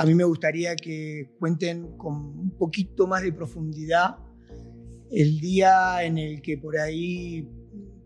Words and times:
A 0.00 0.06
mí 0.06 0.14
me 0.14 0.24
gustaría 0.24 0.76
que 0.76 1.28
cuenten 1.38 1.98
con 1.98 2.14
un 2.14 2.50
poquito 2.56 3.06
más 3.06 3.22
de 3.22 3.34
profundidad 3.34 4.16
el 5.10 5.40
día 5.40 6.02
en 6.02 6.16
el 6.16 6.40
que 6.40 6.56
por 6.56 6.78
ahí 6.78 7.46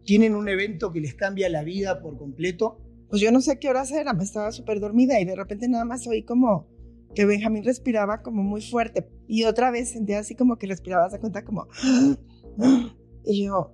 tienen 0.02 0.34
un 0.34 0.48
evento 0.48 0.90
que 0.90 0.98
les 0.98 1.14
cambia 1.14 1.48
la 1.48 1.62
vida 1.62 2.02
por 2.02 2.18
completo. 2.18 2.80
Pues 3.08 3.22
yo 3.22 3.30
no 3.30 3.40
sé 3.40 3.60
qué 3.60 3.68
hora 3.68 3.84
era, 3.84 4.12
me 4.12 4.24
estaba 4.24 4.50
súper 4.50 4.80
dormida 4.80 5.20
y 5.20 5.24
de 5.24 5.36
repente 5.36 5.68
nada 5.68 5.84
más 5.84 6.04
oí 6.08 6.24
como 6.24 6.66
que 7.14 7.26
Benjamín 7.26 7.62
respiraba 7.62 8.22
como 8.22 8.42
muy 8.42 8.60
fuerte 8.60 9.08
y 9.28 9.44
otra 9.44 9.70
vez 9.70 9.90
sentía 9.90 10.18
así 10.18 10.34
como 10.34 10.58
que 10.58 10.66
respiraba, 10.66 11.08
se 11.10 11.20
cuenta 11.20 11.44
como... 11.44 11.68
Y 13.26 13.46
yo, 13.46 13.72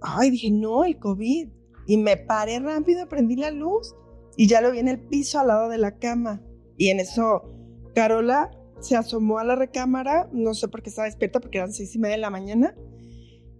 ay, 0.00 0.30
dije, 0.30 0.50
no, 0.50 0.84
el 0.84 0.98
COVID. 0.98 1.48
Y 1.86 1.96
me 1.98 2.16
paré 2.16 2.58
rápido, 2.58 3.06
prendí 3.06 3.36
la 3.36 3.50
luz 3.50 3.94
y 4.36 4.48
ya 4.48 4.62
lo 4.62 4.72
vi 4.72 4.78
en 4.78 4.88
el 4.88 4.98
piso 4.98 5.38
al 5.38 5.48
lado 5.48 5.68
de 5.68 5.76
la 5.76 5.98
cama. 5.98 6.42
Y 6.80 6.88
en 6.88 6.98
eso, 6.98 7.42
Carola 7.94 8.50
se 8.80 8.96
asomó 8.96 9.38
a 9.38 9.44
la 9.44 9.54
recámara, 9.54 10.30
no 10.32 10.54
sé 10.54 10.66
por 10.66 10.82
qué 10.82 10.88
estaba 10.88 11.04
despierta, 11.04 11.38
porque 11.38 11.58
eran 11.58 11.74
seis 11.74 11.94
y 11.94 11.98
media 11.98 12.16
de 12.16 12.22
la 12.22 12.30
mañana, 12.30 12.74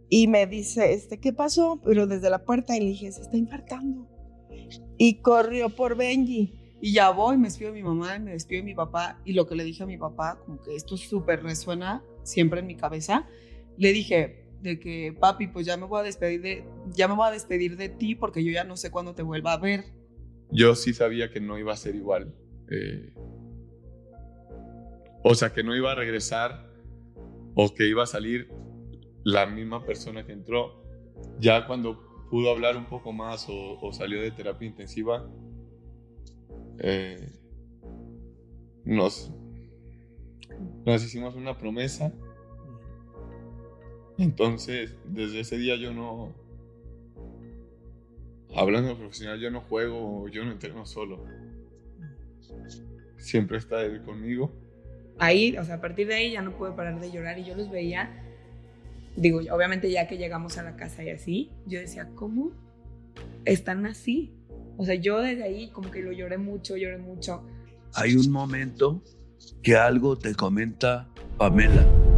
y 0.09 0.27
me 0.27 0.47
dice, 0.47 0.95
este, 0.95 1.21
¿qué 1.21 1.35
pasó? 1.35 1.79
Pero 1.85 2.07
desde 2.07 2.31
la 2.31 2.47
puerta 2.47 2.75
y 2.75 2.81
le 2.81 2.87
dije, 2.87 3.13
se 3.13 3.21
está 3.21 3.37
infartando. 3.37 4.09
Y 4.97 5.21
corrió 5.21 5.69
por 5.69 5.99
Benji. 5.99 6.55
Y 6.81 6.95
ya 6.95 7.11
voy, 7.11 7.37
me 7.37 7.49
despido 7.49 7.73
de 7.73 7.83
mi 7.83 7.87
mamá, 7.87 8.19
me 8.19 8.33
despido 8.33 8.63
de 8.63 8.65
mi 8.65 8.75
papá, 8.75 9.21
y 9.27 9.35
lo 9.35 9.47
que 9.47 9.55
le 9.55 9.65
dije 9.65 9.83
a 9.83 9.87
mi 9.87 9.99
papá, 9.99 10.39
como 10.43 10.59
que 10.63 10.75
esto 10.75 10.97
súper 10.97 11.43
resuena 11.43 12.03
siempre 12.23 12.61
en 12.61 12.69
mi 12.69 12.77
cabeza, 12.77 13.29
le 13.77 13.93
dije, 13.93 14.47
de 14.63 14.81
que 14.81 15.15
papi, 15.21 15.49
pues 15.49 15.67
ya 15.67 15.77
me 15.77 15.85
voy 15.85 16.01
a 16.01 16.05
despedir 16.05 16.41
de, 16.41 16.65
ya 16.95 17.07
me 17.07 17.15
voy 17.17 17.29
a 17.29 17.33
despedir 17.33 17.77
de 17.77 17.91
ti 17.91 18.15
porque 18.15 18.43
yo 18.43 18.51
ya 18.51 18.65
no 18.65 18.79
sé 18.79 18.91
cuándo 18.91 19.15
te 19.15 19.23
vuelva 19.23 19.53
a 19.53 19.59
ver. 19.59 19.85
Yo 20.51 20.75
sí 20.75 20.95
sabía 20.95 21.31
que 21.31 21.41
no 21.41 21.59
iba 21.59 21.75
a 21.75 21.77
ser 21.77 21.95
igual. 21.95 22.35
Eh, 22.71 23.13
o 25.23 25.35
sea, 25.35 25.53
que 25.53 25.63
no 25.63 25.77
iba 25.77 25.93
a 25.93 25.95
regresar 25.95 26.71
o 27.55 27.75
que 27.75 27.89
iba 27.89 28.05
a 28.05 28.07
salir 28.07 28.49
la 29.25 29.47
misma 29.47 29.85
persona 29.85 30.25
que 30.25 30.33
entró. 30.33 30.83
Ya 31.39 31.67
cuando 31.67 32.27
pudo 32.31 32.51
hablar 32.51 32.77
un 32.77 32.87
poco 32.87 33.13
más 33.13 33.47
o, 33.49 33.93
salió 33.93 34.23
de 34.23 34.31
terapia 34.31 34.69
intensiva, 34.69 35.29
eh, 36.79 37.33
nos, 38.85 39.31
nos 40.87 41.05
hicimos 41.05 41.35
una 41.35 41.59
promesa 41.59 42.13
entonces, 44.21 44.95
desde 45.07 45.41
ese 45.41 45.57
día 45.57 45.77
yo 45.77 45.95
no, 45.95 46.35
hablando 48.55 48.95
profesional, 48.95 49.41
yo 49.41 49.51
no 49.51 49.63
juego, 49.63 50.29
yo 50.29 50.45
no 50.45 50.53
entreno 50.53 50.85
solo. 50.85 51.25
Siempre 53.21 53.59
está 53.59 53.83
él 53.83 54.03
conmigo. 54.03 54.53
Ahí, 55.19 55.57
o 55.59 55.65
sea, 55.65 55.77
a 55.77 55.81
partir 55.81 56.09
de 56.09 56.15
ahí 56.15 56.33
ya 56.33 56.43
no 56.43 56.57
pude 56.57 56.73
parar 56.73 57.01
de 57.01 57.13
llorar 57.13 57.39
y 57.39 57.45
yo 57.45 57.55
los 57.55 57.71
veía, 57.71 58.11
digo, 59.17 59.41
obviamente 59.53 59.91
ya 59.91 60.09
que 60.09 60.17
llegamos 60.17 60.57
a 60.59 60.63
la 60.63 60.77
casa 60.77 61.05
y 61.05 61.11
así, 61.11 61.51
yo 61.67 61.79
decía, 61.79 62.09
¿cómo 62.15 62.53
están 63.45 63.85
así? 63.87 64.33
O 64.79 64.85
sea, 64.85 64.95
yo 64.95 65.21
desde 65.21 65.45
ahí 65.45 65.69
como 65.71 65.91
que 65.91 66.03
lo 66.03 66.13
lloré 66.13 66.39
mucho, 66.39 66.77
lloré 66.77 66.97
mucho. 66.97 67.45
Hay 67.95 68.17
un 68.17 68.31
momento 68.31 69.03
que 69.63 69.77
algo 69.77 70.17
te 70.17 70.35
comenta 70.35 71.09
Pamela 71.37 72.10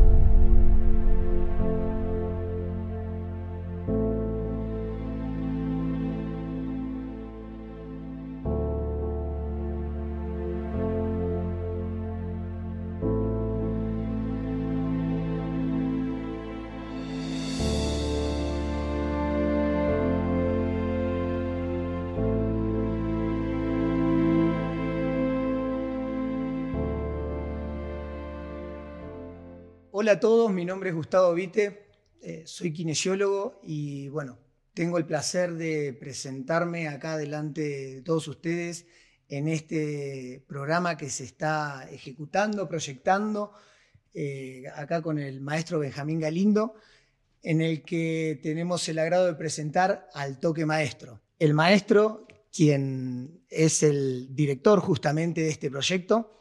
Hola 30.03 30.13
a 30.15 30.19
todos, 30.19 30.51
mi 30.51 30.65
nombre 30.65 30.91
es 30.91 30.97
Gustavo 30.97 31.33
Vite, 31.33 31.87
eh, 32.21 32.43
soy 32.45 32.73
kinesiólogo 32.73 33.61
y 33.63 34.09
bueno, 34.09 34.37
tengo 34.75 34.99
el 34.99 35.07
placer 35.07 35.55
de 35.55 35.93
presentarme 35.93 36.89
acá 36.89 37.17
delante 37.17 37.61
de 37.61 38.03
todos 38.03 38.27
ustedes 38.27 38.85
en 39.29 39.47
este 39.47 40.45
programa 40.49 40.97
que 40.97 41.09
se 41.09 41.23
está 41.23 41.89
ejecutando, 41.89 42.69
proyectando, 42.69 43.53
eh, 44.13 44.65
acá 44.75 45.03
con 45.03 45.21
el 45.21 45.41
maestro 45.41 45.79
Benjamín 45.79 46.19
Galindo, 46.19 46.75
en 47.41 47.61
el 47.61 47.85
que 47.85 48.41
tenemos 48.43 48.89
el 48.89 48.99
agrado 48.99 49.27
de 49.27 49.35
presentar 49.35 50.09
al 50.15 50.41
toque 50.41 50.67
maestro. 50.67 51.23
El 51.39 51.55
maestro, 51.55 52.27
quien 52.51 53.45
es 53.49 53.85
el 53.85 54.35
director 54.35 54.81
justamente 54.81 55.43
de 55.43 55.51
este 55.51 55.71
proyecto, 55.71 56.41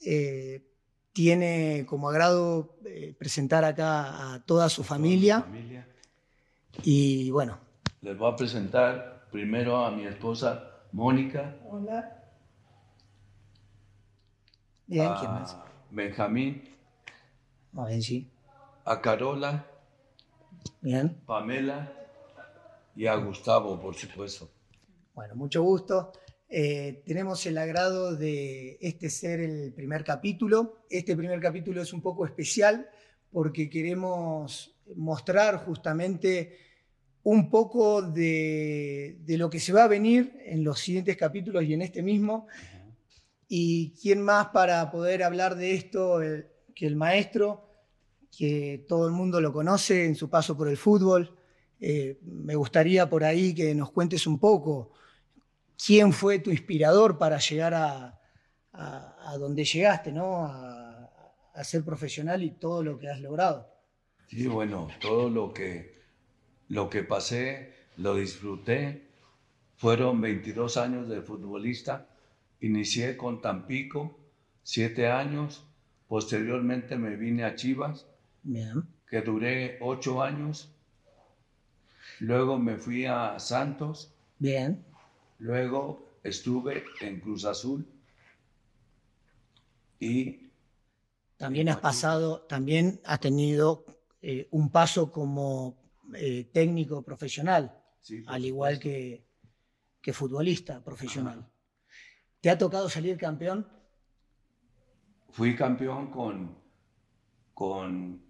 eh, 0.00 0.67
tiene 1.18 1.84
como 1.84 2.08
agrado 2.08 2.76
eh, 2.84 3.12
presentar 3.18 3.64
acá 3.64 4.34
a 4.34 4.40
toda 4.46 4.68
su 4.68 4.84
familia. 4.84 5.44
Y 6.84 7.28
bueno. 7.32 7.58
Les 8.02 8.16
voy 8.16 8.32
a 8.32 8.36
presentar 8.36 9.26
primero 9.32 9.84
a 9.84 9.90
mi 9.90 10.06
esposa 10.06 10.84
Mónica. 10.92 11.56
Hola. 11.68 12.22
Bien, 14.86 15.12
¿quién 15.18 15.32
más? 15.32 15.56
Benjamín. 15.90 16.62
A 17.76 17.84
Benji. 17.86 18.30
A 18.84 19.00
Carola. 19.00 19.66
Bien. 20.80 21.20
Pamela 21.26 21.92
y 22.94 23.08
a 23.08 23.16
Gustavo, 23.16 23.76
por 23.80 23.96
supuesto. 23.96 24.48
Bueno, 25.16 25.34
mucho 25.34 25.64
gusto. 25.64 26.12
Eh, 26.50 27.02
tenemos 27.04 27.44
el 27.44 27.58
agrado 27.58 28.16
de 28.16 28.78
este 28.80 29.10
ser 29.10 29.40
el 29.40 29.72
primer 29.74 30.02
capítulo. 30.02 30.78
Este 30.88 31.14
primer 31.14 31.40
capítulo 31.40 31.82
es 31.82 31.92
un 31.92 32.00
poco 32.00 32.24
especial 32.24 32.88
porque 33.30 33.68
queremos 33.68 34.74
mostrar 34.96 35.58
justamente 35.58 36.56
un 37.22 37.50
poco 37.50 38.00
de, 38.00 39.18
lo 39.26 39.50
que 39.50 39.60
se 39.60 39.74
va 39.74 39.84
a 39.84 39.88
venir 39.88 40.38
en 40.46 40.64
los 40.64 40.80
siguientes 40.80 41.18
capítulos 41.18 41.64
y 41.64 41.74
en 41.74 41.82
este 41.82 42.02
mismo. 42.02 42.46
Y 43.46 43.90
quién 44.00 44.22
más 44.22 44.48
para 44.48 44.90
poder 44.90 45.22
hablar 45.22 45.54
de 45.54 45.74
esto 45.74 46.20
que 46.74 46.86
el 46.86 46.96
maestro, 46.96 47.68
que 48.34 48.86
todo 48.88 49.06
el 49.06 49.12
mundo 49.12 49.42
lo 49.42 49.52
conoce 49.52 50.06
en 50.06 50.14
su 50.14 50.30
paso 50.30 50.56
por 50.56 50.68
el 50.68 50.78
fútbol. 50.78 51.36
Eh, 51.78 52.18
me 52.22 52.54
gustaría 52.54 53.08
por 53.10 53.22
ahí 53.24 53.54
que 53.54 53.74
nos 53.74 53.90
cuentes 53.92 54.26
un 54.26 54.38
poco 54.38 54.92
quién 55.84 56.12
fue 56.12 56.38
tu 56.38 56.50
inspirador 56.50 57.18
para 57.18 57.38
llegar 57.38 57.74
a, 57.74 58.14
donde 59.38 59.64
llegaste, 59.64 60.12
¿no? 60.12 60.44
A, 60.44 61.10
a, 61.54 61.64
ser 61.64 61.84
profesional 61.84 62.42
y 62.42 62.52
todo 62.52 62.82
lo 62.82 62.98
que 62.98 63.08
has 63.08 63.20
logrado. 63.20 63.68
Sí, 64.28 64.46
bueno, 64.46 64.88
todo 65.00 65.28
lo 65.28 65.52
que, 65.52 65.98
lo 66.68 66.88
que 66.88 67.02
pasé, 67.02 67.74
lo 67.96 68.14
disfruté. 68.14 69.08
Fueron 69.76 70.20
22 70.20 70.76
años 70.76 71.08
de 71.08 71.22
futbolista. 71.22 72.08
Inicié 72.60 73.16
con 73.16 73.40
Tampico, 73.40 74.18
siete 74.62 75.08
años. 75.08 75.64
Posteriormente 76.08 76.96
me 76.96 77.16
vine 77.16 77.44
a 77.44 77.54
Chivas, 77.54 78.06
que 79.08 79.20
duré 79.20 79.78
ocho 79.80 80.22
años. 80.22 80.72
Luego 82.20 82.58
me 82.58 82.76
fui 82.76 83.04
a 83.04 83.38
Santos. 83.38 84.12
Bien. 84.38 84.84
Luego 85.38 86.18
estuve 86.22 86.84
en 87.00 87.20
Cruz 87.20 87.44
Azul 87.44 87.86
y... 90.00 90.48
También 91.36 91.68
has 91.68 91.78
pasado, 91.78 92.40
también 92.42 93.00
has 93.04 93.20
tenido 93.20 93.84
eh, 94.20 94.48
un 94.50 94.70
paso 94.70 95.12
como 95.12 95.78
eh, 96.14 96.50
técnico 96.52 97.02
profesional, 97.02 97.80
al 98.26 98.44
igual 98.44 98.80
que, 98.80 99.24
que, 100.00 100.12
futbolista 100.12 100.82
profesional. 100.82 101.48
¿Te 102.40 102.50
ha 102.50 102.58
tocado 102.58 102.88
salir 102.88 103.16
campeón? 103.16 103.68
Fui 105.30 105.54
campeón 105.54 106.10
con, 106.10 106.58
con 107.54 108.20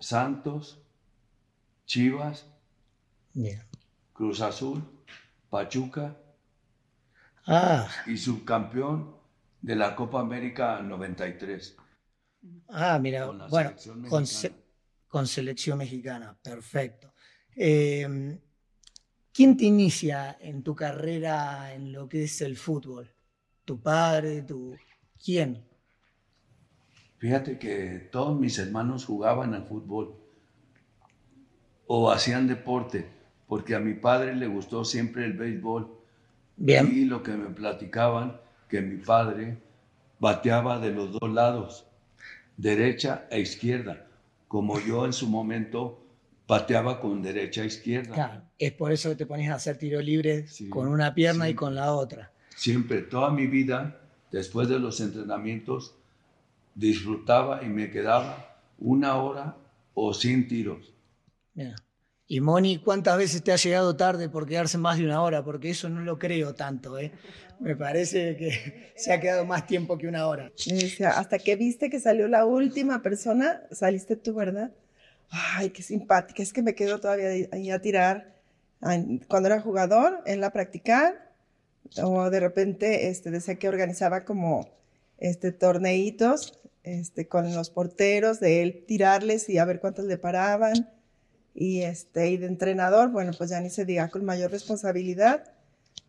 Santos, 0.00 0.82
Chivas, 1.86 2.46
Cruz 4.12 4.40
Azul, 4.40 4.82
Pachuca 5.50 6.16
Ah. 7.52 7.88
Y 8.06 8.16
subcampeón 8.16 9.16
de 9.60 9.74
la 9.74 9.96
Copa 9.96 10.20
América 10.20 10.80
93. 10.80 11.76
Ah, 12.68 12.96
mira, 13.00 13.26
bueno, 13.50 13.74
con, 15.08 15.26
selección 15.26 15.78
mexicana, 15.78 16.38
perfecto. 16.40 17.12
Em, 17.56 18.38
¿Quién 19.32 19.56
te 19.56 19.64
inicia 19.64 20.38
en 20.40 20.62
tu 20.62 20.76
carrera 20.76 21.74
en 21.74 21.92
lo 21.92 22.08
que 22.08 22.22
es 22.24 22.40
el 22.40 22.56
fútbol? 22.56 23.12
¿Tu 23.64 23.82
padre? 23.82 24.42
Tu... 24.42 24.76
¿Quién? 25.22 25.66
Fíjate 27.18 27.58
que 27.58 28.08
todos 28.12 28.38
mis 28.38 28.58
hermanos 28.58 29.04
jugaban 29.04 29.54
al 29.54 29.66
fútbol 29.66 30.14
o 31.88 32.12
hacían 32.12 32.46
deporte, 32.46 33.10
porque 33.48 33.74
a 33.74 33.80
mi 33.80 33.94
padre 33.94 34.36
le 34.36 34.46
gustó 34.46 34.84
siempre 34.84 35.24
el 35.24 35.32
béisbol. 35.32 35.99
Bien. 36.60 36.90
Y 36.94 37.06
lo 37.06 37.22
que 37.22 37.32
me 37.32 37.48
platicaban, 37.48 38.38
que 38.68 38.82
mi 38.82 38.98
padre 38.98 39.56
bateaba 40.18 40.78
de 40.78 40.92
los 40.92 41.10
dos 41.10 41.32
lados, 41.32 41.86
derecha 42.58 43.26
e 43.30 43.40
izquierda, 43.40 44.06
como 44.46 44.78
yo 44.78 45.06
en 45.06 45.14
su 45.14 45.26
momento 45.26 46.04
bateaba 46.46 47.00
con 47.00 47.22
derecha 47.22 47.62
e 47.62 47.66
izquierda. 47.66 48.14
Claro, 48.14 48.42
es 48.58 48.72
por 48.72 48.92
eso 48.92 49.08
que 49.08 49.16
te 49.16 49.24
ponías 49.26 49.52
a 49.52 49.54
hacer 49.56 49.78
tiro 49.78 50.00
libre 50.02 50.46
Sí, 50.48 50.68
con 50.68 50.86
una 50.88 51.14
pierna 51.14 51.46
sí. 51.46 51.52
y 51.52 51.54
con 51.54 51.74
la 51.74 51.94
otra. 51.94 52.30
Siempre, 52.54 53.00
toda 53.00 53.30
mi 53.30 53.46
vida, 53.46 53.98
después 54.30 54.68
de 54.68 54.78
los 54.78 55.00
entrenamientos, 55.00 55.94
disfrutaba 56.74 57.62
y 57.62 57.68
me 57.68 57.90
quedaba 57.90 58.58
una 58.78 59.16
hora 59.16 59.56
o 59.94 60.12
sin 60.12 60.46
tiros. 60.46 60.92
Mira. 61.54 61.74
Y 62.32 62.40
Moni, 62.40 62.78
¿cuántas 62.78 63.18
veces 63.18 63.42
te 63.42 63.50
ha 63.50 63.56
llegado 63.56 63.96
tarde 63.96 64.28
por 64.28 64.46
quedarse 64.46 64.78
más 64.78 64.96
de 64.98 65.04
una 65.04 65.20
hora? 65.20 65.42
Porque 65.42 65.70
eso 65.70 65.88
no 65.88 66.00
lo 66.02 66.16
creo 66.16 66.54
tanto, 66.54 66.96
¿eh? 66.96 67.10
Me 67.58 67.74
parece 67.74 68.36
que 68.36 68.92
se 68.94 69.12
ha 69.12 69.18
quedado 69.18 69.44
más 69.44 69.66
tiempo 69.66 69.98
que 69.98 70.06
una 70.06 70.28
hora. 70.28 70.52
Hasta 71.16 71.40
que 71.40 71.56
viste 71.56 71.90
que 71.90 71.98
salió 71.98 72.28
la 72.28 72.44
última 72.46 73.02
persona, 73.02 73.62
saliste 73.72 74.14
tú, 74.14 74.32
¿verdad? 74.34 74.70
Ay, 75.28 75.70
qué 75.70 75.82
simpática. 75.82 76.40
Es 76.40 76.52
que 76.52 76.62
me 76.62 76.76
quedo 76.76 77.00
todavía 77.00 77.48
ahí- 77.50 77.70
a 77.72 77.80
tirar. 77.80 78.32
Ay, 78.80 79.20
Cuando 79.26 79.48
era 79.48 79.60
jugador, 79.60 80.20
él 80.24 80.44
a 80.44 80.50
practicar. 80.52 81.32
O 82.00 82.30
de 82.30 82.38
repente 82.38 83.08
este, 83.08 83.32
decía 83.32 83.56
que 83.56 83.68
organizaba 83.68 84.24
como 84.24 84.70
este, 85.18 85.50
torneitos 85.50 86.60
este, 86.84 87.26
con 87.26 87.52
los 87.56 87.70
porteros, 87.70 88.38
de 88.38 88.62
él 88.62 88.84
tirarles 88.86 89.48
y 89.48 89.58
a 89.58 89.64
ver 89.64 89.80
cuántos 89.80 90.04
le 90.04 90.16
paraban. 90.16 90.88
Y, 91.60 91.82
este, 91.82 92.30
y 92.30 92.38
de 92.38 92.46
entrenador, 92.46 93.10
bueno, 93.10 93.32
pues 93.36 93.50
ya 93.50 93.60
ni 93.60 93.68
se 93.68 93.84
diga, 93.84 94.08
con 94.08 94.24
mayor 94.24 94.50
responsabilidad. 94.50 95.44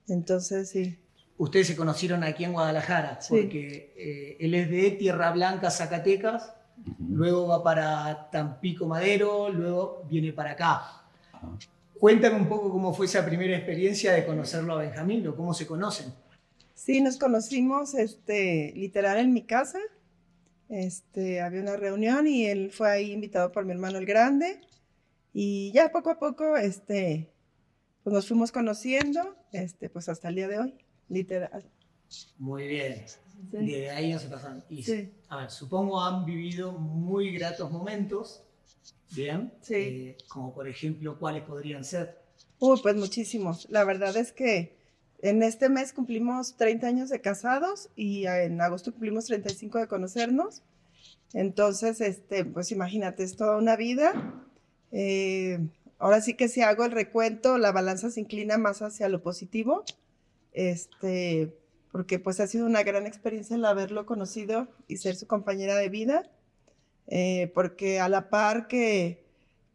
Entonces, 0.08 0.70
sí. 0.70 0.98
Ustedes 1.38 1.68
se 1.68 1.76
conocieron 1.76 2.24
aquí 2.24 2.46
en 2.46 2.54
Guadalajara, 2.54 3.20
Sí. 3.20 3.34
porque 3.36 3.94
eh, 3.98 4.38
él 4.40 4.54
es 4.54 4.70
de 4.72 4.92
Tierra 4.92 5.30
Blanca, 5.34 5.70
Zacatecas, 5.70 6.54
luego 7.06 7.50
va 7.50 7.62
para 7.62 8.30
Tampico 8.32 8.88
Madero, 8.88 9.50
luego 9.50 10.06
viene 10.10 10.32
para 10.32 10.52
acá. 10.52 11.04
Cuéntame 12.00 12.38
un 12.38 12.48
poco 12.48 12.72
cómo 12.72 12.94
fue 12.94 13.08
esa 13.08 13.26
primera 13.26 13.54
experiencia 13.58 14.14
de 14.14 14.26
conocerlo 14.26 14.76
a 14.76 14.78
Benjamín, 14.78 15.28
o 15.28 15.36
cómo 15.36 15.54
se 15.54 15.68
conocen. 15.68 16.14
Sí, 16.76 17.02
nos 17.02 17.18
conocimos, 17.18 17.94
este, 17.94 18.72
literal 18.78 19.18
en 19.18 19.34
mi 19.34 19.42
casa. 19.44 19.80
Este, 20.70 21.42
había 21.42 21.60
una 21.60 21.76
reunión 21.76 22.26
y 22.26 22.46
él 22.46 22.72
fue 22.72 22.90
ahí 22.90 23.12
invitado 23.12 23.52
por 23.52 23.66
mi 23.66 23.74
hermano 23.74 23.98
el 23.98 24.06
grande. 24.06 24.62
Y 25.34 25.72
ya 25.72 25.92
poco 25.92 26.10
a 26.10 26.20
poco, 26.20 26.58
este, 26.58 27.32
pues 28.04 28.14
nos 28.14 28.28
fuimos 28.28 28.52
conociendo, 28.52 29.36
este, 29.52 29.90
pues 29.90 30.10
hasta 30.10 30.30
el 30.30 30.36
día 30.36 30.48
de 30.48 30.60
hoy, 30.60 30.76
literal. 31.10 31.70
Muy 32.38 32.68
bien. 32.68 33.06
Sí. 33.08 33.18
De 33.52 33.90
ahí 33.90 34.12
no 34.12 34.20
se 34.20 34.28
pasan. 34.28 34.64
Y, 34.70 34.84
Sí. 34.84 35.12
A 35.30 35.38
ver, 35.38 35.52
supongo 35.52 36.04
han 36.04 36.26
vivido 36.26 36.74
muy 36.74 37.32
gratos 37.32 37.72
momentos, 37.72 38.44
¿bien? 39.16 39.54
Sí. 39.62 39.76
Eh, 39.76 40.18
como 40.28 40.54
por 40.54 40.68
ejemplo, 40.68 41.18
¿cuáles 41.18 41.44
podrían 41.44 41.84
ser? 41.84 42.22
Uy, 42.60 42.80
pues 42.84 42.96
muchísimos. 42.96 43.68
La 43.70 43.84
verdad 43.84 44.16
es 44.18 44.32
que 44.32 44.78
en 45.22 45.44
este 45.44 45.70
mes 45.70 45.94
cumplimos 45.94 46.58
30 46.58 46.88
años 46.88 47.10
de 47.10 47.22
casados 47.22 47.90
y 47.96 48.26
en 48.26 48.60
agosto 48.60 48.92
cumplimos 48.92 49.26
35 49.26 49.80
de 49.80 49.88
conocernos. 49.88 50.62
Entonces, 51.34 52.02
este, 52.02 52.44
pues 52.46 52.72
imagínate, 52.72 53.24
es 53.24 53.38
toda 53.38 53.58
una 53.58 53.76
vida. 53.76 54.44
Eh, 54.92 55.60
ahora 56.00 56.22
sí 56.22 56.34
que 56.36 56.48
si 56.48 56.62
hago 56.62 56.86
el 56.86 56.92
recuento, 56.92 57.58
la 57.58 57.72
balanza 57.72 58.10
se 58.10 58.20
inclina 58.20 58.58
más 58.58 58.82
hacia 58.82 59.10
lo 59.10 59.22
positivo. 59.22 59.84
Este, 60.54 61.54
porque 61.92 62.20
pues 62.20 62.40
ha 62.40 62.48
sido 62.48 62.66
una 62.66 62.84
gran 62.84 63.06
experiencia 63.06 63.56
el 63.56 63.66
haberlo 63.66 64.06
conocido 64.06 64.68
y 64.88 64.98
ser 64.98 65.16
su 65.16 65.28
compañera 65.28 65.76
de 65.76 65.90
vida. 65.90 66.30
Eh, 67.08 67.52
porque 67.54 68.00
a 68.00 68.08
la 68.08 68.30
par 68.30 68.68
que, 68.68 69.26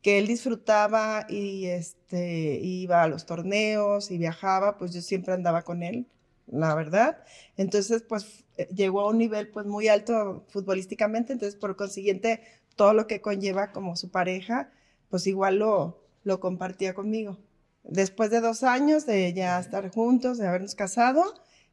que 0.02 0.18
él 0.18 0.26
disfrutaba 0.26 1.26
y 1.28 1.66
este, 1.66 2.60
iba 2.62 3.02
a 3.02 3.08
los 3.08 3.26
torneos 3.26 4.10
y 4.10 4.18
viajaba, 4.18 4.78
pues 4.78 4.94
yo 4.94 5.02
siempre 5.02 5.34
andaba 5.34 5.62
con 5.62 5.82
él, 5.82 6.06
la 6.46 6.74
verdad. 6.74 7.24
Entonces, 7.56 8.02
pues 8.02 8.44
llegó 8.74 9.00
a 9.00 9.10
un 9.10 9.18
nivel 9.18 9.48
pues 9.48 9.66
muy 9.66 9.88
alto 9.88 10.44
futbolísticamente, 10.48 11.32
entonces 11.32 11.58
por 11.58 11.76
consiguiente 11.76 12.40
todo 12.76 12.94
lo 12.94 13.06
que 13.06 13.20
conlleva 13.20 13.72
como 13.72 13.96
su 13.96 14.10
pareja, 14.10 14.70
pues 15.10 15.26
igual 15.26 15.58
lo, 15.58 16.02
lo 16.24 16.40
compartía 16.40 16.94
conmigo. 16.94 17.38
Después 17.84 18.30
de 18.30 18.40
dos 18.40 18.62
años 18.64 19.06
de 19.06 19.32
ya 19.32 19.58
estar 19.60 19.88
juntos, 19.90 20.38
de 20.38 20.46
habernos 20.48 20.74
casado, 20.74 21.22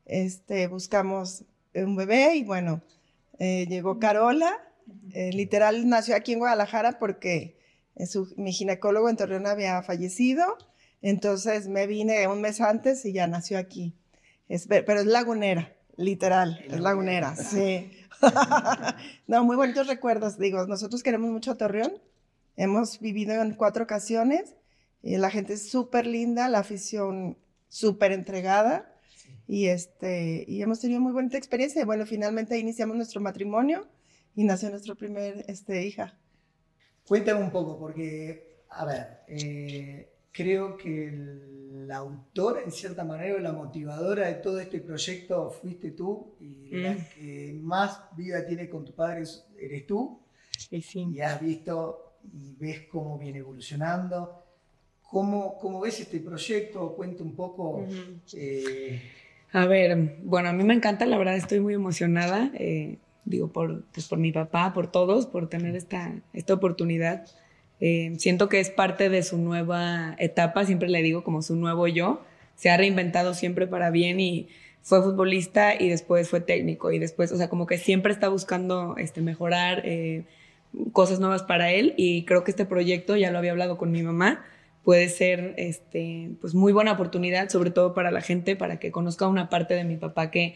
este, 0.06 0.68
buscamos 0.68 1.44
un 1.74 1.96
bebé 1.96 2.36
y 2.36 2.44
bueno, 2.44 2.82
eh, 3.40 3.66
llegó 3.68 4.00
Carola, 4.00 4.52
eh, 5.14 5.32
literal 5.34 5.88
nació 5.90 6.16
aquí 6.16 6.34
en 6.34 6.40
Guadalajara 6.40 7.00
porque 7.00 7.58
eh, 7.96 8.06
su- 8.06 8.32
mi 8.38 8.52
ginecólogo 8.54 9.10
en 9.10 9.18
Torreón 9.18 9.48
había 9.48 9.82
fallecido, 9.82 10.44
entonces 11.02 11.68
me 11.68 11.88
vine 11.88 12.28
un 12.28 12.42
mes 12.42 12.62
antes 12.62 13.06
y 13.06 13.14
ya 13.14 13.28
nació 13.28 13.58
aquí. 13.58 13.96
Es, 14.50 14.68
pero 14.68 15.00
es 15.00 15.06
lagunera, 15.08 15.74
literal, 15.98 16.64
es 16.70 16.80
lagunera, 16.80 17.36
sí. 17.36 17.92
no, 19.28 19.44
muy 19.44 19.56
bonitos 19.56 19.88
recuerdos, 19.88 20.38
digo, 20.38 20.66
nosotros 20.68 21.02
queremos 21.04 21.32
mucho 21.32 21.52
a 21.52 21.56
Torreón, 21.58 21.94
hemos 22.56 23.00
vivido 23.00 23.42
en 23.42 23.54
cuatro 23.56 23.84
ocasiones, 23.84 24.56
y 25.02 25.18
la 25.18 25.30
gente 25.30 25.54
es 25.54 25.70
súper 25.70 26.06
linda, 26.08 26.48
la 26.50 26.60
afición 26.60 27.38
súper 27.68 28.12
entregada, 28.12 28.90
y, 29.48 29.66
este, 29.68 30.46
y 30.48 30.62
hemos 30.62 30.80
tenido 30.80 31.02
muy 31.02 31.12
bonita 31.12 31.38
experiencia. 31.38 31.82
Y 31.82 31.86
bueno, 31.86 32.06
finalmente 32.06 32.58
iniciamos 32.58 32.96
nuestro 32.96 33.20
matrimonio 33.20 33.88
y 34.36 34.44
nació 34.46 34.70
nuestra 34.70 34.96
primer 34.96 35.44
este, 35.48 35.86
hija. 35.86 36.18
Cuéntame 37.08 37.44
un 37.44 37.52
poco, 37.52 37.78
porque, 37.78 38.64
a 38.70 38.86
ver, 38.86 39.08
eh, 39.28 40.10
creo 40.32 40.78
que 40.78 41.08
el- 41.10 41.88
la 41.88 41.98
autora, 41.98 42.62
en 42.64 42.72
cierta 42.72 43.04
manera, 43.04 43.36
o 43.36 43.40
la 43.40 43.52
motivadora 43.52 44.28
de 44.28 44.36
todo 44.36 44.60
este 44.62 44.80
proyecto 44.80 45.50
fuiste 45.50 45.92
tú, 45.92 46.36
y 46.40 46.70
la 46.78 46.94
Mm. 46.94 47.06
que 47.14 47.60
más 47.62 48.00
vida 48.16 48.46
tiene 48.46 48.70
con 48.70 48.86
tu 48.86 48.94
padre 48.96 49.24
es- 49.24 49.46
eres 49.60 49.86
tú, 49.86 50.22
Y 50.72 50.82
sí. 50.82 51.06
y 51.14 51.20
has 51.20 51.42
visto 51.42 52.03
y 52.32 52.56
ves 52.60 52.82
cómo 52.92 53.18
viene 53.18 53.40
evolucionando. 53.40 54.44
¿Cómo, 55.02 55.58
cómo 55.60 55.80
ves 55.82 56.00
este 56.00 56.20
proyecto? 56.20 56.96
Cuenta 56.96 57.24
un 57.24 57.36
poco. 57.36 57.78
Ujú. 57.80 58.20
eh, 58.36 59.02
A 59.52 59.66
ver, 59.66 60.18
bueno, 60.24 60.50
a 60.50 60.54
mí 60.54 60.64
me 60.64 60.74
encanta, 60.74 61.06
la 61.06 61.18
verdad 61.18 61.36
estoy 61.36 61.60
muy 61.60 61.76
emocionada, 61.76 62.50
eh, 62.56 62.98
digo, 63.26 63.50
por, 63.50 63.84
pues 63.94 64.08
por 64.08 64.18
mi 64.18 64.32
papá, 64.32 64.74
por 64.74 64.92
todos, 64.92 65.28
por 65.28 65.50
tener 65.50 65.76
esta, 65.76 66.14
esta 66.34 66.54
oportunidad. 66.56 67.28
Eh, 67.80 68.14
siento 68.18 68.50
que 68.50 68.60
es 68.60 68.70
parte 68.72 69.10
de 69.10 69.22
su 69.24 69.38
nueva 69.38 70.16
etapa, 70.18 70.66
siempre 70.66 70.90
le 70.90 71.02
digo 71.04 71.24
como 71.24 71.42
su 71.42 71.56
nuevo 71.56 71.88
yo, 71.88 72.24
se 72.56 72.70
ha 72.72 72.78
reinventado 72.78 73.34
siempre 73.34 73.68
para 73.68 73.92
bien 73.92 74.20
y 74.20 74.48
fue 74.82 75.02
futbolista 75.02 75.80
y 75.80 75.90
después 75.90 76.30
fue 76.30 76.42
técnico 76.42 76.92
y 76.92 77.00
después, 77.00 77.32
o 77.32 77.38
sea, 77.38 77.50
como 77.50 77.66
que 77.68 77.78
siempre 77.78 78.12
está 78.14 78.30
buscando 78.30 78.96
este, 78.98 79.22
mejorar 79.22 79.82
eh, 79.86 80.24
cosas 80.92 81.20
nuevas 81.20 81.44
para 81.44 81.72
él 81.72 81.94
y 81.98 82.26
creo 82.26 82.44
que 82.44 82.52
este 82.52 82.66
proyecto, 82.66 83.16
ya 83.16 83.32
lo 83.32 83.38
había 83.38 83.52
hablado 83.52 83.78
con 83.78 83.92
mi 83.92 84.04
mamá, 84.04 84.44
puede 84.84 85.10
ser 85.10 85.54
este, 85.58 86.32
pues 86.42 86.54
muy 86.54 86.74
buena 86.74 86.92
oportunidad, 86.92 87.50
sobre 87.50 87.72
todo 87.72 87.94
para 87.94 88.12
la 88.12 88.22
gente, 88.22 88.56
para 88.56 88.80
que 88.80 88.92
conozca 88.92 89.28
una 89.28 89.50
parte 89.50 89.74
de 89.76 89.84
mi 89.84 89.98
papá 89.98 90.30
que, 90.30 90.56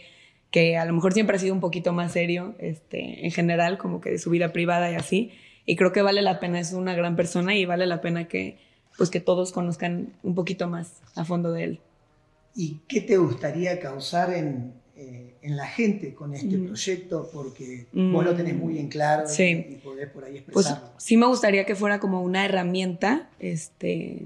que 0.52 0.78
a 0.78 0.86
lo 0.86 0.94
mejor 0.94 1.14
siempre 1.14 1.36
ha 1.36 1.40
sido 1.40 1.54
un 1.54 1.60
poquito 1.60 1.94
más 1.94 2.12
serio 2.12 2.56
este, 2.60 3.26
en 3.26 3.32
general, 3.32 3.78
como 3.78 4.02
que 4.02 4.12
de 4.12 4.20
su 4.20 4.30
vida 4.30 4.52
privada 4.52 4.92
y 4.92 4.96
así. 4.96 5.32
Y 5.66 5.76
creo 5.76 5.92
que 5.92 6.02
vale 6.02 6.22
la 6.22 6.40
pena, 6.40 6.60
es 6.60 6.74
una 6.74 6.96
gran 6.96 7.16
persona 7.16 7.56
y 7.56 7.66
vale 7.66 7.86
la 7.86 8.02
pena 8.02 8.28
que, 8.28 8.58
pues 8.98 9.10
que 9.10 9.20
todos 9.20 9.52
conozcan 9.52 10.14
un 10.24 10.36
poquito 10.36 10.68
más 10.68 11.02
a 11.16 11.26
fondo 11.26 11.52
de 11.52 11.64
él. 11.64 11.80
¿Y 12.56 12.82
qué 12.88 13.02
te 13.02 13.18
gustaría 13.18 13.80
causar 13.80 14.34
en, 14.34 14.74
eh, 14.98 15.36
en 15.44 15.56
la 15.56 15.68
gente 15.68 16.14
con 16.16 16.34
este 16.34 16.58
Mm. 16.58 16.66
proyecto? 16.68 17.30
Porque 17.32 17.86
Mm. 17.94 18.14
vos 18.14 18.26
lo 18.26 18.36
tenés 18.36 18.56
muy 18.56 18.80
en 18.80 18.88
claro 18.90 19.24
y- 19.26 19.34
Sí. 19.34 19.68
y, 19.70 19.76
podés 19.76 20.10
por 20.10 20.24
ahí 20.26 20.42
Pues 20.52 20.66
expresarlo. 20.66 20.90
sí 20.98 21.18
me 21.18 21.28
gustaría 21.28 21.66
que 21.66 21.76
fuera 21.76 22.00
como 22.00 22.22
una 22.24 22.44
herramienta, 22.46 23.30
este, 23.40 24.24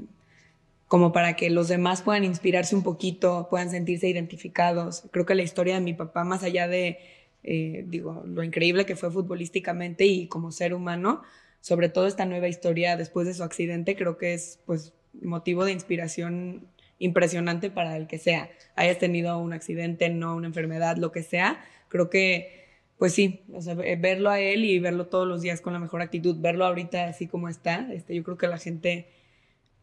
como 0.88 1.12
para 1.14 1.36
que 1.36 1.50
los 1.50 1.68
demás 1.68 2.02
puedan 2.02 2.24
inspirarse 2.24 2.76
un 2.76 2.84
poquito, 2.84 3.48
puedan 3.50 3.70
sentirse 3.70 4.08
identificados. 4.10 5.04
Creo 5.12 5.26
que 5.26 5.36
la 5.36 5.44
historia 5.44 5.76
de 5.76 5.82
mi 5.82 5.94
papá, 5.94 6.24
más 6.24 6.44
allá 6.44 6.68
de, 6.68 7.00
eh, 7.44 7.86
digo, 7.88 8.24
lo 8.26 8.44
increíble 8.44 8.86
que 8.86 8.96
fue 8.96 9.10
futbolísticamente 9.12 10.06
y 10.06 10.28
como 10.28 10.52
ser 10.52 10.74
humano, 10.74 11.22
sobre 11.62 11.90
todo 11.90 12.08
esta 12.08 12.26
nueva 12.26 12.48
historia 12.48 12.98
después 12.98 13.28
de 13.28 13.34
su 13.34 13.44
accidente, 13.44 13.96
creo 13.96 14.18
que 14.18 14.34
es, 14.34 14.60
pues, 14.66 14.94
motivo 15.22 15.64
de 15.66 15.72
inspiración 15.74 16.66
impresionante 17.02 17.70
para 17.70 17.98
el 17.98 18.08
que 18.08 18.18
sea. 18.18 18.50
Hayas 18.76 19.00
tenido 19.00 19.38
un 19.38 19.54
accidente, 19.54 20.10
no 20.10 20.36
una 20.36 20.48
enfermedad, 20.48 20.98
lo 20.98 21.12
que 21.12 21.24
sea. 21.24 21.64
Creo 21.90 22.10
que 22.10 22.62
pues 23.02 23.16
sí, 23.16 23.42
o 23.52 23.60
sea, 23.62 23.74
verlo 23.74 24.30
a 24.30 24.40
él 24.40 24.64
y 24.64 24.78
verlo 24.78 25.08
todos 25.08 25.28
los 25.28 25.42
días 25.42 25.60
con 25.60 25.74
la 25.74 25.80
mejor 25.80 26.04
actitud, 26.04 26.38
verlo 26.40 26.66
ahorita 26.66 27.08
así 27.08 27.26
como 27.26 27.50
está, 27.50 27.92
este, 27.92 28.14
yo 28.14 28.22
creo 28.22 28.38
que 28.38 28.48
la 28.48 28.60
gente 28.60 29.08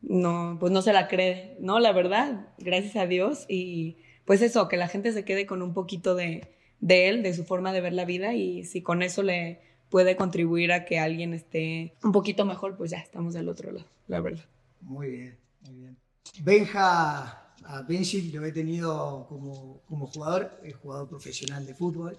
no, 0.02 0.56
pues 0.60 0.72
no 0.72 0.82
se 0.82 0.92
la 0.92 1.08
cree, 1.08 1.56
¿no? 1.58 1.80
La 1.80 1.90
verdad, 1.90 2.46
gracias 2.58 2.94
a 2.94 3.08
Dios 3.08 3.44
y 3.48 3.96
pues 4.24 4.40
eso, 4.40 4.68
que 4.68 4.76
la 4.76 4.86
gente 4.86 5.10
se 5.10 5.24
quede 5.24 5.46
con 5.46 5.62
un 5.62 5.74
poquito 5.74 6.14
de, 6.14 6.46
de 6.78 7.08
él, 7.08 7.24
de 7.24 7.34
su 7.34 7.42
forma 7.44 7.72
de 7.72 7.80
ver 7.80 7.92
la 7.92 8.04
vida 8.04 8.34
y 8.34 8.62
si 8.62 8.82
con 8.82 9.02
eso 9.02 9.24
le 9.24 9.58
puede 9.88 10.14
contribuir 10.14 10.70
a 10.70 10.84
que 10.84 11.00
alguien 11.00 11.34
esté 11.34 11.94
un 12.04 12.12
poquito 12.12 12.44
mejor, 12.44 12.76
pues 12.76 12.92
ya 12.92 12.98
estamos 12.98 13.34
del 13.34 13.48
otro 13.48 13.72
lado, 13.72 13.88
la 14.06 14.20
verdad. 14.20 14.44
Muy 14.80 15.10
bien, 15.10 15.38
muy 15.62 15.74
bien. 15.74 16.07
Benja, 16.40 17.54
a 17.64 17.82
Benji 17.82 18.30
lo 18.32 18.44
he 18.44 18.52
tenido 18.52 19.26
como, 19.28 19.80
como 19.88 20.06
jugador, 20.06 20.60
es 20.62 20.74
jugador 20.76 21.08
profesional 21.08 21.66
de 21.66 21.74
fútbol 21.74 22.16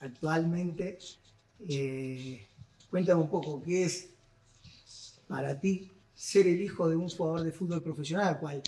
actualmente. 0.00 0.98
Eh, 1.68 2.46
cuéntame 2.90 3.22
un 3.22 3.30
poco, 3.30 3.62
¿qué 3.62 3.84
es 3.84 4.08
para 5.28 5.58
ti 5.58 5.90
ser 6.14 6.46
el 6.46 6.60
hijo 6.60 6.88
de 6.88 6.96
un 6.96 7.08
jugador 7.08 7.42
de 7.42 7.52
fútbol 7.52 7.82
profesional, 7.82 8.38
cual 8.38 8.62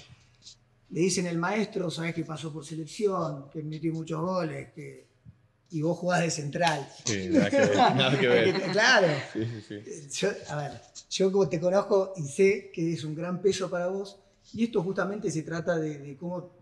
le 0.91 1.01
dicen 1.01 1.27
el 1.27 1.39
maestro, 1.39 1.91
sabes 1.91 2.15
que 2.15 2.25
pasó 2.25 2.53
por 2.53 2.65
selección, 2.65 3.51
que 3.51 3.63
metió 3.63 3.93
muchos 3.93 4.21
goles, 4.21 4.73
que 4.75 5.09
y 5.71 5.83
vos 5.83 5.99
jugás 5.99 6.23
de 6.23 6.31
central. 6.31 6.89
Sí, 7.05 7.29
nada 7.29 7.51
que 7.51 7.59
ver. 7.59 7.77
Nada 7.77 8.19
que 8.19 8.27
ver. 8.27 8.63
claro. 8.73 9.09
Sí, 9.33 9.45
sí, 9.45 9.83
sí. 9.83 10.09
Yo, 10.19 10.31
a 10.49 10.57
ver, 10.57 10.81
yo 11.11 11.31
como 11.31 11.49
te 11.49 11.61
conozco 11.61 12.15
y 12.17 12.23
sé 12.23 12.71
que 12.73 12.93
es 12.95 13.05
un 13.05 13.15
gran 13.15 13.43
peso 13.43 13.69
para 13.69 13.89
vos, 13.89 14.19
y 14.55 14.65
esto 14.65 14.83
justamente 14.83 15.31
se 15.31 15.43
trata 15.43 15.77
de, 15.79 16.17
cómo 16.17 16.53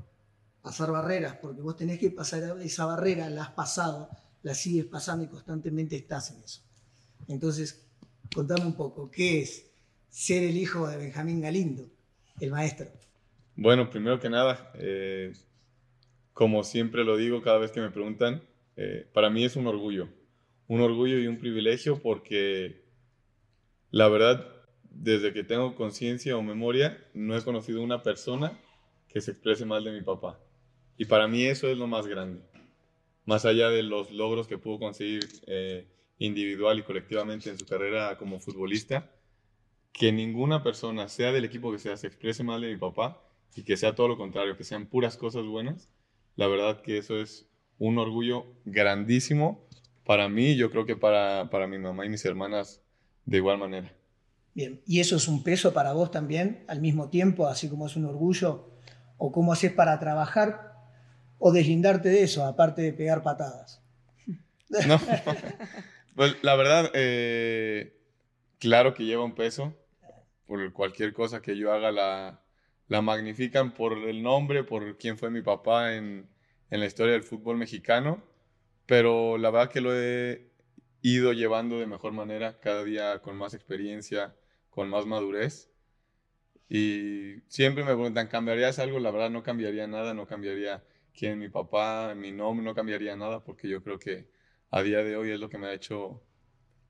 pasar 0.63 0.91
barreras, 0.91 1.37
porque 1.41 1.61
vos 1.61 1.77
tenés 1.77 1.99
que 1.99 2.11
pasar 2.11 2.59
esa 2.61 2.87
barrera, 2.87 3.31
la 3.31 3.45
has 3.45 3.51
pasado, 3.51 4.09
la 4.43 4.55
sigues 4.55 4.87
pasando 4.87 5.25
y 5.25 5.29
constantemente 5.29 5.97
estás 5.97 6.33
en 6.33 6.43
eso. 6.43 6.63
Entonces, 7.29 7.87
contame 8.35 8.67
un 8.67 8.75
poco, 8.75 9.11
¿qué 9.11 9.43
es 9.43 9.67
ser 10.11 10.43
el 10.43 10.57
hijo 10.57 10.89
de 10.89 10.97
Benjamín 10.97 11.41
Galindo, 11.41 11.89
el 12.41 12.51
maestro? 12.51 12.89
Bueno, 13.55 13.89
primero 13.91 14.19
que 14.19 14.29
nada, 14.29 14.73
eh, 14.75 15.33
como 16.33 16.65
siempre 16.65 17.05
lo 17.05 17.17
digo 17.17 17.43
cada 17.43 17.59
vez 17.59 17.71
que 17.71 17.81
me 17.81 17.91
preguntan, 17.91 18.43
eh, 18.77 19.09
para 19.13 19.31
mí 19.31 19.45
es 19.45 19.57
un 19.57 19.67
orgullo, 19.67 20.09
un 20.69 20.81
orgullo 20.81 21.19
y 21.19 21.27
un 21.27 21.39
privilegio 21.39 21.99
porque 22.03 22.85
la 23.91 24.09
verdad, 24.09 24.56
desde 25.03 25.33
que 25.33 25.45
tengo 25.45 25.75
conciencia 25.75 26.37
o 26.37 26.43
memoria, 26.43 26.99
no 27.15 27.37
he 27.37 27.43
conocido 27.43 27.83
una 27.83 28.03
persona 28.03 28.59
que 29.09 29.21
se 29.21 29.31
exprese 29.31 29.65
mal 29.65 29.85
de 29.85 29.93
mi 29.93 30.03
papá. 30.03 30.39
Y 30.97 31.05
para 31.05 31.29
mí 31.29 31.45
eso 31.45 31.69
es 31.69 31.77
lo 31.77 31.87
más 31.87 32.07
grande. 32.07 32.41
Más 33.25 33.45
allá 33.45 33.71
de 33.71 33.83
los 33.83 34.11
logros 34.13 34.47
que 34.47 34.59
pudo 34.59 34.79
conseguir 34.79 35.27
eh, 35.47 35.87
individual 36.19 36.79
y 36.79 36.83
colectivamente 36.83 37.51
en 37.51 37.59
su 37.59 37.67
carrera 37.67 38.17
como 38.19 38.41
futbolista, 38.41 39.11
que 39.93 40.13
ninguna 40.13 40.63
persona, 40.63 41.09
sea 41.09 41.33
del 41.33 41.45
equipo 41.45 41.73
que 41.73 41.79
sea, 41.79 41.97
se 41.97 42.07
exprese 42.07 42.45
mal 42.45 42.61
de 42.61 42.69
mi 42.69 42.77
papá 42.77 43.23
y 43.55 43.63
que 43.63 43.77
sea 43.77 43.95
todo 43.95 44.09
lo 44.09 44.17
contrario, 44.17 44.57
que 44.57 44.65
sean 44.65 44.87
puras 44.87 45.17
cosas 45.17 45.45
buenas, 45.47 45.91
la 46.37 46.47
verdad 46.47 46.83
que 46.83 46.99
eso 46.99 47.19
es 47.19 47.49
un 47.79 47.99
orgullo 47.99 48.47
grandísimo 48.65 49.67
para 50.05 50.29
mí, 50.29 50.57
yo 50.57 50.71
creo 50.71 50.87
que 50.87 50.97
para, 50.97 51.51
para 51.51 51.67
mi 51.67 51.79
mamá 51.79 52.07
y 52.07 52.09
mis 52.09 52.25
hermanas 52.25 52.83
de 53.25 53.39
igual 53.39 53.59
manera. 53.59 53.93
Bien, 54.57 54.81
¿y 54.87 55.01
eso 55.01 55.17
es 55.17 55.29
un 55.29 55.43
peso 55.43 55.75
para 55.75 55.93
vos 55.93 56.11
también 56.11 56.65
al 56.67 56.81
mismo 56.81 57.11
tiempo, 57.11 57.47
así 57.47 57.69
como 57.69 57.89
es 57.89 57.95
un 57.95 58.07
orgullo? 58.07 58.71
¿O 59.19 59.31
cómo 59.31 59.53
haces 59.53 59.71
para 59.71 59.99
trabajar 59.99 60.73
o 61.39 61.53
deslindarte 61.53 62.09
de 62.09 62.23
eso, 62.23 62.43
aparte 62.43 62.81
de 62.81 62.95
pegar 62.95 63.23
patadas? 63.23 63.83
No, 64.89 64.99
pues 66.17 66.37
la 66.43 66.57
verdad, 66.57 66.91
eh, 66.95 68.01
claro 68.59 68.95
que 68.95 69.05
lleva 69.05 69.25
un 69.25 69.35
peso. 69.35 69.77
Por 70.47 70.73
cualquier 70.73 71.13
cosa 71.13 71.43
que 71.43 71.59
yo 71.59 71.71
haga 71.73 71.93
la, 71.93 72.43
la 72.89 73.03
magnifican 73.03 73.75
por 73.75 73.93
el 73.93 74.23
nombre, 74.23 74.65
por 74.65 74.97
quién 74.97 75.19
fue 75.19 75.31
mi 75.31 75.43
papá 75.43 75.95
en, 75.95 76.31
en 76.71 76.81
la 76.81 76.87
historia 76.87 77.13
del 77.13 77.25
fútbol 77.25 77.59
mexicano, 77.59 78.25
pero 78.87 79.37
la 79.37 79.51
verdad 79.51 79.71
que 79.71 79.83
lo 79.83 79.95
he 79.95 80.51
ido 81.03 81.35
llevando 81.35 81.79
de 81.79 81.87
mejor 81.87 82.13
manera, 82.13 82.59
cada 82.59 82.83
día 82.85 83.21
con 83.21 83.37
más 83.37 83.53
experiencia, 83.53 84.35
con 84.77 84.91
más 84.91 85.07
madurez. 85.07 85.71
Y 86.69 87.37
siempre 87.49 87.83
me 87.83 87.95
preguntan, 87.95 88.29
¿cambiarías 88.29 88.79
algo? 88.79 88.99
La 88.99 89.11
verdad 89.11 89.31
no 89.31 89.43
cambiaría 89.43 89.87
nada, 89.87 90.13
no 90.13 90.27
cambiaría 90.27 90.85
quién 91.15 91.39
mi 91.39 91.49
papá, 91.49 92.15
mi 92.15 92.31
nombre, 92.31 92.63
no 92.63 92.75
cambiaría 92.75 93.17
nada, 93.17 93.43
porque 93.43 93.71
yo 93.71 93.83
creo 93.83 93.99
que 93.99 94.29
a 94.71 94.83
día 94.83 95.03
de 95.03 95.17
hoy 95.17 95.31
es 95.31 95.41
lo 95.41 95.49
que 95.49 95.57
me 95.57 95.69
ha 95.69 95.73
hecho 95.73 96.23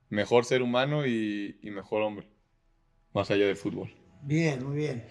mejor 0.09 0.43
ser 0.43 0.63
humano 0.63 1.07
y, 1.07 1.59
y 1.61 1.71
mejor 1.71 2.01
hombre, 2.01 2.27
más 3.13 3.31
allá 3.31 3.45
del 3.45 3.55
fútbol. 3.55 3.89
Bien, 4.21 4.65
muy 4.65 4.75
bien. 4.75 5.05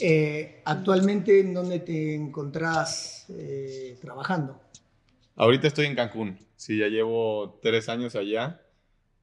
Eh, 0.00 0.62
actualmente, 0.64 1.40
¿en 1.40 1.52
dónde 1.52 1.80
te 1.80 2.14
encontrás 2.14 3.26
eh, 3.30 3.98
trabajando? 4.00 4.60
Ahorita 5.34 5.66
estoy 5.66 5.86
en 5.86 5.96
Cancún, 5.96 6.38
sí, 6.54 6.78
ya 6.78 6.86
llevo 6.86 7.58
tres 7.60 7.88
años 7.88 8.14
allá 8.14 8.62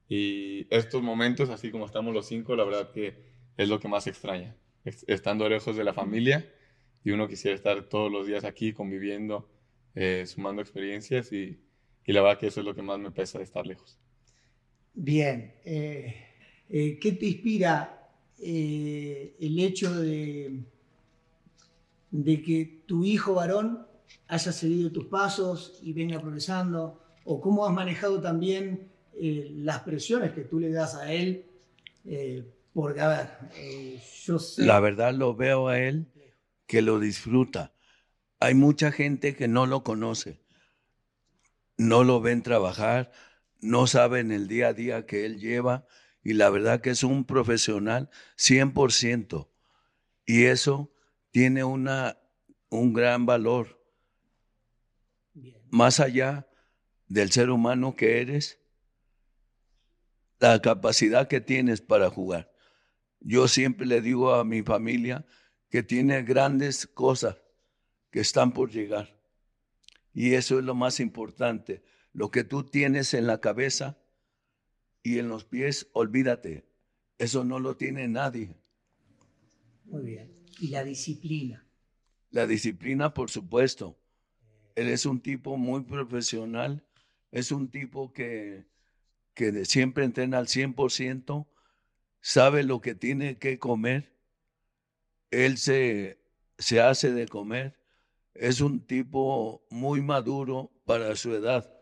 y 0.08 0.66
estos 0.74 1.02
momentos, 1.02 1.50
así 1.50 1.70
como 1.70 1.86
estamos 1.86 2.14
los 2.14 2.26
cinco, 2.26 2.56
la 2.56 2.64
verdad 2.64 2.90
que 2.92 3.16
es 3.56 3.68
lo 3.68 3.78
que 3.78 3.88
más 3.88 4.06
extraña, 4.06 4.56
estando 4.84 5.48
lejos 5.48 5.76
de 5.76 5.84
la 5.84 5.92
familia 5.92 6.50
y 7.04 7.10
uno 7.10 7.28
quisiera 7.28 7.54
estar 7.54 7.88
todos 7.88 8.10
los 8.10 8.26
días 8.26 8.44
aquí 8.44 8.72
conviviendo, 8.72 9.48
eh, 9.94 10.24
sumando 10.26 10.62
experiencias 10.62 11.32
y, 11.32 11.60
y, 12.04 12.12
la 12.12 12.22
verdad 12.22 12.38
que 12.38 12.46
eso 12.46 12.60
es 12.60 12.66
lo 12.66 12.74
que 12.74 12.82
más 12.82 12.98
me 12.98 13.10
pesa 13.10 13.38
de 13.38 13.44
estar 13.44 13.66
lejos. 13.66 13.98
Bien, 14.94 15.54
¿qué 15.62 17.16
te 17.18 17.26
inspira 17.26 17.98
eh, 18.40 19.34
el 19.40 19.58
hecho 19.58 20.00
de, 20.00 20.62
de 22.12 22.42
que 22.42 22.84
tu 22.86 23.04
hijo 23.04 23.34
varón 23.34 23.84
haya 24.28 24.52
seguido 24.52 24.92
tus 24.92 25.06
pasos 25.06 25.80
y 25.82 25.92
venga 25.92 26.20
progresando, 26.20 27.02
o 27.24 27.40
cómo 27.40 27.66
has 27.66 27.74
manejado 27.74 28.20
también 28.20 28.92
eh, 29.20 29.50
las 29.52 29.80
presiones 29.80 30.32
que 30.32 30.42
tú 30.42 30.60
le 30.60 30.70
das 30.70 30.94
a 30.94 31.12
él, 31.12 31.44
eh, 32.04 32.44
porque, 32.72 33.00
a 33.00 33.08
ver, 33.08 34.00
yo 34.24 34.38
sé... 34.38 34.62
La 34.62 34.80
verdad 34.80 35.12
lo 35.12 35.34
veo 35.34 35.68
a 35.68 35.78
él 35.78 36.06
que 36.66 36.82
lo 36.82 37.00
disfruta. 37.00 37.72
Hay 38.40 38.54
mucha 38.54 38.92
gente 38.92 39.34
que 39.34 39.48
no 39.48 39.66
lo 39.66 39.82
conoce, 39.82 40.40
no 41.76 42.04
lo 42.04 42.20
ven 42.20 42.42
trabajar, 42.42 43.10
no 43.60 43.86
saben 43.86 44.30
el 44.30 44.46
día 44.46 44.68
a 44.68 44.72
día 44.72 45.06
que 45.06 45.24
él 45.24 45.40
lleva 45.40 45.86
y 46.22 46.34
la 46.34 46.50
verdad 46.50 46.80
que 46.80 46.90
es 46.90 47.02
un 47.02 47.24
profesional 47.24 48.10
100%. 48.36 49.48
Y 50.26 50.44
eso 50.44 50.92
tiene 51.30 51.64
una, 51.64 52.18
un 52.68 52.92
gran 52.92 53.26
valor. 53.26 53.82
Más 55.70 56.00
allá 56.00 56.46
del 57.08 57.32
ser 57.32 57.50
humano 57.50 57.96
que 57.96 58.20
eres, 58.20 58.60
la 60.40 60.60
capacidad 60.60 61.28
que 61.28 61.40
tienes 61.40 61.80
para 61.80 62.10
jugar. 62.10 62.52
Yo 63.20 63.48
siempre 63.48 63.86
le 63.86 64.00
digo 64.00 64.34
a 64.34 64.44
mi 64.44 64.62
familia 64.62 65.26
que 65.70 65.82
tiene 65.82 66.22
grandes 66.22 66.86
cosas 66.86 67.36
que 68.10 68.20
están 68.20 68.52
por 68.52 68.70
llegar. 68.70 69.18
Y 70.14 70.34
eso 70.34 70.58
es 70.58 70.64
lo 70.64 70.74
más 70.74 71.00
importante. 71.00 71.82
Lo 72.12 72.30
que 72.30 72.44
tú 72.44 72.64
tienes 72.64 73.14
en 73.14 73.26
la 73.26 73.40
cabeza, 73.40 73.98
y 75.02 75.18
en 75.18 75.28
los 75.28 75.44
pies, 75.44 75.88
olvídate. 75.92 76.66
Eso 77.18 77.44
no 77.44 77.58
lo 77.58 77.76
tiene 77.76 78.08
nadie. 78.08 78.54
Muy 79.84 80.04
bien. 80.04 80.44
¿Y 80.60 80.68
la 80.68 80.84
disciplina? 80.84 81.66
La 82.30 82.46
disciplina, 82.46 83.14
por 83.14 83.30
supuesto. 83.30 83.98
Él 84.74 84.88
es 84.88 85.06
un 85.06 85.20
tipo 85.20 85.56
muy 85.56 85.82
profesional, 85.82 86.84
es 87.30 87.52
un 87.52 87.70
tipo 87.70 88.12
que, 88.12 88.66
que 89.38 89.64
siempre 89.64 90.02
entrena 90.02 90.38
al 90.38 90.48
100%, 90.48 91.46
sabe 92.20 92.64
lo 92.64 92.80
que 92.80 92.96
tiene 92.96 93.38
que 93.38 93.60
comer, 93.60 94.10
él 95.30 95.58
se, 95.58 96.18
se 96.58 96.80
hace 96.80 97.12
de 97.12 97.28
comer, 97.28 97.78
es 98.34 98.60
un 98.60 98.80
tipo 98.80 99.62
muy 99.70 100.02
maduro 100.02 100.72
para 100.84 101.14
su 101.14 101.32
edad. 101.32 101.72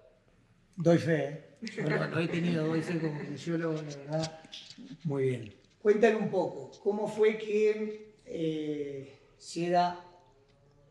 Doy 0.76 0.98
fe, 0.98 1.28
¿eh? 1.28 1.58
Bueno, 1.82 2.18
he 2.18 2.28
tenido, 2.28 2.66
doy 2.66 2.82
fe 2.82 2.98
como 2.98 3.18
fisiólogo, 3.20 3.80
la 3.80 3.96
verdad, 3.96 4.40
muy 5.04 5.22
bien. 5.30 5.54
Cuéntale 5.80 6.16
un 6.16 6.28
poco, 6.28 6.72
¿cómo 6.82 7.08
fue 7.08 7.38
que 7.38 8.12
eh, 8.26 9.18
se 9.38 9.70
da 9.70 10.05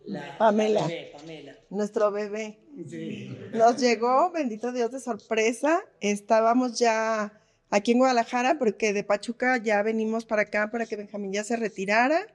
la 0.05 0.37
Pamela. 0.37 0.87
bebé, 0.87 1.11
Pamela? 1.17 1.55
Nuestro 1.69 2.11
bebé. 2.11 2.59
Sí. 2.87 3.35
Nos 3.53 3.79
llegó, 3.79 4.31
bendito 4.31 4.71
Dios, 4.71 4.91
de 4.91 4.99
sorpresa. 4.99 5.83
Estábamos 6.01 6.79
ya 6.79 7.33
aquí 7.69 7.91
en 7.91 7.99
Guadalajara 7.99 8.57
porque 8.59 8.93
de 8.93 9.03
Pachuca 9.03 9.57
ya 9.57 9.81
venimos 9.83 10.25
para 10.25 10.43
acá 10.43 10.69
para 10.71 10.85
que 10.85 10.95
Benjamín 10.95 11.33
ya 11.33 11.43
se 11.43 11.55
retirara. 11.55 12.27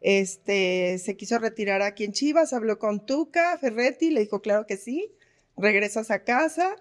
Este, 0.00 0.98
se 0.98 1.16
quiso 1.16 1.38
retirar 1.38 1.82
aquí 1.82 2.04
en 2.04 2.12
Chivas, 2.12 2.52
habló 2.52 2.78
con 2.78 3.04
Tuca 3.04 3.58
Ferretti, 3.58 4.10
le 4.10 4.20
dijo 4.20 4.40
claro 4.40 4.66
que 4.66 4.76
sí, 4.76 5.12
regresas 5.56 6.10
a 6.10 6.24
casa. 6.24 6.76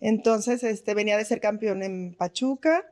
Entonces, 0.00 0.62
este, 0.64 0.94
venía 0.94 1.16
de 1.16 1.24
ser 1.24 1.40
campeón 1.40 1.82
en 1.82 2.14
Pachuca, 2.14 2.84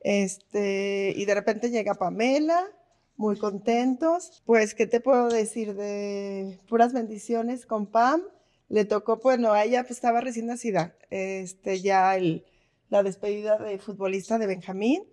este, 0.00 1.14
y 1.16 1.24
de 1.24 1.34
repente 1.34 1.70
llega 1.70 1.94
Pamela, 1.94 2.66
muy 3.16 3.38
contentos. 3.38 4.42
Pues, 4.46 4.74
¿qué 4.74 4.86
te 4.86 5.00
puedo 5.00 5.28
decir? 5.28 5.74
De 5.74 6.60
puras 6.68 6.92
bendiciones 6.92 7.66
con 7.66 7.86
Pam. 7.86 8.22
Le 8.68 8.84
tocó, 8.84 9.18
bueno, 9.18 9.52
a 9.52 9.64
ella 9.64 9.82
pues, 9.82 9.92
estaba 9.92 10.20
recién 10.20 10.46
nacida, 10.46 10.96
este, 11.10 11.80
ya 11.80 12.16
el, 12.16 12.44
la 12.88 13.02
despedida 13.02 13.58
de 13.58 13.78
futbolista 13.78 14.38
de 14.38 14.46
Benjamín. 14.46 15.04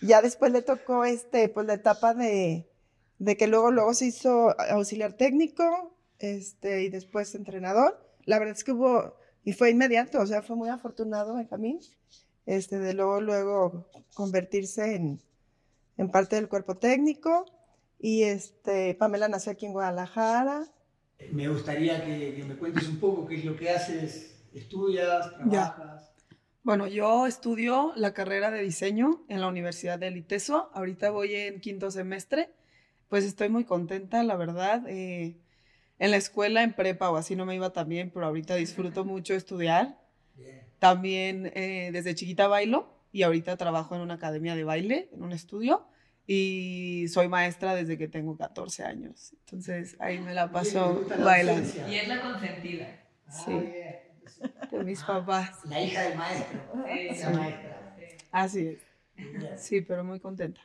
Ya 0.00 0.22
después 0.22 0.52
le 0.52 0.62
tocó 0.62 1.04
este, 1.04 1.48
pues, 1.48 1.66
la 1.66 1.74
etapa 1.74 2.14
de, 2.14 2.68
de 3.18 3.36
que 3.36 3.46
luego, 3.46 3.70
luego 3.70 3.94
se 3.94 4.06
hizo 4.06 4.58
auxiliar 4.70 5.14
técnico 5.14 5.96
este, 6.18 6.82
y 6.82 6.88
después 6.88 7.34
entrenador. 7.34 8.00
La 8.24 8.38
verdad 8.38 8.56
es 8.56 8.64
que 8.64 8.72
hubo, 8.72 9.16
y 9.44 9.52
fue 9.52 9.70
inmediato, 9.70 10.20
o 10.20 10.26
sea, 10.26 10.42
fue 10.42 10.56
muy 10.56 10.68
afortunado 10.68 11.34
Benjamín, 11.34 11.80
este, 12.46 12.78
de 12.78 12.94
luego, 12.94 13.20
luego 13.20 13.86
convertirse 14.14 14.94
en, 14.94 15.20
en 15.96 16.10
parte 16.10 16.36
del 16.36 16.48
cuerpo 16.48 16.76
técnico. 16.76 17.46
Y 17.98 18.24
este, 18.24 18.94
Pamela 18.94 19.28
nació 19.28 19.52
aquí 19.52 19.66
en 19.66 19.72
Guadalajara. 19.72 20.66
Me 21.32 21.48
gustaría 21.48 22.04
que, 22.04 22.34
que 22.34 22.44
me 22.44 22.56
cuentes 22.56 22.88
un 22.88 22.98
poco 22.98 23.26
qué 23.26 23.36
es 23.36 23.44
lo 23.44 23.56
que 23.56 23.70
haces, 23.70 24.44
estudias, 24.52 25.34
trabajas. 25.34 26.12
Bueno, 26.62 26.86
yo 26.86 27.26
estudio 27.26 27.92
la 27.94 28.14
carrera 28.14 28.50
de 28.50 28.62
diseño 28.62 29.22
en 29.28 29.40
la 29.40 29.48
Universidad 29.48 29.98
del 29.98 30.16
ITESO. 30.16 30.70
Ahorita 30.72 31.10
voy 31.10 31.34
en 31.34 31.60
quinto 31.60 31.90
semestre. 31.90 32.50
Pues 33.08 33.24
estoy 33.24 33.48
muy 33.48 33.64
contenta, 33.64 34.22
la 34.22 34.36
verdad. 34.36 34.82
Eh, 34.88 35.36
en 35.98 36.10
la 36.10 36.16
escuela, 36.16 36.62
en 36.62 36.74
prepa 36.74 37.10
o 37.10 37.16
así 37.16 37.36
no 37.36 37.46
me 37.46 37.54
iba 37.54 37.72
tan 37.72 37.88
bien, 37.88 38.10
pero 38.10 38.26
ahorita 38.26 38.54
disfruto 38.56 39.04
mucho 39.04 39.34
estudiar. 39.34 40.00
También 40.78 41.52
eh, 41.54 41.90
desde 41.92 42.14
chiquita 42.14 42.48
bailo 42.48 42.93
y 43.14 43.22
ahorita 43.22 43.56
trabajo 43.56 43.94
en 43.94 44.00
una 44.00 44.14
academia 44.14 44.56
de 44.56 44.64
baile, 44.64 45.08
en 45.12 45.22
un 45.22 45.30
estudio. 45.30 45.86
Y 46.26 47.06
soy 47.10 47.28
maestra 47.28 47.72
desde 47.72 47.96
que 47.96 48.08
tengo 48.08 48.36
14 48.36 48.82
años. 48.82 49.34
Entonces 49.44 49.96
ahí 50.00 50.18
me 50.18 50.34
la 50.34 50.50
paso 50.50 51.06
bailando. 51.22 51.68
Y 51.88 51.94
es 51.94 52.08
la 52.08 52.20
consentida. 52.20 52.88
Sí. 53.30 53.52
De 53.52 54.84
mis 54.84 55.00
papás. 55.04 55.64
La 55.66 55.80
hija 55.80 56.02
del 56.02 56.18
maestro. 56.18 56.58
Sí. 56.86 57.22
La 57.22 57.30
maestra. 57.30 57.96
Así 58.32 58.66
es. 58.66 59.62
Sí, 59.62 59.80
pero 59.82 60.02
muy 60.02 60.18
contenta. 60.18 60.62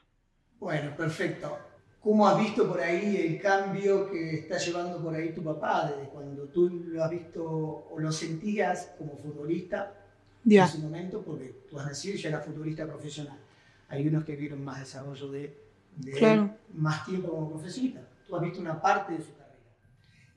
Bueno, 0.60 0.96
perfecto. 0.96 1.56
¿Cómo 2.00 2.28
has 2.28 2.40
visto 2.40 2.68
por 2.68 2.82
ahí 2.82 3.16
el 3.16 3.40
cambio 3.40 4.10
que 4.10 4.40
está 4.40 4.58
llevando 4.58 5.04
por 5.04 5.14
ahí 5.14 5.36
tu 5.36 5.44
papá 5.44 5.92
desde 5.92 6.10
cuando 6.10 6.48
tú 6.48 6.68
lo 6.68 7.04
has 7.04 7.12
visto 7.12 7.44
o 7.46 8.00
lo 8.00 8.12
sentías 8.12 8.96
como 8.98 9.16
futbolista 9.18 9.99
Ya. 10.44 10.66
en 10.66 10.72
su 10.72 10.80
momento? 10.80 11.22
Porque 11.24 11.66
tú 11.70 11.80
has 11.80 11.86
nacido 11.88 12.16
y 12.16 12.18
ya 12.22 12.30
eras 12.30 12.46
futbolista 12.46 12.86
profesional. 12.88 13.40
Hay 13.88 14.08
unos 14.08 14.24
que 14.24 14.36
vieron 14.36 14.64
más 14.64 14.80
desarrollo 14.80 15.32
de, 15.32 15.58
de 15.96 16.12
Claro. 16.14 16.56
más 16.74 17.06
tiempo 17.06 17.30
como 17.30 17.50
profesionista. 17.50 18.08
Tú 18.28 18.36
has 18.36 18.42
visto 18.42 18.60
una 18.60 18.82
parte 18.82 19.14
de 19.14 19.20
su 19.24 19.34
carrera. 19.36 19.60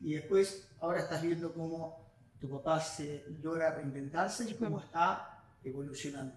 Y 0.01 0.15
después, 0.15 0.69
ahora 0.81 1.01
estás 1.01 1.23
viendo 1.23 1.53
cómo 1.53 2.03
tu 2.41 2.49
papá 2.49 2.81
se 2.81 3.25
logra 3.43 3.75
reinventarse 3.75 4.51
y 4.51 4.55
cómo 4.55 4.81
está 4.81 5.45
evolucionando. 5.63 6.35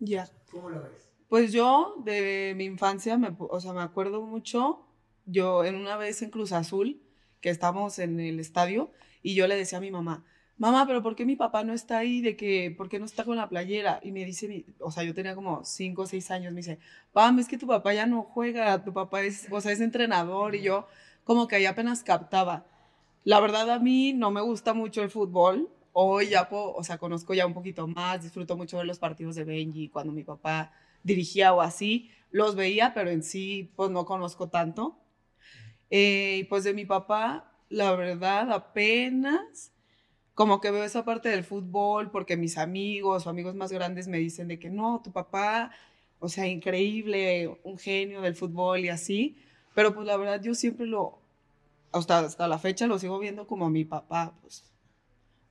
Ya. 0.00 0.28
¿Cómo 0.50 0.68
lo 0.70 0.82
ves? 0.82 1.08
Pues 1.28 1.52
yo 1.52 1.94
de 2.04 2.54
mi 2.56 2.64
infancia, 2.64 3.16
me, 3.16 3.34
o 3.38 3.60
sea, 3.60 3.72
me 3.72 3.82
acuerdo 3.82 4.22
mucho, 4.22 4.84
yo 5.24 5.64
en 5.64 5.76
una 5.76 5.96
vez 5.96 6.20
en 6.22 6.30
Cruz 6.30 6.52
Azul, 6.52 7.00
que 7.40 7.50
estábamos 7.50 7.98
en 7.98 8.18
el 8.20 8.40
estadio, 8.40 8.90
y 9.22 9.34
yo 9.34 9.46
le 9.46 9.56
decía 9.56 9.78
a 9.78 9.80
mi 9.80 9.90
mamá, 9.90 10.24
mamá, 10.62 10.86
pero 10.86 11.02
¿por 11.02 11.14
qué 11.16 11.24
mi 11.24 11.36
papá 11.36 11.64
no 11.64 11.72
está 11.72 11.98
ahí? 11.98 12.20
De 12.22 12.36
que, 12.36 12.72
¿por 12.76 12.88
qué 12.88 12.98
no 12.98 13.04
está 13.04 13.24
con 13.24 13.36
la 13.36 13.48
playera? 13.48 14.00
Y 14.02 14.12
me 14.12 14.24
dice, 14.24 14.48
mi- 14.48 14.64
o 14.80 14.90
sea, 14.92 15.02
yo 15.04 15.14
tenía 15.14 15.34
como 15.34 15.64
5 15.64 16.02
o 16.02 16.06
6 16.06 16.30
años, 16.30 16.52
me 16.52 16.58
dice, 16.60 16.78
pam, 17.12 17.38
es 17.38 17.48
que 17.48 17.58
tu 17.58 17.66
papá 17.66 17.92
ya 17.94 18.06
no 18.06 18.22
juega, 18.22 18.82
tu 18.84 18.92
papá 18.92 19.22
es, 19.22 19.46
o 19.50 19.60
sea, 19.60 19.72
es 19.72 19.80
entrenador, 19.80 20.54
y 20.54 20.62
yo 20.62 20.86
como 21.24 21.48
que 21.48 21.56
ahí 21.56 21.66
apenas 21.66 22.02
captaba. 22.04 22.64
La 23.24 23.40
verdad 23.40 23.70
a 23.70 23.78
mí 23.78 24.12
no 24.12 24.30
me 24.30 24.40
gusta 24.40 24.74
mucho 24.74 25.02
el 25.02 25.10
fútbol, 25.10 25.68
hoy 25.92 26.28
ya, 26.30 26.48
puedo, 26.48 26.74
o 26.74 26.84
sea, 26.84 26.98
conozco 26.98 27.34
ya 27.34 27.46
un 27.46 27.54
poquito 27.54 27.86
más, 27.88 28.22
disfruto 28.22 28.56
mucho 28.56 28.76
ver 28.78 28.86
los 28.86 28.98
partidos 29.00 29.34
de 29.36 29.44
Benji, 29.44 29.88
cuando 29.88 30.12
mi 30.12 30.24
papá 30.24 30.72
dirigía 31.02 31.52
o 31.54 31.60
así, 31.60 32.10
los 32.30 32.54
veía, 32.56 32.94
pero 32.94 33.10
en 33.10 33.22
sí, 33.22 33.72
pues 33.76 33.90
no 33.90 34.04
conozco 34.06 34.48
tanto. 34.48 34.98
Eh, 35.90 36.38
y 36.40 36.44
pues 36.44 36.64
de 36.64 36.74
mi 36.74 36.84
papá, 36.86 37.52
la 37.68 37.94
verdad, 37.94 38.50
apenas 38.52 39.71
como 40.34 40.60
que 40.60 40.70
veo 40.70 40.84
esa 40.84 41.04
parte 41.04 41.28
del 41.28 41.44
fútbol, 41.44 42.10
porque 42.10 42.36
mis 42.36 42.58
amigos 42.58 43.26
o 43.26 43.30
amigos 43.30 43.54
más 43.54 43.72
grandes 43.72 44.08
me 44.08 44.18
dicen 44.18 44.48
de 44.48 44.58
que 44.58 44.70
no, 44.70 45.00
tu 45.02 45.12
papá, 45.12 45.70
o 46.18 46.28
sea, 46.28 46.46
increíble, 46.46 47.58
un 47.64 47.78
genio 47.78 48.20
del 48.22 48.34
fútbol 48.34 48.80
y 48.80 48.88
así, 48.88 49.36
pero 49.74 49.94
pues 49.94 50.06
la 50.06 50.16
verdad 50.16 50.40
yo 50.42 50.54
siempre 50.54 50.86
lo, 50.86 51.18
hasta, 51.92 52.20
hasta 52.20 52.48
la 52.48 52.58
fecha 52.58 52.86
lo 52.86 52.98
sigo 52.98 53.18
viendo 53.18 53.46
como 53.46 53.70
mi 53.70 53.84
papá, 53.84 54.34
pues. 54.40 54.64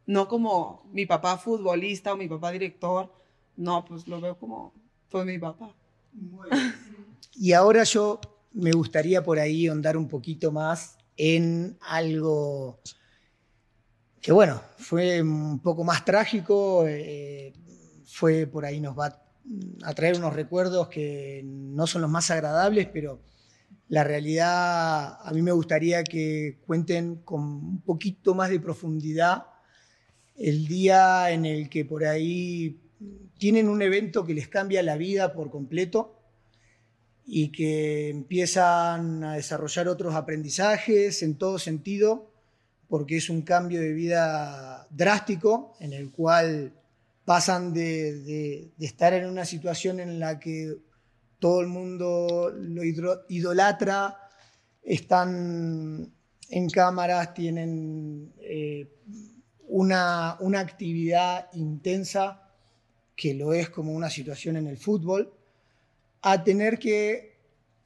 No 0.08 0.28
como 0.28 0.90
mi 0.92 1.06
papá 1.06 1.38
futbolista 1.38 2.14
o 2.14 2.18
mi 2.18 2.28
papá 2.28 2.52
director, 2.52 3.14
no, 3.56 3.86
pues 3.86 4.08
lo 4.08 4.20
veo 4.20 4.38
como 4.38 4.74
pues 5.10 5.26
mi 5.26 5.38
papá. 5.38 5.76
Y 7.36 7.54
ahora 7.54 7.84
yo 7.84 8.20
me 8.52 8.72
gustaría 8.72 9.24
por 9.24 9.40
ahí 9.40 9.68
ahondar 9.68 9.96
un 9.96 10.08
poquito 10.08 10.52
más 10.52 10.98
en 11.18 11.78
algo 11.82 12.80
que, 14.22 14.32
bueno, 14.32 14.62
fue 14.78 15.22
un 15.22 15.60
poco 15.60 15.84
más 15.84 16.06
trágico, 16.06 16.86
eh, 16.88 17.54
fue 18.06 18.46
por 18.46 18.66
ahí 18.66 18.80
nos 18.80 18.98
va 18.98 19.20
a 19.84 19.94
traer 19.94 20.18
unos 20.18 20.34
recuerdos 20.34 20.88
que 20.90 21.42
no 21.44 21.88
son 21.88 22.04
los 22.04 22.12
más 22.12 22.30
agradables, 22.30 22.88
pero 22.94 23.22
la 23.88 24.04
realidad 24.04 25.18
a 25.22 25.32
mí 25.34 25.42
me 25.42 25.52
gustaría 25.52 26.04
que 26.04 26.60
cuenten 26.66 27.16
con 27.24 27.42
un 27.42 27.82
poquito 27.82 28.34
más 28.36 28.50
de 28.50 28.60
profundidad 28.60 29.48
el 30.38 30.68
día 30.68 31.32
en 31.32 31.46
el 31.46 31.70
que 31.70 31.84
por 31.84 32.06
ahí 32.06 32.80
tienen 33.38 33.68
un 33.68 33.82
evento 33.82 34.26
que 34.26 34.34
les 34.34 34.48
cambia 34.48 34.84
la 34.84 34.98
vida 34.98 35.34
por 35.34 35.50
completo 35.50 36.20
y 37.26 37.52
que 37.52 38.10
empiezan 38.10 39.24
a 39.24 39.36
desarrollar 39.36 39.88
otros 39.88 40.16
aprendizajes 40.16 41.22
en 41.24 41.38
todo 41.38 41.60
sentido, 41.60 42.31
porque 42.92 43.16
es 43.16 43.30
un 43.30 43.44
cambio 43.44 43.80
de 43.80 43.94
vida 43.94 44.86
drástico 44.90 45.78
en 45.80 45.94
el 45.94 46.12
cual 46.12 46.74
pasan 47.24 47.74
de, 47.74 48.70
estar 48.82 49.14
en 49.14 49.30
una 49.30 49.46
situación 49.46 50.02
en 50.02 50.20
la 50.20 50.38
que 50.38 50.76
todo 51.40 51.62
el 51.62 51.68
mundo 51.68 52.52
lo 52.54 52.84
idolatra, 52.84 54.18
están 54.84 56.14
en 56.50 56.70
cámaras, 56.70 57.34
tienen 57.34 58.34
eh, 58.42 58.90
una, 59.70 60.36
una 60.42 60.60
actividad 60.60 61.48
intensa 61.54 62.52
que 63.16 63.34
lo 63.34 63.54
es 63.54 63.70
como 63.70 63.94
una 63.94 64.10
situación 64.10 64.58
en 64.58 64.68
el 64.68 64.78
fútbol, 64.78 65.34
a 66.24 66.44
tener 66.44 66.78
que 66.78 67.38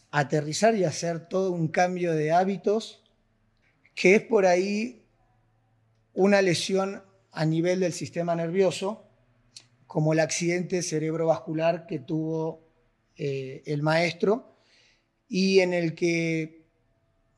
aterrizar 0.09 0.75
y 0.75 0.83
hacer 0.83 1.29
todo 1.29 1.51
un 1.51 1.67
cambio 1.67 2.15
de 2.15 2.31
hábitos, 2.31 3.04
que 3.95 4.15
es 4.15 4.21
por 4.21 4.45
ahí 4.45 5.05
una 6.13 6.41
lesión 6.41 7.01
a 7.31 7.45
nivel 7.45 7.79
del 7.79 7.93
sistema 7.93 8.35
nervioso, 8.35 9.07
como 9.87 10.13
el 10.13 10.19
accidente 10.19 10.83
cerebrovascular 10.83 11.87
que 11.87 11.99
tuvo 11.99 12.67
eh, 13.17 13.63
el 13.65 13.81
maestro, 13.81 14.57
y 15.27 15.59
en 15.59 15.73
el 15.73 15.95
que 15.95 16.65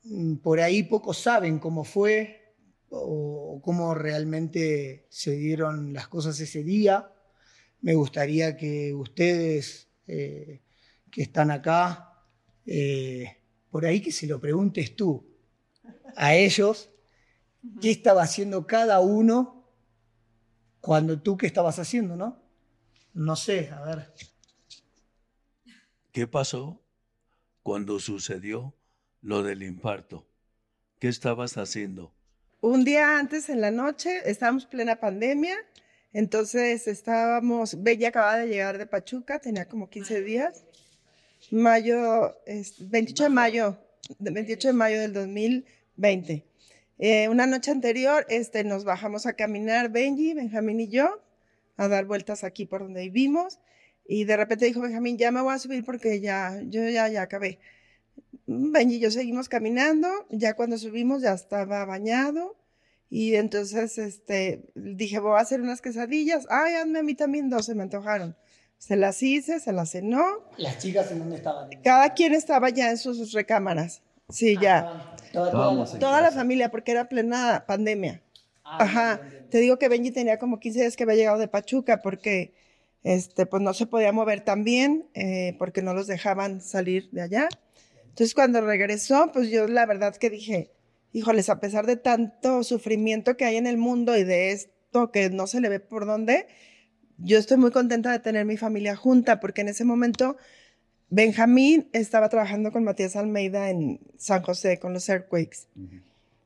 mm, 0.04 0.36
por 0.36 0.60
ahí 0.60 0.82
pocos 0.82 1.18
saben 1.18 1.58
cómo 1.58 1.84
fue 1.84 2.54
o 2.90 3.60
cómo 3.62 3.94
realmente 3.94 5.06
se 5.10 5.32
dieron 5.32 5.92
las 5.92 6.08
cosas 6.08 6.38
ese 6.40 6.64
día. 6.64 7.12
Me 7.80 7.94
gustaría 7.94 8.56
que 8.56 8.92
ustedes 8.94 9.88
eh, 10.06 10.60
que 11.10 11.22
están 11.22 11.50
acá, 11.50 12.24
eh, 12.66 13.36
por 13.70 13.84
ahí 13.86 14.00
que 14.00 14.12
se 14.12 14.26
lo 14.26 14.40
preguntes 14.40 14.96
tú 14.96 15.37
a 16.18 16.34
ellos, 16.34 16.90
qué 17.80 17.90
estaba 17.92 18.22
haciendo 18.22 18.66
cada 18.66 18.98
uno 19.00 19.64
cuando 20.80 21.20
tú 21.20 21.36
qué 21.36 21.46
estabas 21.46 21.78
haciendo, 21.78 22.16
¿no? 22.16 22.42
No 23.14 23.36
sé, 23.36 23.70
a 23.70 23.80
ver. 23.82 24.12
¿Qué 26.12 26.26
pasó 26.26 26.82
cuando 27.62 28.00
sucedió 28.00 28.74
lo 29.22 29.42
del 29.42 29.62
infarto? 29.62 30.26
¿Qué 30.98 31.08
estabas 31.08 31.56
haciendo? 31.56 32.12
Un 32.60 32.84
día 32.84 33.18
antes 33.18 33.48
en 33.48 33.60
la 33.60 33.70
noche, 33.70 34.28
estábamos 34.28 34.66
plena 34.66 34.96
pandemia, 34.96 35.56
entonces 36.12 36.88
estábamos, 36.88 37.80
Bella 37.80 38.08
acababa 38.08 38.38
de 38.38 38.48
llegar 38.48 38.78
de 38.78 38.86
Pachuca, 38.86 39.38
tenía 39.38 39.68
como 39.68 39.88
15 39.88 40.22
días, 40.22 40.64
mayo, 41.52 42.36
es- 42.46 42.90
28 42.90 43.24
de 43.24 43.28
mayo, 43.30 43.78
de 44.18 44.30
28 44.32 44.68
de 44.68 44.74
mayo 44.74 45.00
del 45.00 45.12
2020. 45.98 46.46
Eh, 47.00 47.28
una 47.28 47.46
noche 47.46 47.70
anterior 47.70 48.26
este, 48.28 48.64
nos 48.64 48.84
bajamos 48.84 49.26
a 49.26 49.34
caminar 49.34 49.90
Benji, 49.90 50.34
Benjamín 50.34 50.80
y 50.80 50.88
yo, 50.88 51.22
a 51.76 51.86
dar 51.86 52.06
vueltas 52.06 52.42
aquí 52.42 52.66
por 52.66 52.80
donde 52.82 53.02
vivimos. 53.02 53.60
Y 54.06 54.24
de 54.24 54.36
repente 54.36 54.64
dijo 54.64 54.80
Benjamín, 54.80 55.18
ya 55.18 55.30
me 55.30 55.42
voy 55.42 55.54
a 55.54 55.58
subir 55.58 55.84
porque 55.84 56.20
ya, 56.20 56.60
yo 56.66 56.88
ya, 56.88 57.08
ya 57.08 57.22
acabé. 57.22 57.58
Benji 58.46 58.96
y 58.96 59.00
yo 59.00 59.10
seguimos 59.10 59.48
caminando, 59.48 60.08
ya 60.30 60.54
cuando 60.54 60.78
subimos 60.78 61.22
ya 61.22 61.34
estaba 61.34 61.84
bañado 61.84 62.56
y 63.10 63.34
entonces 63.34 63.98
este, 63.98 64.70
dije, 64.74 65.18
voy 65.18 65.38
a 65.38 65.42
hacer 65.42 65.60
unas 65.60 65.80
quesadillas, 65.80 66.46
ay, 66.50 66.74
hazme 66.74 66.98
a 66.98 67.02
mí 67.02 67.14
también 67.14 67.48
dos, 67.48 67.66
se 67.66 67.74
me 67.74 67.82
antojaron. 67.82 68.36
Se 68.76 68.96
las 68.96 69.22
hice, 69.22 69.60
se 69.60 69.72
las 69.72 69.90
cenó. 69.90 70.22
¿Las 70.56 70.78
chicas 70.78 71.10
en 71.10 71.18
dónde 71.20 71.36
estaban? 71.36 71.68
Cada 71.82 72.14
quien 72.14 72.34
estaba 72.34 72.68
ya 72.70 72.90
en 72.90 72.96
sus 72.96 73.32
recámaras. 73.32 74.02
Sí, 74.30 74.56
ya. 74.60 74.86
toda- 75.32 75.52
la- 75.52 75.98
Toda 75.98 76.32
familia, 76.32 76.70
porque 76.70 76.92
era 76.92 77.08
plena 77.08 77.64
pandemia. 77.66 78.22
Ah, 78.64 78.78
Ajá. 78.80 79.20
Te 79.50 79.58
digo 79.58 79.78
que 79.78 79.88
Benji 79.88 80.10
tenía 80.10 80.38
como 80.38 80.60
15 80.60 80.80
días 80.80 80.96
que 80.96 81.04
había 81.04 81.16
llegado 81.16 81.38
de 81.38 81.48
Pachuca 81.48 82.02
porque 82.02 82.54
este, 83.02 83.46
pues 83.46 83.62
no 83.62 83.72
se 83.72 83.86
podía 83.86 84.12
mover 84.12 84.42
tan 84.44 84.64
bien 84.64 85.06
eh, 85.14 85.54
porque 85.58 85.82
no 85.82 85.94
los 85.94 86.06
dejaban 86.06 86.60
salir 86.60 87.08
de 87.12 87.22
allá. 87.22 87.48
Entonces 88.08 88.34
cuando 88.34 88.60
regresó, 88.60 89.30
pues 89.32 89.50
yo 89.50 89.66
la 89.68 89.86
verdad 89.86 90.14
que 90.16 90.28
dije, 90.30 90.70
híjoles, 91.12 91.48
a 91.48 91.60
pesar 91.60 91.86
de 91.86 91.96
tanto 91.96 92.64
sufrimiento 92.64 93.36
que 93.36 93.44
hay 93.46 93.56
en 93.56 93.66
el 93.66 93.78
mundo 93.78 94.16
y 94.16 94.24
de 94.24 94.50
esto 94.52 95.10
que 95.12 95.30
no 95.30 95.46
se 95.46 95.60
le 95.60 95.68
ve 95.70 95.80
por 95.80 96.04
dónde, 96.06 96.46
yo 97.18 97.38
estoy 97.38 97.56
muy 97.56 97.70
contenta 97.70 98.12
de 98.12 98.18
tener 98.18 98.44
mi 98.44 98.56
familia 98.56 98.96
junta 98.96 99.40
porque 99.40 99.62
en 99.62 99.68
ese 99.68 99.84
momento 99.84 100.36
Benjamín 101.10 101.88
estaba 101.92 102.28
trabajando 102.28 102.70
con 102.70 102.84
Matías 102.84 103.16
Almeida 103.16 103.70
en 103.70 104.00
San 104.18 104.42
José 104.42 104.78
con 104.78 104.92
los 104.92 105.08
Earthquakes. 105.08 105.66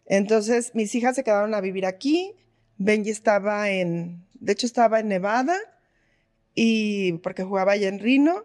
Entonces, 0.06 0.74
mis 0.74 0.94
hijas 0.94 1.16
se 1.16 1.24
quedaron 1.24 1.54
a 1.54 1.60
vivir 1.60 1.84
aquí. 1.84 2.34
Benji 2.78 3.10
estaba 3.10 3.70
en, 3.70 4.24
de 4.34 4.52
hecho, 4.52 4.66
estaba 4.66 5.00
en 5.00 5.08
Nevada 5.08 5.56
y 6.54 7.14
porque 7.18 7.44
jugaba 7.44 7.72
allá 7.72 7.88
en 7.88 7.98
Reno, 7.98 8.44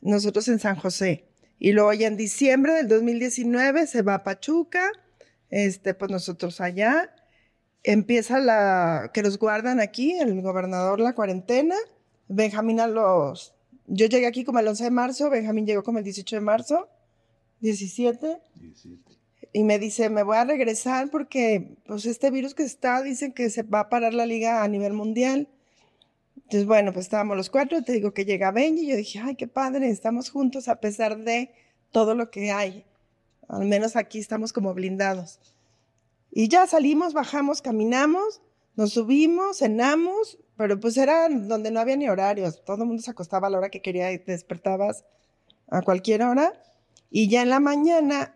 nosotros 0.00 0.48
en 0.48 0.58
San 0.58 0.76
José. 0.76 1.24
Y 1.58 1.72
luego 1.72 1.92
ya 1.94 2.08
en 2.08 2.16
diciembre 2.16 2.74
del 2.74 2.88
2019 2.88 3.86
se 3.86 4.02
va 4.02 4.14
a 4.14 4.24
Pachuca, 4.24 4.90
este, 5.50 5.94
pues 5.94 6.10
nosotros 6.10 6.60
allá. 6.60 7.14
Empieza 7.82 8.38
la, 8.38 9.10
que 9.14 9.22
los 9.22 9.38
guardan 9.38 9.80
aquí, 9.80 10.12
el 10.12 10.40
gobernador, 10.42 11.00
la 11.00 11.14
cuarentena. 11.14 11.76
Benjamín 12.28 12.80
a 12.80 12.86
los, 12.86 13.53
yo 13.86 14.06
llegué 14.06 14.26
aquí 14.26 14.44
como 14.44 14.58
el 14.58 14.68
11 14.68 14.84
de 14.84 14.90
marzo, 14.90 15.30
Benjamín 15.30 15.66
llegó 15.66 15.82
como 15.82 15.98
el 15.98 16.04
18 16.04 16.36
de 16.36 16.40
marzo, 16.40 16.88
17 17.60 18.38
y 19.52 19.62
me 19.62 19.78
dice, 19.78 20.10
me 20.10 20.22
voy 20.22 20.36
a 20.36 20.44
regresar 20.44 21.10
porque 21.10 21.76
pues 21.86 22.06
este 22.06 22.30
virus 22.30 22.54
que 22.54 22.64
está, 22.64 23.02
dicen 23.02 23.32
que 23.32 23.50
se 23.50 23.62
va 23.62 23.80
a 23.80 23.88
parar 23.88 24.14
la 24.14 24.26
liga 24.26 24.62
a 24.62 24.68
nivel 24.68 24.92
mundial. 24.92 25.48
Entonces, 26.36 26.66
bueno, 26.66 26.92
pues 26.92 27.06
estábamos 27.06 27.36
los 27.36 27.50
cuatro, 27.50 27.82
te 27.82 27.92
digo 27.92 28.12
que 28.12 28.24
llega 28.24 28.50
Benji, 28.50 28.84
y 28.84 28.88
yo 28.88 28.96
dije, 28.96 29.20
ay, 29.20 29.36
qué 29.36 29.46
padre, 29.46 29.88
estamos 29.88 30.30
juntos 30.30 30.68
a 30.68 30.80
pesar 30.80 31.18
de 31.18 31.50
todo 31.92 32.14
lo 32.14 32.30
que 32.30 32.50
hay. 32.50 32.84
Al 33.48 33.64
menos 33.66 33.96
aquí 33.96 34.18
estamos 34.18 34.52
como 34.52 34.74
blindados. 34.74 35.38
Y 36.30 36.48
ya 36.48 36.66
salimos, 36.66 37.14
bajamos, 37.14 37.62
caminamos, 37.62 38.40
nos 38.76 38.92
subimos, 38.92 39.58
cenamos, 39.58 40.38
pero 40.56 40.78
pues 40.78 40.96
era 40.96 41.28
donde 41.28 41.70
no 41.70 41.80
había 41.80 41.96
ni 41.96 42.08
horarios. 42.08 42.64
Todo 42.64 42.82
el 42.82 42.88
mundo 42.88 43.02
se 43.02 43.10
acostaba 43.10 43.48
a 43.48 43.50
la 43.50 43.58
hora 43.58 43.70
que 43.70 43.82
quería 43.82 44.12
y 44.12 44.18
te 44.18 44.32
despertabas 44.32 45.04
a 45.68 45.82
cualquier 45.82 46.22
hora. 46.22 46.52
Y 47.10 47.28
ya 47.28 47.42
en 47.42 47.50
la 47.50 47.60
mañana 47.60 48.34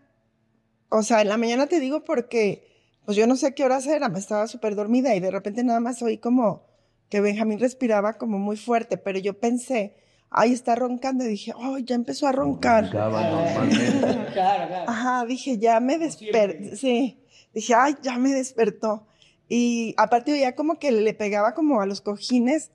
o 0.91 1.03
sea, 1.03 1.21
en 1.21 1.29
la 1.29 1.37
mañana 1.37 1.67
te 1.67 1.81
digo 1.81 2.05
porque, 2.05 2.67
pues 3.05 3.17
yo 3.17 3.27
no 3.27 3.37
sé 3.37 3.55
qué 3.55 3.65
horas 3.65 3.87
era, 3.87 4.09
me 4.09 4.19
estaba 4.19 4.47
súper 4.47 4.75
dormida 4.75 5.15
y 5.15 5.21
de 5.21 5.31
repente 5.31 5.63
nada 5.65 5.81
más 5.81 6.03
oí 6.03 6.19
como 6.19 6.67
que 7.09 7.21
Benjamín 7.21 7.59
respiraba 7.59 8.15
como 8.15 8.39
muy 8.39 8.57
fuerte, 8.57 8.99
pero 8.99 9.19
yo 9.19 9.39
pensé, 9.39 9.95
ay, 10.31 10.53
está 10.53 10.75
roncando 10.75 11.25
y 11.25 11.29
dije, 11.29 11.53
ay, 11.59 11.85
ya 11.85 11.95
empezó 11.95 12.27
a 12.27 12.33
roncar. 12.33 12.85
Roncaba 12.85 13.31
normalmente. 13.31 14.19
Claro, 14.33 14.69
claro. 14.69 14.91
Ajá, 14.91 15.25
dije, 15.27 15.59
ya 15.59 15.81
me 15.81 15.99
despertó. 15.99 16.77
Sí, 16.77 17.19
dije, 17.53 17.75
ay, 17.75 17.97
ya 18.03 18.19
me 18.19 18.31
despertó. 18.31 19.07
Y 19.49 19.95
aparte 19.97 20.39
ya 20.39 20.55
como 20.55 20.79
que 20.79 20.93
le 20.93 21.15
pegaba 21.15 21.55
como 21.55 21.81
a 21.81 21.87
los 21.87 22.01
cojines. 22.01 22.71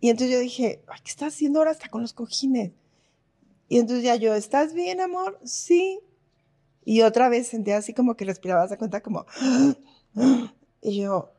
Y 0.00 0.10
entonces 0.10 0.34
yo 0.34 0.40
dije, 0.40 0.84
ay, 0.88 1.00
¿qué 1.04 1.10
está 1.10 1.26
haciendo 1.26 1.58
ahora 1.58 1.72
hasta 1.72 1.88
con 1.88 2.02
los 2.02 2.12
cojines? 2.12 2.72
Y 3.68 3.78
entonces 3.78 4.04
ya 4.04 4.16
yo, 4.16 4.34
¿estás 4.34 4.74
bien, 4.74 5.00
amor? 5.00 5.40
Sí. 5.44 6.00
Y 6.84 7.02
otra 7.02 7.28
vez 7.28 7.48
sentía 7.48 7.76
así 7.78 7.94
como 7.94 8.16
que 8.16 8.24
respiraba, 8.24 8.68
se 8.68 8.78
cuenta 8.78 9.02
como... 9.02 9.26
Y 10.84 11.00
yo, 11.00 11.30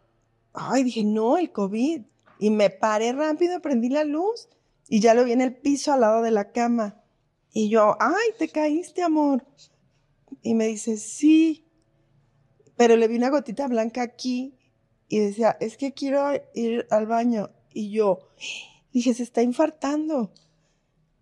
ay, 0.53 0.84
dije, 0.84 1.03
no, 1.03 1.38
el 1.38 1.51
COVID. 1.51 2.01
Y 2.39 2.49
me 2.49 2.69
paré 2.69 3.12
rápido, 3.12 3.62
prendí 3.62 3.89
la 3.89 4.06
luz 4.06 4.47
y 4.88 4.99
ya 4.99 5.13
lo 5.13 5.25
vi 5.25 5.34
en 5.34 5.41
el 5.41 5.56
piso 5.56 5.91
al 5.91 6.01
lado 6.01 6.21
de 6.21 6.32
la 6.32 6.51
cama. 6.51 7.01
Y 7.51 7.69
yo, 7.69 7.97
ay, 7.99 8.32
te 8.38 8.47
caíste, 8.49 9.03
amor. 9.03 9.45
Y 10.41 10.56
me 10.56 10.67
dice, 10.67 10.97
sí. 10.97 11.65
Pero 12.76 12.96
le 12.96 13.08
vi 13.08 13.18
una 13.18 13.30
gotita 13.30 13.68
blanca 13.68 14.02
aquí 14.02 14.56
y 15.08 15.20
decía, 15.20 15.58
es 15.60 15.78
que 15.78 15.94
quiero 15.94 16.32
ir 16.54 16.88
al 16.90 17.06
baño. 17.06 17.50
Y 17.74 17.92
yo, 17.92 18.30
dije, 18.92 19.14
se 19.14 19.24
está 19.24 19.42
infartando. 19.42 20.32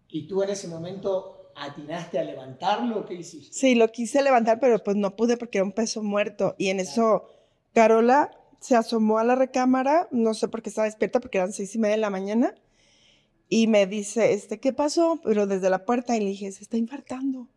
¿Y 0.07 0.27
tú 0.27 0.43
en 0.43 0.49
ese 0.49 0.67
momento 0.67 1.51
atinaste 1.55 2.19
a 2.19 2.23
levantarlo? 2.23 3.05
¿Qué 3.05 3.15
hiciste? 3.15 3.53
Sí, 3.53 3.75
lo 3.75 3.91
quise 3.91 4.21
levantar, 4.21 4.59
pero 4.59 4.83
pues 4.83 4.97
no 4.97 5.15
pude 5.15 5.37
porque 5.37 5.59
era 5.59 5.65
un 5.65 5.71
peso 5.71 6.03
muerto. 6.03 6.55
Y 6.57 6.69
en 6.69 6.79
eso, 6.79 7.29
Carola 7.73 8.31
se 8.59 8.75
asomó 8.75 9.17
a 9.17 9.23
la 9.23 9.35
recámara, 9.35 10.07
no 10.11 10.33
sé 10.33 10.47
por 10.47 10.61
qué 10.61 10.69
estaba 10.69 10.85
despierta, 10.85 11.19
porque 11.19 11.39
eran 11.39 11.51
seis 11.51 11.73
y 11.75 11.79
media 11.79 11.95
de 11.95 12.01
la 12.01 12.09
mañana, 12.11 12.53
y 13.49 13.67
me 13.67 13.87
dice, 13.87 14.33
este, 14.33 14.59
¿qué 14.59 14.71
pasó? 14.71 15.19
Pero 15.23 15.47
desde 15.47 15.69
la 15.69 15.83
puerta, 15.83 16.15
y 16.15 16.19
le 16.19 16.27
dije, 16.27 16.51
se 16.51 16.63
está 16.63 16.77
infartando. 16.77 17.47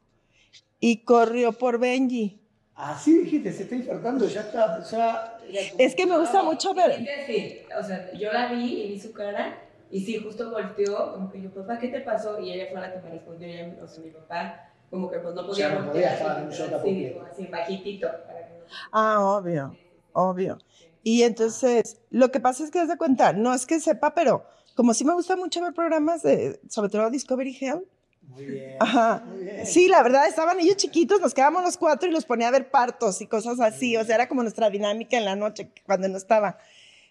Y 0.80 1.04
corrió 1.04 1.52
por 1.52 1.78
Benji. 1.78 2.40
Así 2.76 3.18
dijiste, 3.18 3.52
se 3.52 3.62
está 3.64 3.76
infartando, 3.76 4.26
ya 4.26 4.40
está. 4.40 4.82
Ya 4.90 5.60
Es 5.78 5.94
que 5.94 6.06
me 6.06 6.18
gusta 6.18 6.42
mucho 6.42 6.74
ver. 6.74 7.08
Sí, 7.26 7.62
o 7.78 7.82
sea, 7.82 8.10
yo 8.12 8.32
la 8.32 8.48
vi 8.52 8.82
y 8.82 8.88
vi 8.88 9.00
su 9.00 9.12
cara 9.12 9.58
y 9.90 10.04
sí, 10.04 10.16
justo 10.16 10.50
volteó, 10.50 11.12
como 11.12 11.30
que 11.30 11.40
yo, 11.40 11.52
papá, 11.54 11.78
¿qué 11.78 11.88
te 11.88 12.00
pasó? 12.00 12.38
Y 12.40 12.52
ella 12.52 12.66
fue 12.72 12.80
la 12.80 12.92
que 12.92 12.98
me 13.00 13.10
respondió, 13.10 13.46
ella, 13.46 13.76
o 13.82 13.86
sea, 13.86 14.02
mi 14.02 14.10
papá, 14.10 14.60
como 14.90 15.08
que 15.08 15.18
pues 15.20 15.34
no 15.34 15.46
podía 15.46 15.68
Ya 15.68 15.78
no 15.78 15.90
podía, 15.90 16.12
estaba 16.14 16.40
en 16.40 16.46
un 16.46 16.50
shock 16.52 16.72
así, 16.72 17.16
así, 17.30 17.46
bajitito. 17.46 18.08
para 18.26 18.48
que 18.48 18.54
no- 18.58 18.64
Ah, 18.90 19.20
obvio, 19.20 19.78
obvio. 20.12 20.58
Y 21.02 21.22
entonces, 21.22 22.00
lo 22.10 22.30
que 22.32 22.40
pasa 22.40 22.64
es 22.64 22.70
que, 22.70 22.80
haz 22.80 22.88
de 22.88 22.96
cuenta, 22.96 23.32
no 23.32 23.54
es 23.54 23.66
que 23.66 23.78
sepa, 23.78 24.14
pero 24.14 24.46
como 24.74 24.94
sí 24.94 25.04
me 25.04 25.14
gusta 25.14 25.36
mucho 25.36 25.60
ver 25.62 25.74
programas 25.74 26.22
de, 26.22 26.60
sobre 26.68 26.88
todo 26.88 27.08
Discovery 27.10 27.56
Health, 27.60 27.84
Muy 28.28 28.44
bien. 28.46 28.76
Ajá. 28.80 29.24
Muy 29.26 29.44
bien. 29.44 29.66
Sí, 29.66 29.88
la 29.88 30.02
verdad, 30.02 30.26
estaban 30.26 30.58
ellos 30.60 30.76
chiquitos, 30.76 31.20
nos 31.20 31.34
quedábamos 31.34 31.62
los 31.62 31.76
cuatro 31.76 32.08
y 32.08 32.12
los 32.12 32.24
ponía 32.24 32.48
a 32.48 32.50
ver 32.50 32.70
partos 32.70 33.20
y 33.20 33.26
cosas 33.26 33.60
así. 33.60 33.96
O 33.96 34.04
sea, 34.04 34.16
era 34.16 34.28
como 34.28 34.42
nuestra 34.42 34.70
dinámica 34.70 35.16
en 35.16 35.24
la 35.24 35.36
noche 35.36 35.70
cuando 35.86 36.08
no 36.08 36.16
estaba. 36.16 36.58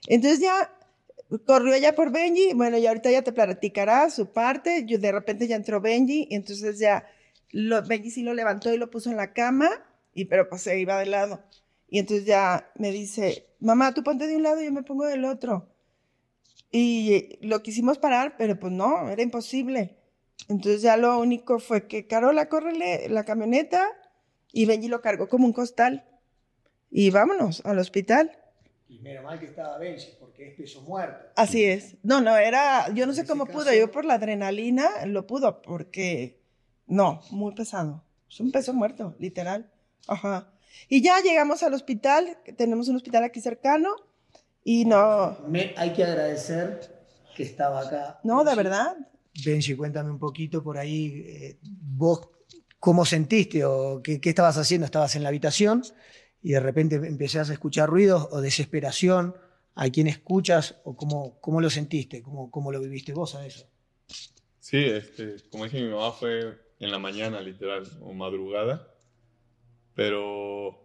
Entonces 0.08 0.39
ya 0.39 0.71
corrió 1.45 1.73
ella 1.73 1.95
por 1.95 2.12
Benji. 2.12 2.54
Bueno, 2.54 2.78
y 2.78 2.88
ahorita 2.88 3.10
ya 3.12 3.21
te 3.21 3.32
platicará 3.32 4.10
su 4.10 4.28
parte. 4.28 4.86
Yo 4.86 4.97
de 4.97 5.12
repente 5.12 5.47
ya 5.47 5.56
entró 5.56 5.82
Benji 5.82 6.28
y 6.30 6.36
entonces 6.36 6.80
ya 6.80 7.06
lo, 7.54 7.82
Benji 7.84 8.12
sí 8.12 8.23
lo 8.23 8.34
levantó 8.34 8.73
y 8.73 8.78
lo 8.78 8.89
puso 8.89 9.10
en 9.10 9.17
la 9.17 9.32
cama, 9.34 9.69
y 10.13 10.26
pero 10.26 10.49
pues 10.49 10.63
se 10.63 10.80
iba 10.80 10.99
de 10.99 11.06
lado. 11.06 11.41
Y 11.89 11.99
entonces 11.99 12.26
ya 12.26 12.71
me 12.76 12.91
dice, 12.91 13.45
mamá, 13.60 13.93
tú 13.93 14.04
ponte 14.04 14.28
de 14.28 14.36
un 14.36 14.43
lado 14.43 14.62
y 14.62 14.65
yo 14.65 14.71
me 14.71 14.84
pongo 14.84 15.06
del 15.06 15.26
otro. 15.26 15.67
Y 16.71 17.38
lo 17.41 17.62
quisimos 17.62 17.99
parar, 17.99 18.36
pero 18.38 18.60
pues 18.60 18.73
no, 18.73 19.08
era 19.10 19.21
imposible. 19.21 19.95
Entonces 20.49 20.82
ya 20.82 20.97
lo 20.97 21.19
único 21.19 21.60
fue 21.60 21.88
que 21.88 22.06
Carola, 22.08 22.49
córrele 22.49 23.08
la 23.10 23.23
camioneta 23.23 23.88
y 24.51 24.65
Benji 24.65 24.88
lo 24.88 25.01
cargó 25.01 25.27
como 25.29 25.45
un 25.45 25.53
costal. 25.53 26.06
Y 26.91 27.10
vámonos 27.10 27.65
al 27.65 27.79
hospital. 27.79 28.38
Y 28.88 28.99
menos 28.99 29.23
mal 29.23 29.39
que 29.39 29.45
estaba 29.47 29.77
Benji, 29.79 30.10
porque 30.19 30.49
es 30.49 30.56
peso 30.56 30.82
muerto. 30.82 31.25
Así 31.36 31.63
es. 31.63 31.95
No, 32.03 32.21
no, 32.21 32.38
era, 32.38 32.93
yo 32.93 33.08
no 33.08 33.13
sé 33.13 33.25
cómo 33.25 33.45
ese 33.45 33.53
pudo, 33.53 33.65
caso- 33.65 33.77
yo 33.77 33.89
por 33.89 34.06
la 34.06 34.15
adrenalina 34.15 35.06
lo 35.08 35.25
pudo, 35.25 35.62
porque 35.63 36.39
no, 36.86 37.21
muy 37.32 37.56
pesado. 37.56 38.03
Es 38.29 38.39
un 38.39 38.51
peso 38.51 38.73
muerto, 38.73 39.15
literal. 39.17 39.71
Ajá. 40.08 40.49
Y 40.89 41.01
ya 41.01 41.19
llegamos 41.21 41.63
al 41.63 41.73
hospital, 41.73 42.38
tenemos 42.58 42.88
un 42.89 42.95
hospital 42.97 43.23
aquí 43.23 43.41
cercano, 43.41 43.89
y 44.63 44.86
no, 44.86 45.38
Me, 45.47 45.73
hay 45.77 45.93
que 45.93 46.03
agradecer 46.03 46.79
que 47.36 47.43
estaba 47.43 47.82
acá. 47.82 48.19
no, 48.23 48.43
de 48.43 48.56
verdad. 48.56 48.95
Benji, 49.46 49.76
cuéntame 49.76 50.12
un 50.12 50.19
poquito 50.19 50.62
por 50.63 50.78
ahí, 50.78 51.24
eh, 51.26 51.58
vos 51.62 52.30
cómo 52.80 53.06
sentiste 53.06 53.63
o 53.63 54.02
qué, 54.04 54.19
estabas 54.22 54.58
haciendo, 54.58 54.86
estabas 54.86 55.15
en 55.15 55.24
la 55.24 55.30
habitación 55.30 55.84
y 56.41 56.52
de 56.52 56.60
repente 56.60 56.96
empezás 56.96 57.50
a 57.50 57.54
escuchar 57.54 57.89
ruidos 57.89 58.28
o 58.32 58.41
desesperación, 58.41 59.36
a 59.76 59.89
quién 59.89 60.08
escuchas 60.08 60.82
o 60.84 60.96
cómo, 60.96 61.39
cómo 61.39 61.62
lo 61.62 61.69
sentiste, 61.69 62.22
cómo, 62.22 62.52
cómo 62.52 62.72
lo 62.72 62.82
viviste 62.82 63.13
vos 63.13 63.36
a 63.36 63.46
eso. 63.46 63.65
Sí, 64.60 64.84
este, 64.84 65.38
como 65.50 65.63
dije, 65.63 65.82
mi 65.82 65.89
mamá 65.89 66.12
fue 66.12 66.60
en 66.80 66.91
la 66.91 67.00
mañana, 67.00 67.39
literal, 67.39 67.84
o 68.02 68.13
madrugada, 68.13 68.93
pero 69.96 70.78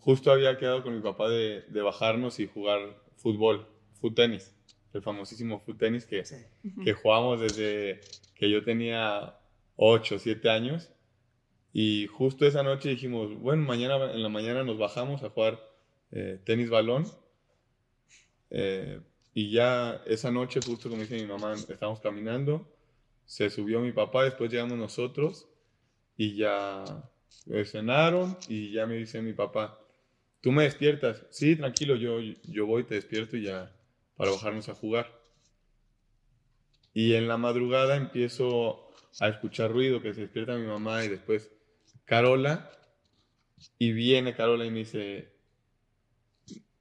justo 0.00 0.30
había 0.30 0.58
quedado 0.58 0.82
con 0.82 0.94
mi 0.94 1.00
papá 1.00 1.28
de, 1.30 1.62
de 1.62 1.80
bajarnos 1.80 2.38
y 2.40 2.46
jugar 2.46 3.02
fútbol, 3.16 3.66
fútbol 3.94 4.14
tenis. 4.14 4.57
El 4.92 5.02
famosísimo 5.02 5.60
foot 5.60 5.78
tenis 5.78 6.06
que, 6.06 6.24
Sí. 6.24 6.36
que 6.84 6.92
jugamos 6.92 7.40
desde 7.40 8.00
que 8.34 8.50
yo 8.50 8.64
tenía 8.64 9.36
8 9.76 10.16
o 10.16 10.18
7 10.18 10.48
años. 10.50 10.90
Y 11.72 12.06
justo 12.06 12.46
esa 12.46 12.62
noche 12.62 12.88
dijimos, 12.88 13.38
bueno, 13.38 13.62
mañana 13.64 14.12
en 14.12 14.22
la 14.22 14.28
mañana 14.28 14.64
nos 14.64 14.78
bajamos 14.78 15.22
a 15.22 15.30
jugar 15.30 15.60
eh, 16.10 16.40
tenis 16.44 16.70
balón. 16.70 17.04
Eh, 18.50 19.00
y 19.34 19.50
ya 19.52 20.02
esa 20.06 20.30
noche, 20.30 20.60
justo 20.64 20.88
como 20.88 21.02
dice 21.02 21.16
mi 21.20 21.26
mamá, 21.26 21.52
estábamos 21.54 22.00
caminando, 22.00 22.66
se 23.26 23.50
subió 23.50 23.80
mi 23.80 23.92
papá, 23.92 24.24
después 24.24 24.50
llegamos 24.50 24.78
nosotros 24.78 25.46
y 26.16 26.36
ya 26.36 26.82
eh, 27.50 27.64
cenaron 27.64 28.36
y 28.48 28.72
ya 28.72 28.86
me 28.86 28.96
dice 28.96 29.20
mi 29.22 29.34
papá, 29.34 29.78
¿tú 30.40 30.50
me 30.50 30.64
despiertas? 30.64 31.24
Sí, 31.30 31.54
tranquilo, 31.56 31.94
yo, 31.96 32.20
yo 32.20 32.66
voy, 32.66 32.84
te 32.84 32.94
despierto 32.94 33.36
y 33.36 33.44
ya 33.44 33.70
para 34.18 34.32
bajarnos 34.32 34.68
a 34.68 34.74
jugar. 34.74 35.18
Y 36.92 37.14
en 37.14 37.28
la 37.28 37.38
madrugada 37.38 37.96
empiezo 37.96 38.90
a 39.20 39.28
escuchar 39.28 39.72
ruido, 39.72 40.02
que 40.02 40.12
se 40.12 40.22
despierta 40.22 40.56
mi 40.56 40.66
mamá 40.66 41.04
y 41.04 41.08
después 41.08 41.50
Carola. 42.04 42.70
Y 43.78 43.92
viene 43.92 44.34
Carola 44.34 44.66
y 44.66 44.70
me 44.70 44.80
dice, 44.80 45.32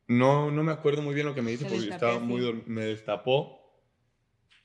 no, 0.08 0.52
no 0.52 0.63
me 0.63 0.71
acuerdo 0.71 1.02
muy 1.02 1.13
bien 1.13 1.28
lo 1.28 1.36
que 1.36 1.41
me 1.41 1.52
dice 1.52 1.65
porque 1.65 1.88
destapé, 1.88 2.06
estaba 2.08 2.19
muy 2.19 2.41
sí. 2.41 2.63
me 2.65 2.86
destapó. 2.86 3.78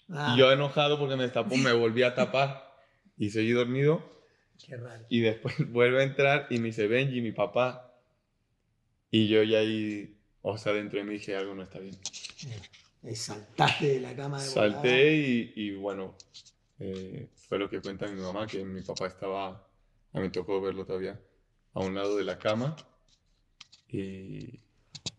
Ah, 0.09 0.35
Y 0.35 0.39
yo 0.39 0.53
enojado 0.53 0.99
porque 0.99 1.17
me 1.17 1.25
destapó, 1.25 1.57
me 1.57 1.73
volví 1.73 2.03
a 2.03 2.15
tapar 2.15 2.75
y 3.17 3.31
seguí 3.31 3.51
dormido. 3.53 4.03
qué 4.59 4.77
raro. 4.77 5.05
Y 5.09 5.21
después 5.21 5.55
vuelve 5.73 6.01
a 6.01 6.05
entrar 6.05 6.47
y 6.51 6.59
me 6.59 6.67
dice, 6.69 6.87
Benji, 6.87 7.21
mi 7.21 7.33
papá. 7.33 7.95
Y 9.11 9.29
yo 9.29 9.43
ya 9.43 9.59
ahí, 9.59 10.19
o 10.43 10.59
sea, 10.59 10.73
dentro 10.73 10.99
de 10.99 11.05
mí 11.05 11.15
dije, 11.15 11.37
algo 11.37 11.55
no 11.55 11.63
está 11.63 11.79
bien. 11.79 11.97
Eh, 13.05 13.17
saltaste 13.17 13.89
de 13.89 14.01
la 14.01 14.15
cama 14.15 14.41
de. 14.43 14.49
Salté 14.49 15.17
y, 15.17 15.53
y 15.57 15.75
bueno, 15.75 16.15
eh, 16.79 17.29
fue 17.49 17.59
lo 17.59 17.69
que 17.69 17.81
cuenta 17.81 18.07
mi 18.09 18.21
mamá, 18.21 18.47
que 18.47 18.65
mi 18.65 18.83
papá 18.83 19.07
estaba, 19.07 19.49
a 19.49 20.19
mí 20.19 20.21
me 20.21 20.31
tocó 20.31 20.61
verlo 20.61 20.85
todavía, 20.85 21.21
a 21.75 21.81
un 21.81 21.95
lado 21.95 22.17
de 22.17 22.25
la 22.25 22.39
cama. 22.39 22.77
Y 23.89 24.61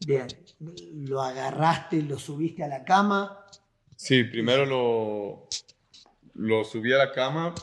Bien, 0.06 0.28
lo 0.60 1.22
agarraste, 1.22 2.02
lo 2.02 2.18
subiste 2.20 2.64
a 2.64 2.68
la 2.68 2.84
cama. 2.84 3.46
sí, 3.96 4.24
primero 4.24 4.66
lo, 4.66 5.48
lo 6.36 6.64
subí 6.64 6.92
a 6.94 6.98
la 6.98 7.12
cama 7.12 7.54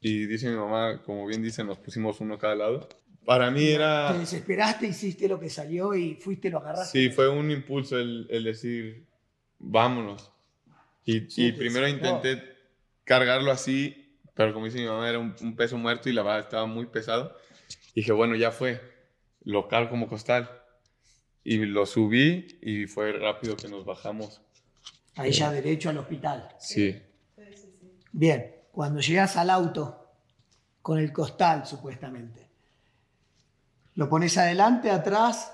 y 0.00 0.26
dice 0.26 0.48
mi 0.50 0.56
mamá, 0.56 1.02
como 1.02 1.26
bien 1.26 1.42
dice, 1.42 1.64
nos 1.64 1.78
pusimos 1.78 2.20
uno 2.20 2.34
a 2.34 2.38
cada 2.38 2.54
lado. 2.54 2.88
Para 3.24 3.50
mí 3.50 3.60
Te 3.60 3.74
era... 3.74 4.12
desesperaste, 4.14 4.86
hiciste 4.86 5.28
lo 5.28 5.38
que 5.38 5.48
salió 5.48 5.94
y 5.94 6.16
fuiste, 6.16 6.50
lo 6.50 6.58
agarraste. 6.58 6.98
Sí, 6.98 7.10
fue 7.10 7.28
un 7.28 7.50
impulso 7.50 7.98
el, 7.98 8.26
el 8.30 8.44
decir, 8.44 9.06
vámonos. 9.58 10.32
Y, 11.04 11.30
Sí, 11.30 11.46
y 11.46 11.52
te 11.52 11.58
primero 11.58 11.86
intenté 11.88 12.42
cargarlo 13.04 13.50
así, 13.52 14.18
pero 14.34 14.52
como 14.52 14.66
dice 14.66 14.78
mi 14.78 14.86
mamá, 14.86 15.08
era 15.08 15.18
un, 15.18 15.34
un 15.40 15.56
peso 15.56 15.76
muerto 15.78 16.08
y 16.08 16.12
la 16.12 16.22
verdad 16.22 16.40
estaba 16.40 16.66
muy 16.66 16.86
pesado. 16.86 17.36
dije, 17.94 18.12
bueno, 18.12 18.34
ya 18.34 18.50
fue, 18.50 18.80
lo 19.44 19.68
cargo 19.68 19.90
como 19.90 20.08
costal. 20.08 20.50
Y 21.44 21.58
lo 21.66 21.86
subí 21.86 22.58
y 22.62 22.86
fue 22.86 23.12
rápido 23.12 23.56
que 23.56 23.68
nos 23.68 23.84
bajamos. 23.84 24.40
Ahí 25.16 25.32
ya 25.32 25.50
derecho 25.50 25.90
al 25.90 25.98
hospital. 25.98 26.48
Sí, 26.58 27.02
Bien, 28.12 28.54
cuando 28.70 29.00
llegas 29.00 29.36
al 29.36 29.50
auto, 29.50 30.06
con 30.82 30.98
el 30.98 31.12
costal 31.12 31.66
supuestamente, 31.66 32.48
lo 33.94 34.08
pones 34.08 34.36
adelante, 34.38 34.90
atrás, 34.90 35.52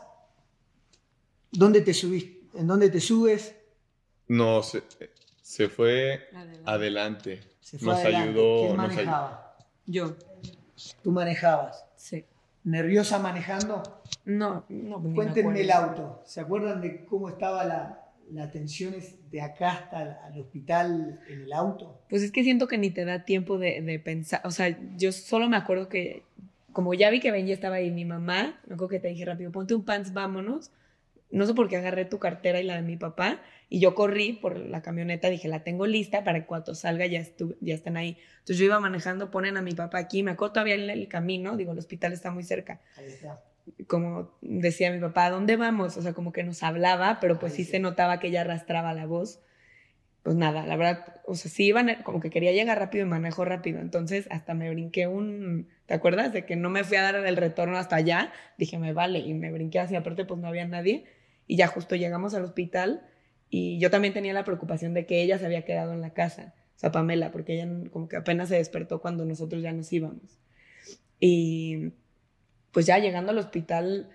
¿dónde 1.53 1.81
te 1.81 1.94
subís? 1.94 2.27
¿En 2.55 2.66
dónde 2.66 2.90
te 2.90 3.01
subes? 3.01 3.55
no, 4.29 4.62
se, 4.62 4.83
se 5.42 5.68
fue 5.68 6.29
Adelante. 6.35 6.61
adelante. 6.70 7.40
Se 7.61 7.79
fue 7.79 7.88
Nos 7.88 7.98
adelante. 8.01 8.29
ayudó, 8.31 8.59
¿Quién 8.61 8.81
ayudó. 8.81 8.88
manejaba? 8.94 9.57
Yo, 9.87 10.16
Tú 11.03 11.11
manejabas. 11.12 11.85
sí. 11.96 12.24
¿Nerviosa 12.64 13.18
manejando? 13.18 13.83
No, 14.27 14.66
no, 14.68 15.01
Cuéntenme 15.14 15.62
el 15.62 15.70
auto. 15.70 16.20
¿Se 16.27 16.40
acuerdan 16.40 16.83
de 16.83 17.07
cómo 17.07 17.31
estaba 17.31 17.64
la, 17.64 18.11
la 18.31 18.51
tensión 18.51 18.92
es 18.92 19.31
de 19.31 19.40
acá 19.40 19.70
hasta 19.72 20.03
el 20.03 20.09
al 20.35 20.40
hospital 20.40 21.18
en 21.29 21.42
el 21.42 21.53
auto? 21.55 22.03
Pues 22.11 22.22
es 22.22 22.31
que 22.31 22.42
siento 22.44 22.66
que 22.68 22.77
ni 22.77 22.90
te 22.90 23.07
da 23.07 23.24
tiempo 23.24 23.57
de, 23.59 23.81
de 23.81 23.98
pensar. 23.98 24.42
O 24.44 24.51
sea, 24.51 24.77
yo 24.96 25.12
solo 25.12 25.48
me 25.48 25.57
acuerdo 25.57 25.88
que, 25.88 26.24
como 26.72 26.94
ya 26.94 27.11
vi 27.11 27.20
que 27.20 27.31
Benji 27.31 27.52
estaba 27.52 27.76
ahí, 27.76 27.90
mi 27.90 28.04
mamá, 28.04 28.61
me 28.66 28.74
acuerdo 28.74 28.88
que 28.88 29.00
te 29.00 29.09
dije 29.09 29.24
rápido, 29.24 29.50
ponte 29.52 29.74
un 29.74 29.85
pants, 29.85 30.12
vámonos. 30.12 30.70
No 31.31 31.44
sé 31.44 31.52
por 31.52 31.68
qué 31.68 31.76
agarré 31.76 32.07
tu 32.07 32.18
cartera 32.18 32.59
y 32.61 32.64
la 32.64 32.76
de 32.76 32.83
mi 32.83 32.96
papá. 32.96 33.40
Y 33.68 33.81
yo 33.81 33.94
corrí 33.94 34.33
por 34.33 34.57
la 34.59 34.81
camioneta, 34.81 35.28
dije, 35.28 35.46
la 35.48 35.62
tengo 35.62 35.87
lista 35.87 36.24
para 36.24 36.40
que 36.40 36.46
cuando 36.46 36.74
salga 36.74 37.04
ya, 37.07 37.22
ya 37.61 37.74
estén 37.74 37.98
ahí. 37.98 38.16
Entonces 38.38 38.59
yo 38.59 38.64
iba 38.64 38.81
manejando, 38.81 39.31
ponen 39.31 39.59
a 39.59 39.62
mi 39.62 39.72
papá 39.72 39.98
aquí, 39.98 40.22
me 40.22 40.31
acuerdo 40.31 40.54
todavía 40.54 40.74
en 40.74 40.88
el 40.88 41.07
camino, 41.09 41.57
digo, 41.57 41.72
el 41.72 41.78
hospital 41.78 42.14
está 42.14 42.31
muy 42.31 42.44
cerca. 42.44 42.81
Ahí 42.96 43.07
está. 43.07 43.42
como 43.87 44.38
decía 44.40 44.90
mi 44.90 45.00
papá, 45.00 45.26
¿a 45.26 45.31
dónde 45.31 45.57
vamos? 45.57 45.98
O 45.98 46.02
sea, 46.02 46.14
como 46.14 46.33
que 46.33 46.44
nos 46.44 46.62
hablaba, 46.62 47.18
pero 47.20 47.38
pues 47.38 47.52
Ay, 47.52 47.57
sí 47.59 47.64
sí. 47.64 47.70
se 47.72 47.78
notaba 47.78 48.20
que 48.20 48.28
ella 48.28 48.40
arrastraba 48.40 48.94
la 48.94 49.04
voz. 49.04 49.40
Pues 50.22 50.35
nada, 50.35 50.66
la 50.66 50.76
verdad, 50.76 51.20
o 51.26 51.35
sea, 51.35 51.50
sí 51.50 51.66
iban, 51.66 52.02
como 52.04 52.20
que 52.20 52.31
quería 52.31 52.52
llegar 52.52 52.78
rápido 52.78 53.04
y 53.04 53.09
manejó 53.09 53.44
rápido. 53.44 53.81
Entonces 53.81 54.26
hasta 54.31 54.54
me 54.54 54.70
brinqué 54.70 55.07
un, 55.07 55.68
¿te 55.88 55.94
acuerdas? 55.94 56.33
De 56.33 56.44
que 56.44 56.55
no 56.55 56.70
me 56.70 56.85
fui 56.85 56.98
a 56.98 57.03
dar 57.03 57.16
el 57.16 57.37
retorno 57.37 57.79
hasta 57.79 57.96
allá. 57.96 58.31
Dije, 58.59 58.79
me 58.79 58.92
vale, 58.92 59.20
y 59.20 59.35
me 59.35 59.51
brinqué 59.51 59.81
hacia 59.81 60.01
aparte, 60.01 60.27
pues 60.27 60.38
no 60.38 60.46
había 60.46 60.66
nadie. 60.66 61.07
Y 61.46 61.57
ya 61.57 61.66
justo 61.66 61.96
llegamos 61.96 62.35
al 62.35 62.44
hospital 62.44 63.03
y 63.48 63.79
yo 63.79 63.90
también 63.90 64.12
tenía 64.12 64.35
la 64.35 64.44
preocupación 64.44 64.92
de 64.92 65.07
que 65.07 65.22
ella 65.22 65.38
se 65.38 65.46
había 65.46 65.64
quedado 65.64 65.94
en 65.94 66.03
la 66.03 66.12
casa, 66.12 66.55
o 66.77 66.79
sea, 66.79 66.92
Pamela, 66.92 67.33
porque 67.33 67.55
ella 67.55 67.66
como 67.90 68.07
que 68.07 68.16
apenas 68.16 68.51
se 68.51 68.57
despertó 68.57 69.01
cuando 69.01 69.24
nosotros 69.24 69.62
ya 69.62 69.72
nos 69.72 69.90
íbamos. 69.90 70.38
Y 71.18 71.92
pues 72.70 72.85
ya 72.85 72.98
llegando 72.98 73.33
al 73.33 73.38
hospital, 73.38 74.11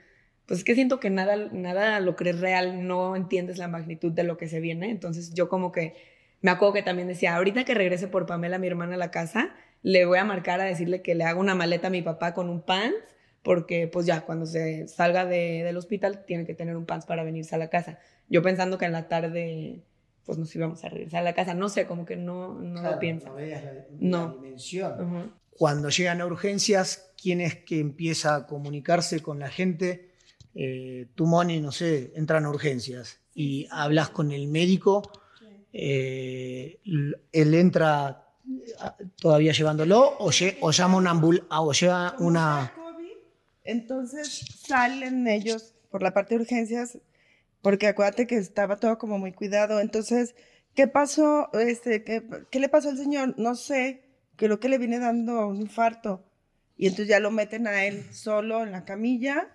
pues 0.46 0.60
es 0.60 0.64
que 0.64 0.76
siento 0.76 1.00
que 1.00 1.10
nada, 1.10 1.36
nada 1.52 2.00
lo 2.00 2.16
crees 2.16 2.40
real, 2.40 2.88
no 2.88 3.16
entiendes 3.16 3.58
la 3.58 3.68
magnitud 3.68 4.12
de 4.12 4.24
lo 4.24 4.38
que 4.38 4.48
se 4.48 4.60
viene. 4.60 4.92
Entonces 4.92 5.34
yo 5.34 5.50
como 5.50 5.72
que 5.72 5.96
me 6.42 6.52
acuerdo 6.52 6.76
que 6.76 6.84
también 6.84 7.08
decía, 7.08 7.36
ahorita 7.36 7.64
que 7.64 7.74
regrese 7.74 8.08
por 8.08 8.28
Pamela, 8.28 8.60
mi 8.60 8.68
hermana, 8.68 8.94
a 8.94 8.98
la 8.98 9.10
casa, 9.10 9.56
le 9.84 10.06
voy 10.06 10.18
a 10.18 10.26
marcar 10.26 10.60
a 10.60 10.64
decirle 10.66 11.02
que 11.02 11.14
le 11.16 11.24
haga 11.26 11.40
una 11.40 11.54
maleta 11.56 11.88
a 11.88 11.92
mi 11.92 12.02
papá 12.02 12.34
con 12.34 12.50
un 12.50 12.62
pants, 12.62 12.98
porque 13.44 13.88
pues 13.88 14.06
ya 14.06 14.22
cuando 14.22 14.46
se 14.46 14.88
salga 14.88 15.26
de- 15.26 15.64
del 15.64 15.78
hospital 15.78 16.24
tiene 16.26 16.46
que 16.46 16.54
tener 16.56 16.76
un 16.78 16.86
pants 16.86 17.06
para 17.06 17.24
venirse 17.24 17.54
a 17.56 17.58
la 17.58 17.70
casa. 17.70 18.00
Yo 18.30 18.42
pensando 18.42 18.78
que 18.78 18.86
en 18.86 18.94
la 18.94 19.08
tarde 19.08 19.84
pues 20.26 20.38
nos 20.38 20.56
íbamos 20.56 20.82
a 20.86 20.90
regresar 20.90 21.20
a 21.20 21.24
la 21.24 21.34
casa, 21.34 21.54
no 21.54 21.68
sé, 21.68 21.86
como 21.86 22.06
que 22.06 22.16
no, 22.16 22.54
no 22.62 22.80
Claro, 22.80 22.96
lo 22.96 23.00
pienso. 23.00 23.28
No 23.28 23.36
veías 23.36 23.62
la, 23.64 23.74
la 23.74 24.34
dimensión. 24.34 25.34
Cuando 25.50 25.90
llegan 25.90 26.22
a 26.22 26.26
urgencias, 26.26 27.12
¿quién 27.22 27.42
es 27.42 27.56
que 27.56 27.80
empieza 27.82 28.36
a 28.36 28.48
comunicarse 28.48 29.20
con 29.22 29.38
la 29.40 29.50
gente? 29.50 30.12
Eh, 30.56 31.08
tú, 31.16 31.26
Moni, 31.26 31.60
no 31.60 31.74
sé, 31.74 32.14
entran 32.16 32.46
a 32.46 32.50
urgencias 32.50 33.20
y 33.36 33.68
hablas 33.70 34.10
con 34.12 34.32
el 34.32 34.48
médico. 34.48 35.02
eh, 35.74 36.80
él 36.86 37.54
entra 37.54 38.23
todavía 39.18 39.52
llevándolo 39.54 40.18
o, 40.20 40.30
lle- 40.30 40.58
o 40.62 40.72
llama 40.72 40.98
una 40.98 41.12
ambul 41.12 41.46
ah, 41.50 41.62
o 41.62 41.72
lleva 41.74 42.16
una. 42.20 42.74
entonces 43.64 44.46
salen 44.68 45.28
ellos 45.28 45.74
por 45.90 46.02
la 46.02 46.14
parte 46.14 46.36
de 46.36 46.42
urgencias, 46.42 46.98
porque 47.62 47.88
acuérdate 47.88 48.28
que 48.28 48.36
estaba 48.38 48.78
todo 48.78 48.98
como 48.98 49.18
muy 49.20 49.32
cuidado. 49.32 49.80
Entonces, 49.80 50.36
¿qué 50.76 50.88
pasó? 50.88 51.50
Este, 51.54 52.04
¿qué, 52.04 52.24
qué 52.50 52.60
le 52.60 52.68
pasó 52.68 52.90
al 52.90 52.98
señor? 52.98 53.36
No 53.38 53.56
sé, 53.56 54.04
creo 54.36 54.60
que 54.60 54.70
le 54.70 54.80
viene 54.80 55.00
dando 55.00 55.48
un 55.48 55.62
infarto. 55.62 56.24
Y 56.76 56.88
entonces 56.88 57.08
ya 57.10 57.20
lo 57.20 57.30
meten 57.32 57.68
a 57.68 57.86
él 57.86 58.04
solo 58.12 58.64
en 58.64 58.72
la 58.72 58.84
camilla 58.84 59.48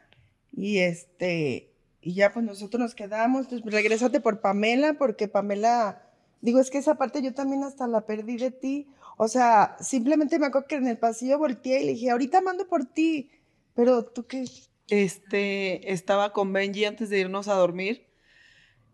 y 0.52 0.78
este, 0.78 1.72
y 2.00 2.14
ya 2.14 2.32
pues 2.32 2.44
nosotros 2.46 2.80
nos 2.80 2.94
quedamos. 2.94 3.42
Entonces, 3.46 3.70
regrésate 3.72 4.20
por 4.20 4.40
Pamela, 4.40 4.94
porque 4.94 5.26
Pamela, 5.26 6.07
digo, 6.40 6.60
es 6.60 6.70
que 6.70 6.78
esa 6.78 6.96
parte 6.96 7.22
yo 7.22 7.34
también 7.34 7.64
hasta 7.64 7.86
la 7.86 8.06
perdí 8.06 8.36
de 8.36 8.50
ti. 8.50 8.88
O 9.16 9.28
sea, 9.28 9.76
simplemente 9.80 10.38
me 10.38 10.46
acuerdo 10.46 10.68
que 10.68 10.76
en 10.76 10.86
el 10.86 10.98
pasillo 10.98 11.38
volteé 11.38 11.82
y 11.82 11.86
le 11.86 11.92
dije, 11.92 12.10
ahorita 12.10 12.40
mando 12.40 12.68
por 12.68 12.84
ti. 12.84 13.30
Pero 13.74 14.04
tú 14.04 14.26
qué. 14.26 14.44
este, 14.88 15.92
estaba 15.92 16.32
con 16.32 16.52
Benji 16.52 16.84
antes 16.84 17.10
de 17.10 17.20
irnos 17.20 17.48
a 17.48 17.54
dormir 17.54 18.08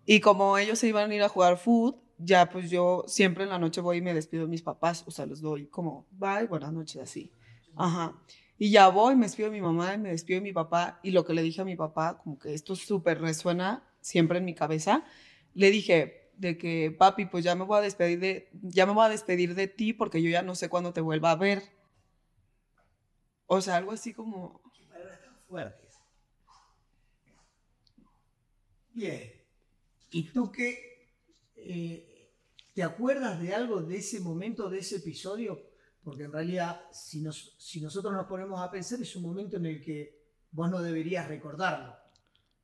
y 0.07 0.21
como 0.21 0.59
ellos 0.59 0.79
se 0.79 0.89
iban 0.89 1.11
a 1.11 1.15
ir 1.15 1.23
a 1.23 1.29
jugar 1.29 1.57
food, 1.57 1.97
ya 2.19 2.51
pues 2.51 2.71
yo 2.71 3.05
siempre 3.07 3.45
en 3.45 3.51
la 3.51 3.59
noche 3.59 3.81
voy 3.81 3.99
y 3.99 4.03
me 4.03 4.15
despido 4.15 4.45
de 4.45 4.51
mis 4.51 4.63
papás, 4.63 5.05
o 5.07 5.11
sea, 5.11 5.27
les 5.27 5.41
doy 5.41 5.67
como, 5.67 6.07
bye, 6.11 6.47
buenas 6.47 6.73
noches, 6.73 7.03
así. 7.03 7.33
Ajá. 7.77 8.15
Y 8.59 8.71
ya 8.71 8.89
voy, 8.89 9.17
me 9.17 9.27
despido 9.27 9.51
de 9.51 9.57
mi 9.57 9.63
mamá, 9.63 9.97
me 9.97 10.11
despido 10.11 10.39
de 10.39 10.43
mi 10.43 10.53
papá 10.53 11.01
y 11.03 11.11
lo 11.11 11.25
que 11.25 11.35
le 11.35 11.43
dije 11.43 11.63
a 11.63 11.65
mi 11.65 11.77
papá, 11.77 12.19
como 12.19 12.39
que 12.39 12.55
esto 12.55 12.77
súper 12.77 13.21
resuena 13.21 13.83
siempre 14.01 14.39
en 14.39 14.45
mi 14.45 14.55
cabeza, 14.55 15.05
le 15.55 15.71
dije 15.71 16.24
de 16.37 16.59
que, 16.59 16.95
papi, 16.97 17.27
pues 17.27 17.45
ya 17.45 17.55
me 17.55 17.65
voy 17.65 17.79
a 17.79 17.83
despedir 17.83 18.21
de, 18.21 18.51
ya 18.63 18.87
me 18.87 18.93
voy 18.93 19.07
a 19.07 19.09
despedir 19.09 19.55
de 19.55 19.69
ti 19.69 19.93
porque 19.93 20.23
yo 20.23 20.31
ya 20.31 20.43
no 20.43 20.55
sé 20.55 20.69
cuándo 20.69 20.93
te 20.93 21.01
vuelva 21.01 21.31
a 21.31 21.37
ver. 21.37 21.63
O 23.47 23.61
sea, 23.61 23.77
algo 23.77 23.93
así 23.93 24.13
como... 24.13 24.61
fuertes. 25.49 25.95
Bien. 28.93 29.33
¿Y 30.11 30.25
tú 30.31 30.51
qué? 30.51 30.95
eh, 31.57 32.33
¿te 32.73 32.83
acuerdas 32.83 33.41
de 33.41 33.55
algo 33.55 33.83
de 33.83 33.99
ese 33.99 34.21
momento, 34.21 34.69
de 34.69 34.79
ese 34.79 34.97
episodio? 34.97 35.61
Porque 36.03 36.25
en 36.25 36.33
realidad, 36.33 36.83
si, 36.93 37.23
nos, 37.23 37.55
si 37.59 37.81
nosotros 37.81 38.13
nos 38.13 38.27
ponemos 38.27 38.61
a 38.61 38.71
pensar, 38.71 39.01
es 39.01 39.17
un 39.17 39.23
momento 39.23 39.57
en 39.57 39.67
el 39.67 39.81
que 39.83 40.23
vos 40.51 40.71
no 40.71 40.83
deberías 40.83 41.29
recordarlo. 41.29 41.97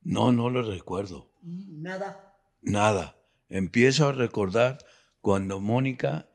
No, 0.03 0.31
no 0.31 0.49
lo 0.49 0.61
recuerdo. 0.61 1.31
Y 1.41 1.77
nada. 1.77 2.37
Nada. 2.61 3.15
Empiezo 3.51 4.07
a 4.07 4.13
recordar 4.13 4.77
cuando 5.19 5.59
Mónica 5.59 6.29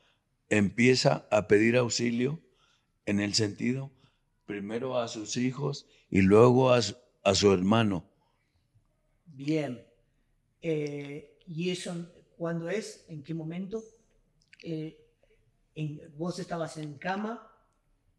empieza 0.50 1.26
a 1.30 1.48
pedir 1.48 1.78
auxilio 1.78 2.42
en 3.06 3.20
el 3.20 3.32
sentido, 3.32 3.90
primero 4.44 4.98
a 4.98 5.08
sus 5.08 5.38
hijos 5.38 5.86
y 6.10 6.20
luego 6.20 6.72
a 6.72 6.82
su, 6.82 6.94
a 7.24 7.34
su 7.34 7.52
hermano. 7.54 8.04
Bien. 9.24 9.82
Eh, 10.60 11.38
¿Y 11.46 11.70
eso 11.70 11.94
cuándo 12.36 12.68
es? 12.68 13.06
¿En 13.08 13.22
qué 13.22 13.32
momento? 13.32 13.82
Eh, 14.62 15.02
en- 15.74 16.12
¿Vos 16.18 16.38
estabas 16.38 16.76
en 16.76 16.98
cama? 16.98 17.50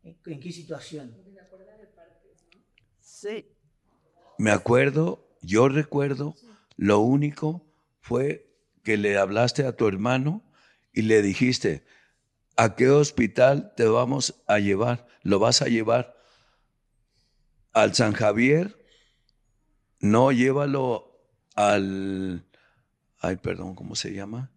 ¿En, 0.03 0.17
en 0.25 0.39
qué 0.39 0.51
situación? 0.51 1.15
Sí. 2.99 3.45
Me 4.39 4.49
acuerdo, 4.49 5.29
yo 5.43 5.69
recuerdo, 5.69 6.35
lo 6.77 6.99
único 7.01 7.63
fue 8.01 8.46
que 8.87 8.95
le 8.95 9.17
hablaste 9.17 9.65
a 9.65 9.75
tu 9.75 9.85
hermano 9.85 10.41
y 10.93 11.01
le 11.01 11.21
dijiste, 11.21 11.83
¿a 12.55 12.73
qué 12.77 12.89
hospital 12.89 13.73
te 13.75 13.83
vamos 13.83 14.41
a 14.47 14.59
llevar? 14.59 15.09
¿Lo 15.23 15.39
vas 15.39 15.61
a 15.61 15.65
llevar 15.65 16.15
al 17.73 17.93
San 17.95 18.13
Javier? 18.13 18.81
No, 19.99 20.31
llévalo 20.31 21.19
al... 21.53 22.45
Ay, 23.19 23.35
perdón, 23.35 23.75
¿cómo 23.75 23.93
se 23.93 24.13
llama? 24.13 24.53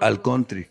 Al 0.00 0.22
country. 0.22 0.66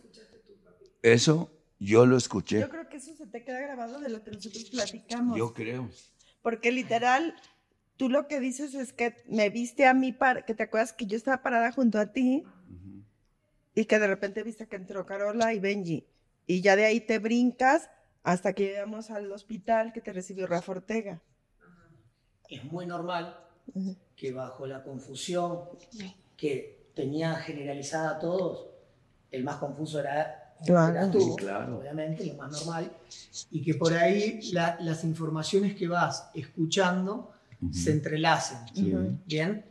Eso 1.04 1.52
yo 1.78 2.08
lo 2.08 2.18
escuché. 2.18 2.62
Yo 2.62 2.70
creo 2.70 2.90
que 2.90 2.98
eso 2.98 3.14
se 3.16 3.28
te 3.28 3.44
queda 3.44 3.60
grabado 3.60 4.00
de 4.00 4.10
lo 4.10 4.24
que 4.24 4.32
nosotros 4.32 4.64
platicamos. 4.72 5.38
Yo 5.38 5.54
creo. 5.54 5.92
Porque 6.42 6.72
literal, 6.72 7.36
tú 8.00 8.08
lo 8.08 8.30
que 8.30 8.40
dices 8.40 8.76
es 8.76 8.94
que 8.94 9.14
me 9.28 9.50
viste 9.50 9.86
a 9.86 9.94
mí, 9.94 10.14
par- 10.14 10.46
que 10.46 10.56
te 10.56 10.64
acuerdas 10.64 10.94
que 10.94 11.06
yo 11.06 11.18
estaba 11.18 11.44
parada 11.44 11.70
junto 11.74 12.00
a 12.00 12.14
ti 12.14 12.46
y 13.76 13.84
que 13.84 14.00
de 14.00 14.08
repente 14.08 14.42
viste 14.42 14.68
que 14.68 14.78
entró 14.78 15.06
Carola 15.06 15.54
y 15.54 15.60
Benji. 15.60 16.06
Y 16.48 16.62
ya 16.62 16.78
de 16.78 16.86
ahí 16.86 17.02
te 17.02 17.20
brincas 17.20 17.90
hasta 18.24 18.54
que 18.54 18.68
llegamos 18.68 19.12
al 19.12 19.30
hospital 19.34 19.92
que 19.92 20.00
te 20.00 20.14
recibió 20.14 20.48
Rafa 20.48 20.72
Ortega. 20.72 21.22
Es 22.48 22.64
muy 22.64 22.86
normal 22.86 23.38
que 24.16 24.32
bajo 24.32 24.66
la 24.66 24.82
confusión 24.82 25.66
que 26.38 26.88
tenía 26.96 27.36
generalizada 27.36 28.12
a 28.12 28.20
todos, 28.20 28.70
el 29.30 29.44
más 29.44 29.58
confuso 29.58 30.00
era, 30.00 30.56
Claro. 30.66 30.94
eras 30.94 31.12
tú, 31.12 31.20
Sí, 31.22 31.32
claro. 31.38 31.80
obviamente, 31.80 32.26
lo 32.26 32.36
más 32.36 32.52
normal, 32.52 32.92
y 33.52 33.62
que 33.62 33.76
por 33.76 33.92
ahí 33.94 34.40
la- 34.54 34.78
las 34.80 35.04
informaciones 35.04 35.76
que 35.76 35.88
vas 35.90 36.30
escuchando 36.34 37.34
se 37.72 37.92
entrelacen. 37.92 38.58
Sí. 38.74 38.94
Bien, 39.26 39.66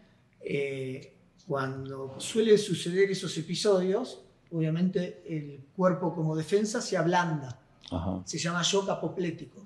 Eh, 0.51 1.12
cuando 1.46 2.14
suele 2.18 2.57
suceder 2.59 3.11
esos 3.11 3.37
episodios, 3.38 4.20
obviamente 4.53 5.22
el 5.29 5.61
cuerpo 5.77 6.14
como 6.14 6.37
defensa 6.37 6.81
se 6.81 6.96
ablanda, 6.96 7.59
Ajá. 7.90 8.22
se 8.24 8.38
llama 8.38 8.62
shock 8.62 8.88
apoplético. 8.90 9.62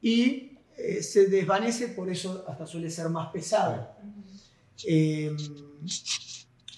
Y 0.00 0.52
eh, 0.76 1.02
se 1.02 1.26
desvanece, 1.28 1.88
por 1.88 2.08
eso 2.10 2.44
hasta 2.48 2.66
suele 2.66 2.90
ser 2.90 3.08
más 3.08 3.28
pesado. 3.30 3.88
Eh, 4.86 5.36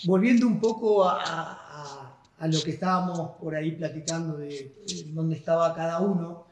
volviendo 0.05 0.47
un 0.47 0.61
poco 0.61 1.05
a, 1.05 1.21
a- 1.23 2.13
a 2.39 2.49
lo 2.49 2.63
que 2.63 2.73
estábamos 2.73 3.31
por 3.41 3.55
ahí 3.55 3.73
platicando 3.73 4.37
de, 4.37 4.57
eh, 4.59 5.05
dónde 5.09 5.37
estaba 5.37 5.75
cada 5.75 6.01
uno, 6.01 6.47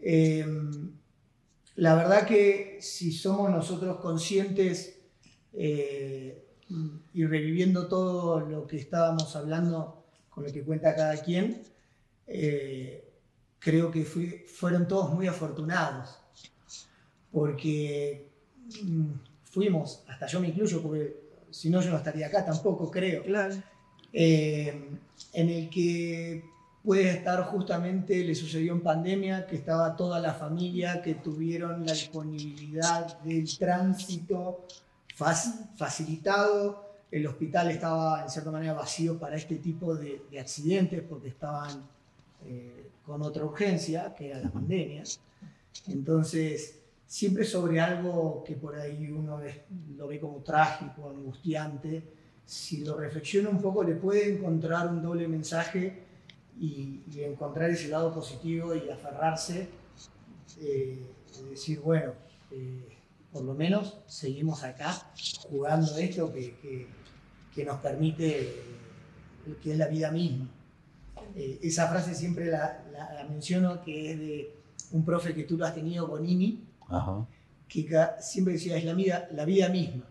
eh, 0.00 0.44
la 1.76 1.94
verdad 1.94 2.26
que 2.26 2.78
si 2.80 3.12
somos 3.12 3.50
nosotros 3.50 3.98
conscientes 4.00 4.98
eh, 5.52 6.44
y 7.14 7.24
reviviendo 7.26 7.88
todo 7.88 8.40
lo 8.40 8.66
que 8.66 8.76
estábamos 8.76 9.34
hablando 9.36 10.04
con 10.28 10.44
lo 10.44 10.52
que 10.52 10.62
cuenta 10.62 10.94
cada 10.94 11.16
quien, 11.22 11.62
eh, 12.26 13.04
creo 13.58 13.90
que 13.90 14.04
fui- 14.04 14.44
fueron 14.46 14.86
todos 14.86 15.10
muy 15.12 15.26
afortunados, 15.26 16.18
porque 17.32 18.28
mm, 18.82 19.10
fuimos, 19.44 20.02
hasta 20.08 20.26
yo 20.26 20.40
me 20.40 20.48
incluyo, 20.48 20.82
porque 20.82 21.16
si 21.50 21.70
no 21.70 21.80
yo 21.80 21.90
no 21.90 21.96
estaría 21.98 22.26
acá 22.28 22.44
tampoco, 22.44 22.90
creo, 22.90 23.22
Claro. 23.24 23.54
eh, 24.12 24.88
en 25.32 25.48
el 25.48 25.68
que 25.70 26.44
puede 26.84 27.10
estar 27.10 27.42
justamente, 27.44 28.24
le 28.24 28.34
sucedió 28.34 28.72
en 28.72 28.80
pandemia, 28.80 29.46
que 29.46 29.56
estaba 29.56 29.94
toda 29.94 30.18
la 30.18 30.32
familia, 30.32 31.02
que 31.02 31.14
tuvieron 31.16 31.84
la 31.84 31.92
disponibilidad 31.92 33.20
del 33.20 33.46
tránsito 33.58 34.66
fac- 35.16 35.76
facilitado, 35.76 36.88
el 37.10 37.26
hospital 37.26 37.70
estaba 37.70 38.22
en 38.22 38.30
cierta 38.30 38.50
manera 38.50 38.72
vacío 38.72 39.18
para 39.18 39.36
este 39.36 39.56
tipo 39.56 39.94
de, 39.94 40.22
de 40.30 40.40
accidentes 40.40 41.02
porque 41.02 41.28
estaban 41.28 41.82
eh, 42.46 42.86
con 43.04 43.20
otra 43.22 43.44
urgencia, 43.44 44.14
que 44.14 44.30
era 44.30 44.38
la 44.40 44.50
pandemia. 44.50 45.02
Entonces, 45.88 46.78
siempre 47.06 47.44
sobre 47.44 47.80
algo 47.80 48.44
que 48.46 48.54
por 48.54 48.76
ahí 48.76 49.10
uno 49.10 49.40
lo 49.96 50.06
ve 50.06 50.20
como 50.20 50.38
trágico, 50.38 51.10
angustiante, 51.10 52.04
si 52.46 52.84
lo 52.84 52.96
reflexiona 52.96 53.48
un 53.48 53.60
poco 53.60 53.82
le 53.82 53.94
puede 53.96 54.36
encontrar 54.36 54.88
un 54.88 55.02
doble 55.02 55.26
mensaje 55.28 56.09
y, 56.60 57.02
y 57.12 57.22
encontrar 57.24 57.70
ese 57.70 57.88
lado 57.88 58.12
positivo 58.14 58.74
y 58.74 58.88
aferrarse, 58.90 59.68
eh, 60.60 61.02
y 61.40 61.50
decir, 61.50 61.80
bueno, 61.80 62.12
eh, 62.50 62.86
por 63.32 63.42
lo 63.44 63.54
menos 63.54 63.98
seguimos 64.06 64.62
acá 64.62 64.92
jugando 65.48 65.96
esto 65.96 66.32
que, 66.32 66.54
que- 66.60 66.86
que 67.54 67.64
nos 67.64 67.78
permite, 67.80 68.40
eh, 68.42 68.54
que 69.62 69.72
es 69.72 69.78
la 69.78 69.88
vida 69.88 70.10
misma. 70.12 70.48
Eh, 71.34 71.58
esa 71.62 71.88
frase 71.88 72.14
siempre 72.14 72.46
la, 72.46 72.84
la- 72.92 73.12
la 73.14 73.24
menciono, 73.28 73.82
que 73.82 74.12
es 74.12 74.18
de 74.18 74.54
un 74.92 75.04
profe 75.04 75.34
que 75.34 75.44
tú 75.44 75.56
lo 75.56 75.64
has 75.66 75.74
tenido, 75.74 76.06
Bonini, 76.06 76.62
Ajá. 76.88 77.26
que 77.68 77.88
siempre 78.20 78.54
decía, 78.54 78.76
es 78.76 78.84
la 78.84 78.94
vida, 78.94 79.28
la 79.32 79.44
vida 79.44 79.68
misma. 79.68 80.04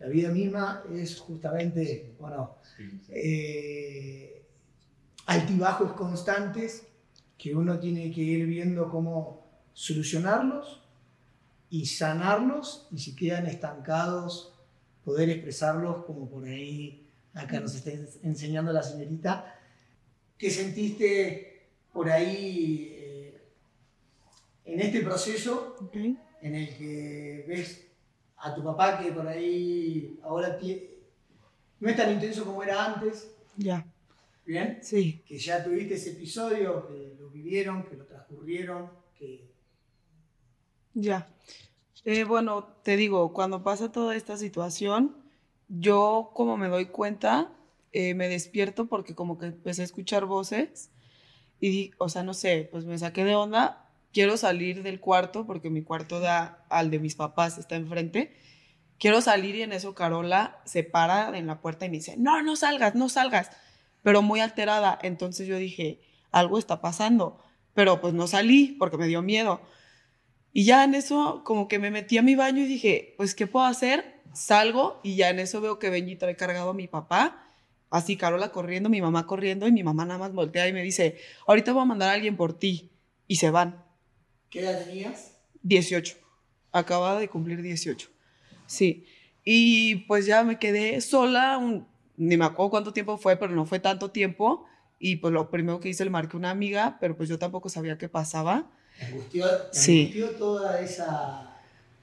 La 0.00 0.08
vida 0.08 0.30
misma 0.30 0.82
es 0.92 1.18
justamente, 1.20 2.14
bueno, 2.18 2.56
eh, 3.08 4.41
altibajos 5.26 5.92
constantes 5.92 6.86
que 7.38 7.54
uno 7.54 7.78
tiene 7.78 8.10
que 8.12 8.20
ir 8.20 8.46
viendo 8.46 8.88
cómo 8.90 9.46
solucionarlos 9.72 10.80
y 11.70 11.86
sanarlos 11.86 12.86
y 12.90 12.98
si 12.98 13.16
quedan 13.16 13.46
estancados, 13.46 14.52
poder 15.04 15.30
expresarlos 15.30 16.04
como 16.04 16.28
por 16.28 16.44
ahí 16.44 17.08
acá 17.34 17.60
nos 17.60 17.74
está 17.74 17.90
enseñando 18.22 18.72
la 18.72 18.82
señorita. 18.82 19.58
¿Qué 20.36 20.50
sentiste 20.50 21.66
por 21.92 22.10
ahí 22.10 22.88
eh, 22.92 23.42
en 24.64 24.80
este 24.80 25.00
proceso 25.00 25.76
Ok. 25.80 25.96
en 25.96 26.54
el 26.54 26.76
que 26.76 27.44
ves 27.48 27.86
a 28.36 28.54
tu 28.54 28.62
papá 28.62 28.98
que 28.98 29.12
por 29.12 29.26
ahí 29.26 30.18
ahora 30.22 30.58
no 31.80 31.88
es 31.88 31.96
tan 31.96 32.12
intenso 32.12 32.44
como 32.44 32.62
era 32.62 32.84
antes, 32.84 33.28
Ya. 33.56 33.84
¿Bien? 34.52 34.78
Sí. 34.82 35.24
Que 35.26 35.38
ya 35.38 35.64
tuviste 35.64 35.94
ese 35.94 36.10
episodio, 36.10 36.86
que 36.86 37.16
lo 37.18 37.30
vivieron, 37.30 37.84
que 37.84 37.96
lo 37.96 38.04
transcurrieron, 38.04 38.90
que 39.18 39.50
Ya. 40.94 41.28
Eh, 42.04 42.24
bueno, 42.24 42.66
te 42.82 42.96
digo, 42.96 43.32
cuando 43.32 43.62
pasa 43.62 43.90
toda 43.92 44.14
esta 44.14 44.36
situación, 44.36 45.16
yo 45.68 46.32
como 46.34 46.56
me 46.58 46.68
doy 46.68 46.86
cuenta, 46.86 47.50
eh, 47.92 48.14
me 48.14 48.28
despierto 48.28 48.86
porque 48.86 49.14
como 49.14 49.38
que 49.38 49.46
empecé 49.46 49.82
a 49.82 49.84
escuchar 49.86 50.26
voces 50.26 50.90
y, 51.60 51.92
o 51.98 52.08
sea, 52.08 52.22
no 52.22 52.34
sé, 52.34 52.68
pues 52.70 52.84
me 52.84 52.98
saqué 52.98 53.24
de 53.24 53.36
onda, 53.36 53.88
quiero 54.12 54.36
salir 54.36 54.82
del 54.82 55.00
cuarto 55.00 55.46
porque 55.46 55.70
mi 55.70 55.82
cuarto 55.82 56.20
da 56.20 56.66
al 56.68 56.90
de 56.90 56.98
mis 56.98 57.14
papás, 57.14 57.56
está 57.56 57.76
enfrente. 57.76 58.36
Quiero 58.98 59.20
salir 59.20 59.56
y 59.56 59.62
en 59.62 59.72
eso 59.72 59.94
Carola 59.94 60.60
se 60.64 60.84
para 60.84 61.36
en 61.38 61.46
la 61.46 61.60
puerta 61.60 61.86
y 61.86 61.88
me 61.88 61.96
dice, 61.96 62.16
no, 62.18 62.42
no 62.42 62.54
salgas, 62.56 62.94
no 62.94 63.08
salgas, 63.08 63.50
pero 64.02 64.22
muy 64.22 64.40
alterada. 64.40 64.98
Entonces 65.02 65.46
yo 65.46 65.56
dije, 65.56 66.00
algo 66.30 66.58
está 66.58 66.80
pasando, 66.80 67.38
pero 67.74 68.00
pues 68.00 68.14
no 68.14 68.26
salí 68.26 68.76
porque 68.78 68.96
me 68.96 69.06
dio 69.06 69.22
miedo. 69.22 69.60
Y 70.52 70.64
ya 70.64 70.84
en 70.84 70.94
eso 70.94 71.42
como 71.44 71.66
que 71.68 71.78
me 71.78 71.90
metí 71.90 72.18
a 72.18 72.22
mi 72.22 72.34
baño 72.34 72.62
y 72.62 72.66
dije, 72.66 73.14
pues, 73.16 73.34
¿qué 73.34 73.46
puedo 73.46 73.64
hacer? 73.64 74.20
Salgo 74.34 75.00
y 75.02 75.16
ya 75.16 75.30
en 75.30 75.38
eso 75.38 75.60
veo 75.60 75.78
que 75.78 75.90
Benji 75.90 76.16
trae 76.16 76.36
cargado 76.36 76.70
a 76.70 76.74
mi 76.74 76.88
papá, 76.88 77.46
así 77.90 78.16
Carola 78.16 78.50
corriendo, 78.50 78.88
mi 78.88 79.00
mamá 79.00 79.26
corriendo 79.26 79.66
y 79.66 79.72
mi 79.72 79.82
mamá 79.82 80.04
nada 80.04 80.18
más 80.18 80.32
voltea 80.32 80.68
y 80.68 80.72
me 80.72 80.82
dice, 80.82 81.18
ahorita 81.46 81.72
voy 81.72 81.82
a 81.82 81.86
mandar 81.86 82.10
a 82.10 82.12
alguien 82.12 82.36
por 82.36 82.58
ti. 82.58 82.90
Y 83.28 83.36
se 83.36 83.50
van. 83.50 83.82
¿qué 84.50 84.60
edad 84.60 84.84
tenías? 84.84 85.38
18. 85.62 86.16
Acababa 86.72 87.18
de 87.18 87.28
cumplir 87.28 87.62
18. 87.62 88.10
Sí. 88.66 89.06
Y 89.44 89.96
pues 90.06 90.26
ya 90.26 90.44
me 90.44 90.58
quedé 90.58 91.00
sola 91.00 91.56
un- 91.56 91.86
ni 92.16 92.36
me 92.36 92.44
acuerdo 92.44 92.70
cuánto 92.70 92.92
tiempo 92.92 93.16
fue, 93.18 93.36
pero 93.36 93.54
no 93.54 93.64
fue 93.66 93.80
tanto 93.80 94.10
tiempo. 94.10 94.64
Y 94.98 95.16
pues 95.16 95.32
lo 95.34 95.50
primero 95.50 95.80
que 95.80 95.88
hice, 95.88 96.04
le 96.04 96.10
marqué 96.10 96.36
una 96.36 96.50
amiga, 96.50 96.96
pero 97.00 97.16
pues 97.16 97.28
yo 97.28 97.38
tampoco 97.38 97.68
sabía 97.68 97.98
qué 97.98 98.08
pasaba. 98.08 98.70
¿Te 98.98 99.06
angustió, 99.06 99.46
te 99.72 99.78
Sí. 99.78 100.00
angustió 100.00 100.30
toda 100.38 100.80
esa 100.80 101.56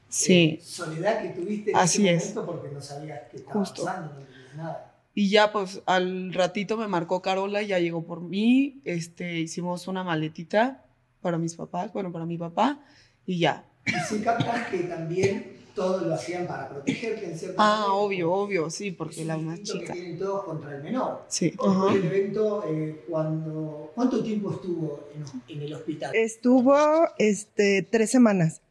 Sí. 0.10 0.58
eh, 0.60 0.62
soledad 0.64 1.22
que 1.22 1.30
tuviste 1.30 1.72
en 1.72 1.78
Así 1.78 2.08
ese 2.08 2.16
es. 2.16 2.36
momento 2.36 2.46
porque 2.52 2.74
no 2.74 2.82
sabías 2.82 3.22
qué 3.32 3.38
estaba 3.38 3.54
Justo. 3.60 3.86
pasando, 3.86 4.14
no 4.14 4.20
entendías 4.20 4.56
nada. 4.56 4.86
Y 5.14 5.30
ya, 5.30 5.52
pues 5.52 5.82
al 5.86 6.34
ratito 6.34 6.78
me 6.78 6.88
marcó 6.88 7.22
Carola, 7.22 7.62
ya 7.62 7.80
llegó 7.80 8.04
por 8.06 8.22
mí. 8.22 8.82
Este, 8.86 9.40
hicimos 9.40 9.88
una 9.88 10.04
maletita 10.04 10.86
para 11.22 11.38
mis 11.38 11.56
papás, 11.56 11.92
bueno, 11.94 12.12
para 12.12 12.26
mi 12.26 12.38
papá, 12.38 12.80
y 13.26 13.40
ya. 13.40 13.66
Y 13.86 13.92
se 14.08 14.22
captan 14.24 14.66
que 14.72 14.80
también 14.80 15.58
todo 15.76 16.06
lo 16.06 16.14
hacían 16.14 16.46
para 16.48 16.70
protegerte 16.70 17.26
en 17.26 17.38
cierta 17.38 17.56
Ah, 17.62 17.78
manera, 17.80 17.94
obvio, 17.94 18.32
obvio, 18.34 18.70
sí, 18.70 18.92
porque 18.92 19.22
es 19.22 19.28
la 19.28 19.38
más 19.38 19.62
chica. 19.64 19.94
que 19.94 20.00
tienen 20.00 20.20
todos 20.20 20.44
contra 20.44 20.76
el 20.76 20.84
menor. 20.84 21.24
Sí. 21.28 21.54
Del 21.94 22.06
evento, 22.06 22.64
eh, 22.68 23.04
cuando, 23.08 23.92
¿cuánto 23.96 24.24
tiempo 24.24 24.52
estuvo 24.52 25.08
en, 25.16 25.56
en 25.56 25.62
el 25.64 25.74
hospital? 25.74 26.16
Estuvo 26.16 26.78
este, 27.18 27.84
tres 27.84 28.10
semanas. 28.12 28.62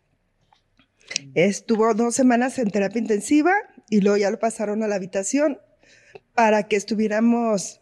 Estuvo 1.35 1.95
dos 1.95 2.15
semanas 2.15 2.59
en 2.59 2.71
terapia 2.71 3.01
intensiva 3.01 3.53
y 3.89 4.01
luego 4.03 4.19
ya 4.19 4.31
lo 4.31 4.39
pasaron 4.39 4.83
a 4.83 4.89
la 4.89 4.97
habitación 4.97 5.59
para 6.35 6.65
que 6.69 6.77
estuviéramos, 6.77 7.81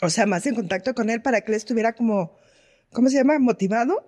o 0.00 0.08
sea, 0.10 0.26
más 0.26 0.46
en 0.46 0.54
contacto 0.54 0.94
con 0.94 1.10
él, 1.10 1.20
para 1.22 1.42
que 1.42 1.52
él 1.52 1.56
estuviera 1.56 1.92
como, 1.92 2.36
¿cómo 2.92 3.08
se 3.10 3.16
llama? 3.16 3.38
Motivado. 3.38 4.04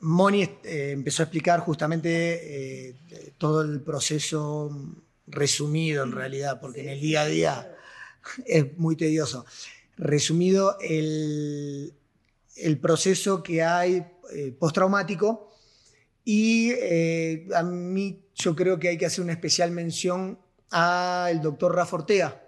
Moni 0.00 0.42
eh, 0.42 0.90
empezó 0.92 1.22
a 1.22 1.24
explicar 1.24 1.60
justamente 1.60 2.88
eh, 2.88 2.94
todo 3.38 3.62
el 3.62 3.80
proceso 3.80 4.70
resumido 5.26 6.04
en 6.04 6.12
realidad, 6.12 6.60
porque 6.60 6.82
en 6.82 6.88
el 6.90 7.00
día 7.00 7.22
a 7.22 7.26
día 7.26 7.76
es 8.46 8.76
muy 8.78 8.96
tedioso. 8.96 9.46
Resumido, 9.96 10.76
el, 10.80 11.94
el 12.56 12.78
proceso 12.78 13.42
que 13.42 13.62
hay 13.62 14.04
eh, 14.32 14.54
postraumático 14.58 15.48
y 16.24 16.70
eh, 16.72 17.46
a 17.54 17.62
mí 17.62 18.20
yo 18.34 18.56
creo 18.56 18.78
que 18.78 18.88
hay 18.88 18.98
que 18.98 19.06
hacer 19.06 19.22
una 19.22 19.32
especial 19.32 19.70
mención 19.70 20.38
al 20.70 21.40
doctor 21.40 21.74
Rafa 21.74 21.96
Ortega, 21.96 22.42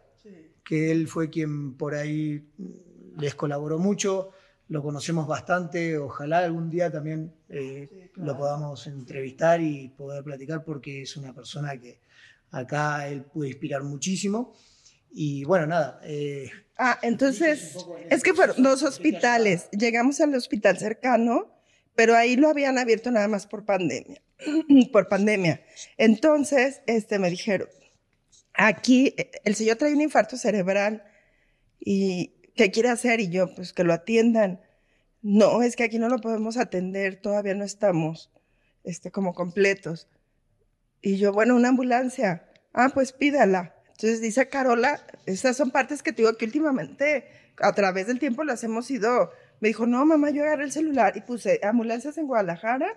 que 0.64 0.90
él 0.90 1.06
fue 1.06 1.30
quien 1.30 1.74
por 1.74 1.94
ahí 1.94 2.48
les 3.18 3.34
colaboró 3.34 3.78
mucho, 3.78 4.30
lo 4.68 4.82
conocemos 4.82 5.28
bastante, 5.28 5.96
ojalá 5.98 6.38
algún 6.38 6.70
día 6.70 6.90
también 6.90 7.32
eh, 7.48 8.10
lo 8.14 8.36
podamos 8.36 8.86
entrevistar 8.86 9.60
y 9.60 9.88
poder 9.88 10.24
platicar 10.24 10.64
porque 10.64 11.02
es 11.02 11.16
una 11.16 11.32
persona 11.32 11.76
que 11.78 12.00
acá 12.50 13.08
él 13.08 13.22
puede 13.22 13.50
inspirar 13.50 13.82
muchísimo. 13.82 14.54
Y 15.12 15.44
bueno, 15.44 15.66
nada. 15.66 16.00
eh, 16.04 16.50
Ah, 16.78 16.98
entonces, 17.02 17.74
es 18.10 18.22
que 18.22 18.34
fueron 18.34 18.62
dos 18.62 18.82
hospitales. 18.82 19.68
Llegamos 19.70 20.20
al 20.20 20.34
hospital 20.34 20.78
cercano, 20.78 21.50
pero 21.94 22.14
ahí 22.14 22.36
lo 22.36 22.50
habían 22.50 22.76
abierto 22.76 23.10
nada 23.10 23.28
más 23.28 23.46
por 23.46 23.64
pandemia. 23.64 24.20
por 24.92 25.08
pandemia. 25.08 25.62
Entonces, 25.96 26.82
este, 26.86 27.18
me 27.18 27.30
dijeron, 27.30 27.68
aquí 28.52 29.14
el 29.44 29.54
señor 29.54 29.76
trae 29.76 29.94
un 29.94 30.02
infarto 30.02 30.36
cerebral 30.36 31.02
y 31.80 32.34
¿qué 32.54 32.70
quiere 32.70 32.90
hacer? 32.90 33.20
Y 33.20 33.30
yo, 33.30 33.54
pues 33.54 33.72
que 33.72 33.84
lo 33.84 33.94
atiendan. 33.94 34.60
No, 35.22 35.62
es 35.62 35.76
que 35.76 35.84
aquí 35.84 35.98
no 35.98 36.08
lo 36.08 36.18
podemos 36.18 36.56
atender, 36.56 37.20
todavía 37.20 37.54
no 37.54 37.64
estamos, 37.64 38.30
este, 38.84 39.10
como 39.10 39.34
completos. 39.34 40.08
Y 41.02 41.18
yo, 41.18 41.32
bueno, 41.32 41.56
una 41.56 41.68
ambulancia. 41.68 42.48
Ah, 42.72 42.90
pues 42.92 43.12
pídala. 43.12 43.74
Entonces 43.96 44.20
dice 44.20 44.48
Carola, 44.48 45.00
estas 45.24 45.56
son 45.56 45.70
partes 45.70 46.02
que 46.02 46.12
te 46.12 46.22
digo 46.22 46.36
que 46.36 46.44
últimamente 46.44 47.24
a 47.58 47.72
través 47.72 48.06
del 48.06 48.18
tiempo 48.18 48.44
las 48.44 48.62
hemos 48.64 48.90
ido. 48.90 49.30
Me 49.60 49.68
dijo, 49.68 49.86
no, 49.86 50.04
mamá, 50.04 50.30
yo 50.30 50.42
agarré 50.42 50.64
el 50.64 50.72
celular 50.72 51.16
y 51.16 51.22
puse 51.22 51.60
ambulancias 51.62 52.18
en 52.18 52.26
Guadalajara. 52.26 52.88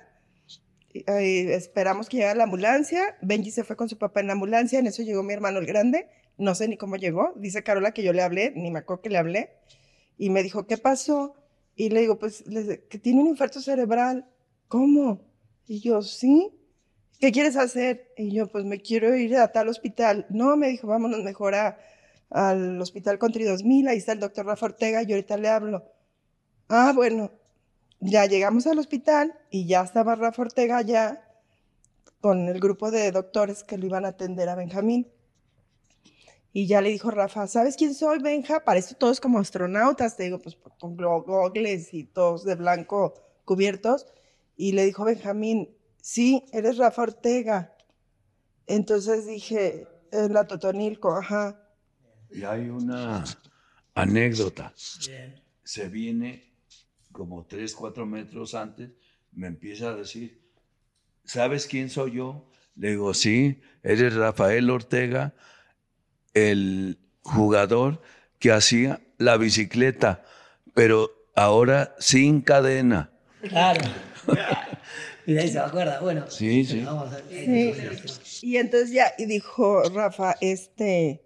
Y, 0.94 1.04
esperamos 1.52 2.10
que 2.10 2.18
llegue 2.18 2.36
la 2.36 2.44
ambulancia. 2.44 3.16
Benji 3.22 3.52
se 3.52 3.64
fue 3.64 3.76
con 3.76 3.88
su 3.88 3.98
papá 3.98 4.20
en 4.20 4.28
la 4.28 4.34
ambulancia. 4.34 4.80
En 4.80 4.88
eso 4.88 5.04
llegó 5.04 5.24
mi 5.24 5.34
hermano 5.34 5.60
el 5.60 5.66
grande. 5.66 6.10
No 6.38 6.56
sé 6.56 6.68
ni 6.68 6.76
cómo 6.76 6.98
llegó. 6.98 7.34
Dice 7.38 7.64
Carola 7.64 7.94
que 7.94 8.04
yo 8.04 8.12
le 8.12 8.22
hablé, 8.22 8.52
ni 8.56 8.72
me 8.72 8.80
acuerdo 8.80 9.02
que 9.04 9.10
le 9.10 9.18
hablé. 9.18 9.52
Y 10.18 10.30
me 10.30 10.44
dijo, 10.44 10.68
¿qué 10.68 10.78
pasó? 10.78 11.36
Y 11.80 11.90
le 11.92 12.02
digo, 12.02 12.20
pues, 12.20 12.44
que 12.90 13.00
tiene 13.00 13.22
un 13.22 13.28
infarto 13.28 13.62
cerebral. 13.62 14.30
¿Cómo? 14.68 15.22
Y 15.66 15.80
yo, 15.80 16.02
sí. 16.02 16.52
¿Qué 17.22 17.32
quieres 17.32 17.56
hacer? 17.56 18.12
Y 18.18 18.32
yo, 18.32 18.48
pues 18.48 18.66
me 18.66 18.82
quiero 18.82 19.16
ir 19.16 19.38
a 19.38 19.54
tal 19.54 19.70
hospital. 19.70 20.26
No, 20.30 20.58
me 20.58 20.68
dijo, 20.68 20.88
vámonos 20.88 21.24
mejor 21.24 21.56
a, 21.56 21.80
al 22.32 22.82
hospital 22.82 23.18
Country 23.18 23.46
2000, 23.46 23.88
ahí 23.88 23.98
está 23.98 24.12
el 24.12 24.20
doctor 24.20 24.46
Rafa 24.46 24.66
Ortega, 24.66 25.04
y 25.04 25.14
ahorita 25.14 25.38
le 25.38 25.48
hablo. 25.48 25.86
Ah, 26.68 26.92
bueno, 26.94 27.32
ya 28.02 28.26
llegamos 28.26 28.68
al 28.68 28.80
hospital 28.80 29.34
y 29.50 29.66
ya 29.66 29.82
estaba 29.82 30.16
Rafa 30.16 30.42
Ortega 30.42 30.82
ya 30.82 31.26
con 32.20 32.50
el 32.50 32.60
grupo 32.60 32.92
de 32.92 33.10
doctores 33.14 33.64
que 33.64 33.78
lo 33.78 33.86
iban 33.86 34.04
a 34.04 34.10
atender 34.10 34.50
a 34.50 34.56
Benjamín. 34.56 35.08
Y 36.52 36.68
ya 36.68 36.82
le 36.82 36.90
dijo 36.90 37.12
Rafa, 37.12 37.48
¿sabes 37.48 37.76
quién 37.76 37.94
soy, 37.94 38.20
Benja? 38.20 38.64
Parece 38.64 38.96
todos 38.96 39.20
como 39.20 39.40
astronautas, 39.40 40.18
te 40.18 40.24
digo, 40.24 40.40
pues 40.40 40.58
con 40.80 40.96
gogles 40.98 41.94
y 41.94 42.06
todos 42.06 42.44
de 42.44 42.56
blanco 42.56 43.14
cubiertos. 43.46 44.08
Y 44.58 44.72
le 44.72 44.86
dijo 44.86 45.06
Benjamín, 45.06 45.70
sí, 46.02 46.44
eres 46.52 46.78
Rafa 46.78 47.04
Ortega. 47.04 47.76
Entonces 48.66 49.28
dije, 49.28 49.88
en 50.12 50.34
la 50.34 50.46
Totonilco, 50.46 51.16
ajá. 51.16 51.70
Y 52.32 52.44
hay 52.44 52.70
una 52.70 53.24
anécdota. 53.96 54.74
bien. 55.08 55.42
Se 55.64 55.88
viene 55.88 56.54
como 57.12 57.46
tres, 57.46 57.74
cuatro 57.76 58.06
metros 58.06 58.56
antes, 58.56 58.92
me 59.32 59.48
empieza 59.48 59.90
a 59.90 59.96
decir, 59.96 60.42
¿sabes 61.24 61.68
quién 61.68 61.90
soy 61.90 62.14
yo? 62.14 62.50
Le 62.76 62.92
digo, 62.92 63.14
sí, 63.14 63.62
eres 63.84 64.16
Rafael 64.16 64.70
Ortega, 64.70 65.34
el 66.34 66.98
jugador 67.22 68.02
que 68.40 68.52
hacía 68.52 69.02
la 69.18 69.38
bicicleta, 69.38 70.24
pero 70.74 71.12
ahora 71.36 71.96
sin 72.00 72.42
cadena. 72.42 73.12
Claro. 73.42 73.82
y 75.26 75.34
de 75.34 75.42
ahí 75.42 75.50
se 75.50 75.60
acuerda. 75.60 76.00
Bueno, 76.02 76.30
Sí, 76.30 76.66
sí. 76.66 76.82
vamos 76.82 77.14
a 77.14 77.20
Sí. 77.30 77.74
Y 78.42 78.58
entonces 78.58 78.92
ya, 78.92 79.14
y 79.18 79.26
dijo 79.26 79.84
Rafa, 79.90 80.36
este, 80.42 81.22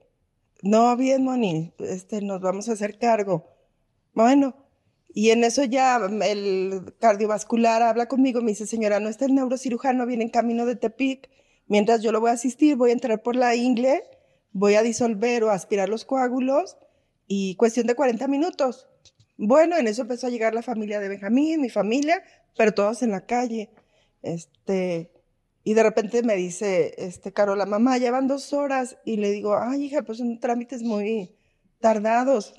no, 0.61 0.95
bien, 0.97 1.23
Moni, 1.23 1.73
este, 1.79 2.21
nos 2.21 2.41
vamos 2.41 2.69
a 2.69 2.73
hacer 2.73 2.97
cargo. 2.97 3.49
Bueno, 4.13 4.55
y 5.13 5.29
en 5.29 5.43
eso 5.43 5.63
ya 5.63 5.97
el 6.23 6.93
cardiovascular 6.99 7.81
habla 7.83 8.07
conmigo, 8.07 8.41
me 8.41 8.51
dice, 8.51 8.65
señora, 8.65 8.99
no 8.99 9.09
está 9.09 9.25
el 9.25 9.35
neurocirujano, 9.35 10.05
viene 10.07 10.23
en 10.23 10.29
camino 10.29 10.65
de 10.65 10.75
Tepic, 10.75 11.29
mientras 11.67 12.01
yo 12.01 12.11
lo 12.11 12.19
voy 12.19 12.31
a 12.31 12.33
asistir, 12.33 12.75
voy 12.75 12.89
a 12.89 12.93
entrar 12.93 13.21
por 13.21 13.35
la 13.35 13.55
ingle, 13.55 14.03
voy 14.53 14.75
a 14.75 14.83
disolver 14.83 15.43
o 15.43 15.51
aspirar 15.51 15.89
los 15.89 16.05
coágulos 16.05 16.77
y 17.27 17.55
cuestión 17.55 17.87
de 17.87 17.95
40 17.95 18.27
minutos. 18.27 18.87
Bueno, 19.37 19.77
en 19.77 19.87
eso 19.87 20.03
empezó 20.03 20.27
a 20.27 20.29
llegar 20.29 20.53
la 20.53 20.61
familia 20.61 20.99
de 20.99 21.09
Benjamín, 21.09 21.59
mi 21.61 21.69
familia, 21.69 22.23
pero 22.55 22.73
todos 22.73 23.01
en 23.03 23.11
la 23.11 23.25
calle. 23.25 23.71
Este, 24.21 25.11
y 25.63 25.73
de 25.73 25.83
repente 25.83 26.23
me 26.23 26.35
dice, 26.35 26.93
este, 26.97 27.33
Carola, 27.33 27.65
mamá, 27.65 27.97
ya 27.97 28.11
van 28.11 28.27
dos 28.27 28.53
horas. 28.53 28.97
Y 29.05 29.17
le 29.17 29.31
digo, 29.31 29.57
ay, 29.57 29.85
hija, 29.85 30.03
pues 30.03 30.19
son 30.19 30.39
trámites 30.39 30.83
muy 30.83 31.35
tardados. 31.79 32.53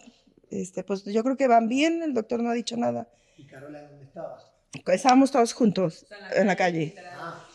Este, 0.51 0.83
pues 0.83 1.05
yo 1.05 1.23
creo 1.23 1.37
que 1.37 1.47
van 1.47 1.69
bien, 1.69 2.03
el 2.03 2.13
doctor 2.13 2.43
no 2.43 2.51
ha 2.51 2.55
dicho 2.55 2.77
nada. 2.77 3.09
¿Y 3.37 3.47
Carola 3.47 3.83
dónde 3.83 4.05
estaba? 4.05 4.39
Estábamos 4.87 5.31
todos 5.31 5.53
juntos 5.53 6.07
en 6.35 6.47
la 6.49 6.57
calle. 6.57 6.95
Ah, 7.17 7.47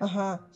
Ajá. 0.00 0.48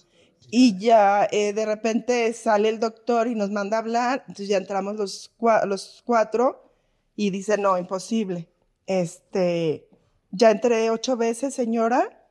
Y 0.50 0.78
ya 0.78 1.28
eh, 1.30 1.52
de 1.52 1.66
repente 1.66 2.32
sale 2.32 2.68
el 2.68 2.80
doctor 2.80 3.26
y 3.28 3.34
nos 3.34 3.50
manda 3.50 3.76
a 3.76 3.80
hablar. 3.80 4.20
Entonces 4.28 4.48
ya 4.48 4.56
entramos 4.56 4.96
los, 4.96 5.30
cua- 5.38 5.64
los 5.66 6.02
cuatro 6.04 6.72
y 7.16 7.30
dice, 7.30 7.58
no, 7.58 7.76
imposible. 7.78 8.48
Este, 8.86 9.86
ya 10.30 10.50
entré 10.50 10.90
ocho 10.90 11.16
veces, 11.16 11.54
señora, 11.54 12.24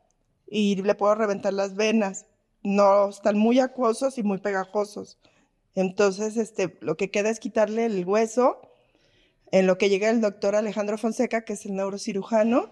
y 0.49 0.75
le 0.81 0.95
puedo 0.95 1.13
reventar 1.15 1.53
las 1.53 1.75
venas. 1.75 2.25
No, 2.63 3.09
están 3.09 3.37
muy 3.37 3.59
acuosos 3.59 4.17
y 4.17 4.23
muy 4.23 4.39
pegajosos. 4.39 5.17
Entonces, 5.75 6.37
este, 6.37 6.77
lo 6.81 6.97
que 6.97 7.11
queda 7.11 7.29
es 7.29 7.39
quitarle 7.39 7.85
el 7.85 8.03
hueso. 8.05 8.61
En 9.51 9.65
lo 9.67 9.77
que 9.77 9.89
llega 9.89 10.09
el 10.09 10.19
doctor 10.19 10.55
Alejandro 10.55 10.97
Fonseca, 10.97 11.45
que 11.45 11.53
es 11.53 11.65
el 11.65 11.75
neurocirujano, 11.75 12.71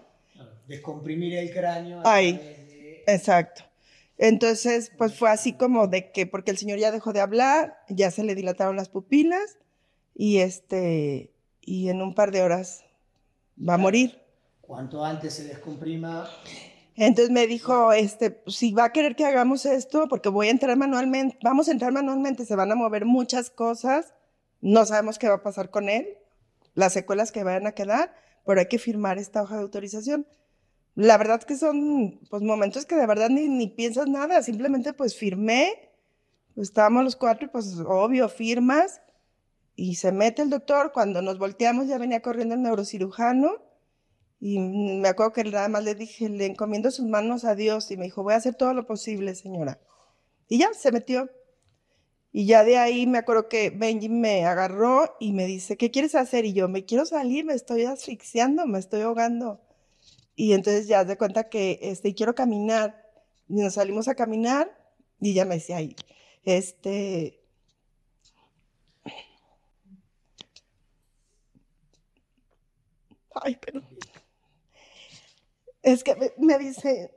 descomprimir 0.66 1.34
el 1.38 1.50
cráneo. 1.52 2.00
a 2.00 2.14
Ay. 2.14 2.34
través 2.34 2.68
de- 2.68 3.04
Exacto. 3.06 3.62
Entonces, 4.18 4.92
pues 4.96 5.18
fue 5.18 5.30
así 5.30 5.52
como 5.52 5.88
de 5.88 6.10
que, 6.10 6.26
porque 6.26 6.50
el 6.50 6.58
señor 6.58 6.78
ya 6.78 6.90
dejó 6.90 7.12
de 7.12 7.20
hablar, 7.20 7.78
ya 7.88 8.10
se 8.10 8.24
le 8.24 8.34
dilataron 8.34 8.76
las 8.76 8.88
pupilas 8.88 9.58
y 10.14 10.38
este, 10.38 11.32
y 11.60 11.90
en 11.90 12.00
un 12.00 12.14
par 12.14 12.30
de 12.30 12.42
horas 12.42 12.84
va 13.56 13.74
a 13.74 13.78
morir. 13.78 14.22
Cuanto 14.62 15.04
antes 15.04 15.34
se 15.34 15.44
descomprima, 15.44 16.28
Entonces 16.96 17.30
me 17.30 17.46
dijo, 17.46 17.92
este, 17.92 18.42
si 18.46 18.72
va 18.72 18.84
a 18.84 18.92
querer 18.92 19.16
que 19.16 19.26
hagamos 19.26 19.66
esto, 19.66 20.08
porque 20.08 20.30
voy 20.30 20.48
a 20.48 20.50
entrar 20.50 20.76
manualmente, 20.78 21.36
vamos 21.42 21.68
a 21.68 21.72
entrar 21.72 21.92
manualmente, 21.92 22.46
se 22.46 22.56
van 22.56 22.72
a 22.72 22.74
mover 22.74 23.04
muchas 23.04 23.50
cosas, 23.50 24.14
no 24.62 24.86
sabemos 24.86 25.18
qué 25.18 25.28
va 25.28 25.36
a 25.36 25.42
pasar 25.42 25.70
con 25.70 25.90
él, 25.90 26.16
las 26.74 26.94
secuelas 26.94 27.32
que 27.32 27.44
vayan 27.44 27.66
a 27.66 27.72
quedar, 27.72 28.14
pero 28.46 28.60
hay 28.60 28.66
que 28.66 28.78
firmar 28.78 29.18
esta 29.18 29.42
hoja 29.42 29.56
de 29.56 29.62
autorización. 29.62 30.26
La 30.96 31.18
verdad 31.18 31.42
que 31.42 31.56
son 31.56 32.20
pues, 32.30 32.42
momentos 32.42 32.86
que 32.86 32.96
de 32.96 33.06
verdad 33.06 33.28
ni, 33.28 33.48
ni 33.48 33.68
piensas 33.68 34.08
nada, 34.08 34.42
simplemente 34.42 34.94
pues 34.94 35.14
firmé, 35.14 35.92
pues, 36.54 36.68
estábamos 36.68 37.04
los 37.04 37.16
cuatro 37.16 37.46
y 37.46 37.50
pues 37.50 37.78
obvio, 37.86 38.30
firmas, 38.30 39.02
y 39.76 39.96
se 39.96 40.10
mete 40.10 40.40
el 40.40 40.48
doctor, 40.48 40.92
cuando 40.92 41.20
nos 41.20 41.38
volteamos 41.38 41.86
ya 41.86 41.98
venía 41.98 42.22
corriendo 42.22 42.54
el 42.54 42.62
neurocirujano, 42.62 43.62
y 44.40 44.58
me 44.58 45.08
acuerdo 45.08 45.34
que 45.34 45.44
nada 45.44 45.68
más 45.68 45.84
le 45.84 45.94
dije, 45.94 46.30
le 46.30 46.46
encomiendo 46.46 46.90
sus 46.90 47.04
manos 47.04 47.44
a 47.44 47.54
Dios, 47.54 47.90
y 47.90 47.98
me 47.98 48.06
dijo, 48.06 48.22
voy 48.22 48.32
a 48.32 48.36
hacer 48.36 48.54
todo 48.54 48.72
lo 48.72 48.86
posible, 48.86 49.34
señora. 49.34 49.78
Y 50.48 50.58
ya, 50.58 50.72
se 50.72 50.92
metió. 50.92 51.30
Y 52.32 52.46
ya 52.46 52.64
de 52.64 52.78
ahí 52.78 53.06
me 53.06 53.18
acuerdo 53.18 53.48
que 53.48 53.70
Benji 53.70 54.08
me 54.08 54.46
agarró 54.46 55.14
y 55.20 55.32
me 55.32 55.44
dice, 55.46 55.76
¿qué 55.76 55.90
quieres 55.90 56.14
hacer? 56.14 56.46
Y 56.46 56.54
yo, 56.54 56.68
me 56.68 56.84
quiero 56.86 57.04
salir, 57.04 57.44
me 57.44 57.54
estoy 57.54 57.84
asfixiando, 57.84 58.66
me 58.66 58.78
estoy 58.78 59.02
ahogando. 59.02 59.65
Y 60.36 60.52
entonces 60.52 60.86
ya 60.86 61.04
de 61.04 61.18
cuenta 61.18 61.48
que 61.48 61.78
este, 61.82 62.14
quiero 62.14 62.34
caminar. 62.34 63.04
Y 63.48 63.54
nos 63.54 63.74
salimos 63.74 64.06
a 64.08 64.14
caminar 64.14 64.70
y 65.20 65.34
ya 65.34 65.44
me 65.44 65.56
decía, 65.56 65.78
ahí, 65.78 65.96
este... 66.44 67.42
Ay, 73.34 73.56
pero... 73.60 73.82
Es 75.82 76.02
que 76.02 76.34
me, 76.38 76.58
dice, 76.58 77.14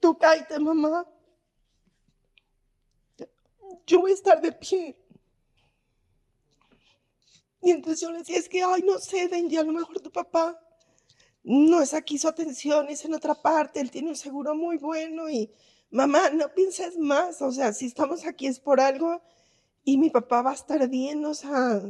tú 0.00 0.16
cállate, 0.18 0.58
mamá 0.58 1.06
yo 3.86 4.00
voy 4.00 4.12
a 4.12 4.14
estar 4.14 4.40
de 4.40 4.52
pie. 4.52 4.96
Y 7.62 7.72
entonces 7.72 8.00
yo 8.00 8.10
le 8.10 8.18
decía, 8.18 8.38
es 8.38 8.48
que, 8.48 8.62
ay, 8.62 8.82
no 8.82 8.98
sé, 8.98 9.28
Benji, 9.28 9.56
a 9.56 9.64
lo 9.64 9.72
mejor 9.72 10.00
tu 10.00 10.10
papá 10.10 10.58
no 11.42 11.82
es 11.82 11.94
aquí 11.94 12.18
su 12.18 12.28
atención, 12.28 12.88
es 12.88 13.04
en 13.04 13.14
otra 13.14 13.34
parte, 13.34 13.80
él 13.80 13.90
tiene 13.90 14.10
un 14.10 14.16
seguro 14.16 14.54
muy 14.54 14.76
bueno 14.76 15.30
y, 15.30 15.50
mamá, 15.90 16.30
no 16.30 16.52
pienses 16.54 16.98
más, 16.98 17.40
o 17.42 17.52
sea, 17.52 17.72
si 17.72 17.86
estamos 17.86 18.26
aquí 18.26 18.46
es 18.46 18.60
por 18.60 18.80
algo 18.80 19.20
y 19.84 19.98
mi 19.98 20.10
papá 20.10 20.42
va 20.42 20.50
a 20.50 20.54
estar 20.54 20.86
bien, 20.88 21.24
o 21.24 21.34
sea, 21.34 21.82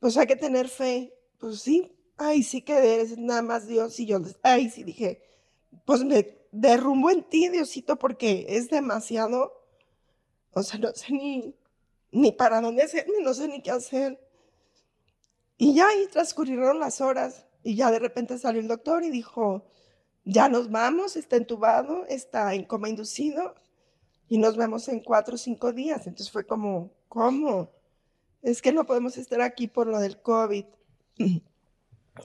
pues 0.00 0.16
hay 0.16 0.26
que 0.26 0.36
tener 0.36 0.68
fe. 0.68 1.14
Pues 1.38 1.60
sí, 1.60 1.92
ay, 2.16 2.42
sí 2.42 2.62
que 2.62 2.76
eres 2.76 3.16
nada 3.16 3.42
más 3.42 3.66
Dios 3.66 3.98
y 4.00 4.06
yo, 4.06 4.20
ay, 4.42 4.70
sí 4.70 4.82
dije, 4.82 5.22
pues 5.84 6.04
me 6.04 6.36
derrumbo 6.52 7.10
en 7.10 7.22
ti, 7.22 7.48
Diosito, 7.48 7.96
porque 7.96 8.46
es 8.48 8.68
demasiado 8.68 9.58
o 10.58 10.62
sea, 10.62 10.78
no 10.80 10.92
sé 10.92 11.12
ni, 11.12 11.54
ni 12.10 12.32
para 12.32 12.60
dónde 12.60 12.82
hacerme, 12.82 13.20
no 13.20 13.34
sé 13.34 13.48
ni 13.48 13.62
qué 13.62 13.70
hacer. 13.70 14.18
Y 15.56 15.74
ya 15.74 15.88
ahí 15.88 16.06
transcurrieron 16.08 16.80
las 16.80 17.00
horas 17.00 17.46
y 17.62 17.76
ya 17.76 17.90
de 17.90 17.98
repente 17.98 18.38
salió 18.38 18.60
el 18.60 18.68
doctor 18.68 19.04
y 19.04 19.10
dijo, 19.10 19.64
ya 20.24 20.48
nos 20.48 20.70
vamos, 20.70 21.16
está 21.16 21.36
entubado, 21.36 22.04
está 22.06 22.54
en 22.54 22.64
coma 22.64 22.88
inducido 22.88 23.54
y 24.28 24.38
nos 24.38 24.56
vemos 24.56 24.88
en 24.88 25.00
cuatro 25.00 25.34
o 25.34 25.38
cinco 25.38 25.72
días. 25.72 26.06
Entonces 26.06 26.30
fue 26.30 26.46
como, 26.46 26.92
¿cómo? 27.08 27.70
Es 28.42 28.62
que 28.62 28.72
no 28.72 28.84
podemos 28.84 29.16
estar 29.16 29.40
aquí 29.40 29.66
por 29.66 29.86
lo 29.86 29.98
del 29.98 30.20
COVID. 30.20 30.64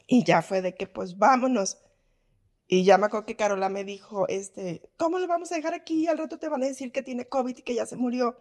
Y 0.07 0.23
ya 0.23 0.41
fue 0.41 0.61
de 0.61 0.73
que 0.73 0.87
pues 0.87 1.17
vámonos. 1.17 1.77
Y 2.67 2.83
ya 2.83 2.97
me 2.97 3.05
acuerdo 3.05 3.25
que 3.25 3.35
Carola 3.35 3.69
me 3.69 3.83
dijo, 3.83 4.27
este, 4.27 4.81
¿cómo 4.97 5.19
lo 5.19 5.27
vamos 5.27 5.51
a 5.51 5.55
dejar 5.55 5.73
aquí? 5.73 6.07
Al 6.07 6.17
rato 6.17 6.39
te 6.39 6.49
van 6.49 6.63
a 6.63 6.67
decir 6.67 6.91
que 6.91 7.03
tiene 7.03 7.27
COVID 7.27 7.57
y 7.57 7.61
que 7.61 7.75
ya 7.75 7.85
se 7.85 7.95
murió. 7.95 8.35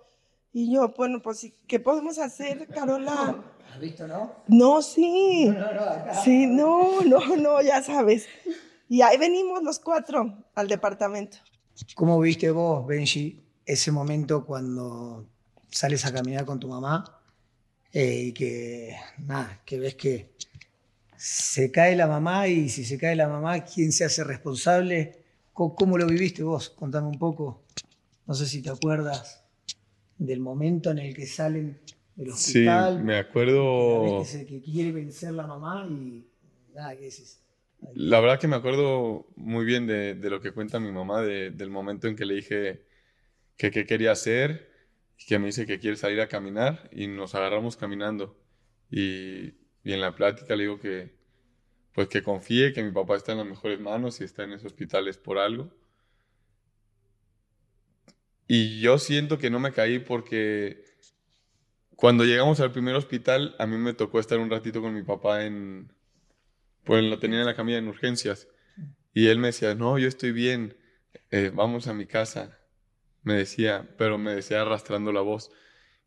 Y 0.53 0.73
yo, 0.73 0.93
bueno, 0.97 1.23
pues, 1.23 1.51
¿qué 1.67 1.81
podemos 1.81 2.19
hacer, 2.19 2.67
Carola? 2.69 3.43
¿Has 3.73 3.81
visto, 3.81 4.07
no? 4.07 4.33
No, 4.49 4.83
sí. 4.83 5.53
Sí, 6.23 6.47
no, 6.47 7.03
no, 7.03 7.37
no, 7.37 7.63
ya 7.63 7.83
sabes. 7.83 8.27
Y 8.89 9.01
ahí 9.01 9.17
venimos 9.17 9.63
los 9.63 9.79
cuatro 9.79 10.45
al 10.55 10.69
departamento. 10.69 11.39
¿Cómo 11.95 12.21
viste 12.21 12.51
vos, 12.51 12.87
Benji, 12.87 13.41
ese 13.65 13.91
momento 13.91 14.45
cuando 14.45 15.27
sales 15.71 16.05
a 16.05 16.13
caminar 16.13 16.45
con 16.45 16.61
tu 16.61 16.69
mamá 16.69 17.19
eh, 17.91 18.25
y 18.27 18.33
que, 18.33 18.95
nada, 19.19 19.63
que 19.65 19.79
ves 19.79 19.95
que 19.95 20.33
se 21.17 21.71
cae 21.71 21.97
la 21.97 22.07
mamá 22.07 22.49
y 22.49 22.69
si 22.69 22.85
se 22.85 22.99
cae 22.99 23.17
la 23.17 23.29
mamá, 23.29 23.65
¿quién 23.65 23.93
se 23.93 24.05
hace 24.05 24.23
responsable? 24.23 25.25
¿Cómo, 25.55 25.97
lo 25.97 26.07
viviste 26.07 26.43
vos? 26.43 26.69
Contame 26.71 27.09
un 27.09 27.19
poco. 27.19 27.63
No 28.27 28.35
sé 28.35 28.47
si 28.47 28.61
te 28.61 28.71
acuerdas 28.71 29.42
del 30.27 30.41
momento 30.41 30.91
en 30.91 30.99
el 30.99 31.15
que 31.15 31.27
salen 31.27 31.79
del 32.17 32.31
hospital. 32.31 32.99
Sí, 32.99 33.05
me 33.05 33.17
acuerdo. 33.17 34.25
Que, 34.31 34.47
que, 34.47 34.61
quiere 34.61 34.93
vencer 34.93 35.33
la 35.33 35.47
mamá 35.47 35.87
y 35.89 36.25
nada, 36.75 36.95
¿qué 36.97 37.05
decís? 37.05 37.41
La 37.95 38.21
verdad 38.21 38.39
que 38.39 38.49
me 38.49 38.57
acuerdo 38.57 39.27
muy 39.35 39.65
bien 39.65 39.87
de, 39.87 40.15
lo 40.15 40.41
que 40.41 40.53
cuenta 40.53 40.79
mi 40.79 40.93
mamá, 40.93 41.23
del 41.23 41.71
momento 41.71 42.07
en 42.07 42.15
que 42.15 42.25
le 42.25 42.35
dije 42.35 42.85
que 43.57 43.71
qué 43.71 43.85
quería 43.87 44.13
hacer 44.13 44.71
y 45.19 45.27
que 45.27 45.39
me 45.39 45.47
dice 45.47 45.67
que 45.67 45.81
quiere 45.81 45.97
salir 45.97 46.21
a 46.21 46.29
caminar 46.29 46.89
y 46.93 47.09
nos 47.09 47.35
agarramos 47.35 47.77
caminando. 47.77 48.39
Y 48.89 49.55
y 49.85 49.93
en 49.93 50.01
la 50.01 50.15
plática 50.15 50.55
le 50.55 50.65
digo 50.65 50.79
que, 50.79 51.11
pues 51.93 52.09
que 52.09 52.23
confíe, 52.23 52.73
que 52.73 52.83
mi 52.83 52.93
papá 52.93 53.17
está 53.17 53.33
en 53.33 53.39
las 53.39 53.47
mejores 53.47 53.81
manos 53.81 54.21
y 54.21 54.25
está 54.25 54.45
en 54.45 54.53
ese 54.53 54.67
hospital 54.67 55.09
es 55.09 55.19
por 55.19 55.39
algo. 55.39 55.71
Y 58.47 58.81
yo 58.81 58.99
siento 58.99 59.39
que 59.39 59.51
no 59.51 59.61
me 59.61 59.73
caí 59.73 59.99
porque 59.99 60.85
cuando 61.97 62.25
llegamos 62.25 62.61
al 62.61 62.73
primer 62.73 62.95
hospital, 62.97 63.55
a 63.59 63.67
mí 63.67 63.77
me 63.77 63.95
tocó 63.95 64.19
estar 64.19 64.39
un 64.39 64.51
ratito 64.51 64.83
con 64.83 64.93
mi 64.93 65.03
papá 65.03 65.45
en, 65.45 65.93
pues 66.85 67.05
lo 67.05 67.19
tenía 67.19 67.41
en 67.41 67.47
la 67.47 67.55
camilla 67.55 67.79
en 67.79 67.89
urgencias. 67.89 68.49
Y 69.15 69.29
él 69.29 69.39
me 69.39 69.49
decía, 69.49 69.75
no, 69.75 69.99
yo 69.99 70.09
estoy 70.09 70.33
bien, 70.33 70.77
eh, 71.31 71.53
vamos 71.55 71.87
a 71.87 71.95
mi 71.95 72.07
casa. 72.07 72.59
Me 73.23 73.35
decía, 73.35 73.89
pero 73.99 74.19
me 74.19 74.35
decía 74.35 74.63
arrastrando 74.63 75.13
la 75.13 75.21
voz. 75.21 75.51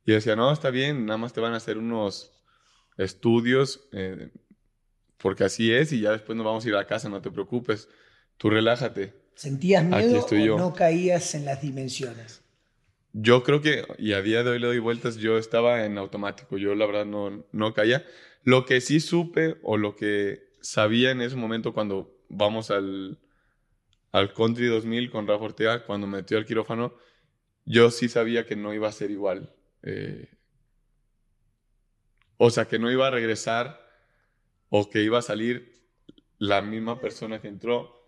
Y 0.06 0.12
decía, 0.12 0.36
no, 0.36 0.52
está 0.52 0.70
bien, 0.70 1.06
nada 1.06 1.18
más 1.18 1.34
te 1.34 1.42
van 1.42 1.54
a 1.54 1.58
hacer 1.58 1.78
unos 1.78 2.32
estudios, 2.98 3.88
eh, 3.92 4.32
porque 5.18 5.46
así 5.46 5.72
es, 5.74 5.92
y 5.94 6.02
ya 6.02 6.12
después 6.12 6.36
nos 6.36 6.46
vamos 6.46 6.66
a 6.66 6.70
ir 6.70 6.76
a 6.76 6.88
casa, 6.88 7.10
no 7.10 7.22
te 7.22 7.32
preocupes, 7.32 7.90
tú 8.38 8.50
relájate. 8.50 9.14
¿Sentías 9.36 9.84
miedo 9.84 10.26
o 10.26 10.58
no 10.58 10.74
caías 10.74 11.36
en 11.36 11.46
las 11.46 11.62
dimensiones? 11.62 12.42
Yo 13.14 13.44
creo 13.44 13.62
que, 13.62 13.86
y 13.98 14.14
a 14.14 14.22
día 14.22 14.44
de 14.44 14.52
hoy 14.52 14.60
le 14.60 14.68
doy 14.68 14.80
vueltas, 14.80 15.18
yo 15.18 15.38
estaba 15.38 15.86
en 15.86 15.98
automático, 15.98 16.58
yo 16.58 16.76
la 16.76 16.86
verdad 16.86 17.06
no, 17.06 17.46
no 17.52 17.74
caía. 17.74 18.06
Lo 18.44 18.66
que 18.66 18.82
sí 18.82 19.00
supe 19.00 19.58
o 19.64 19.78
lo 19.78 19.96
que 19.96 20.50
sabía 20.62 21.12
en 21.12 21.22
ese 21.22 21.36
momento 21.36 21.74
cuando 21.74 22.18
vamos 22.30 22.72
al, 22.72 23.20
al 24.12 24.34
Country 24.34 24.68
2000 24.68 25.12
con 25.12 25.28
Rafa 25.28 25.46
Ortega, 25.46 25.86
cuando 25.86 26.08
me 26.08 26.18
metió 26.18 26.38
al 26.38 26.46
quirófano, 26.46 26.96
yo 27.66 27.92
sí 27.92 28.10
sabía 28.10 28.46
que 28.46 28.56
no 28.56 28.74
iba 28.74 28.88
a 28.88 28.92
ser 28.92 29.12
igual. 29.12 29.54
Eh, 29.84 30.30
o 32.38 32.50
sea, 32.50 32.66
que 32.66 32.80
no 32.80 32.92
iba 32.92 33.08
a 33.08 33.12
regresar 33.12 33.82
o 34.70 34.90
que 34.90 35.04
iba 35.04 35.20
a 35.20 35.22
salir 35.22 35.74
la 36.38 36.62
misma 36.62 37.00
persona 37.00 37.42
que 37.42 37.48
entró. 37.48 38.05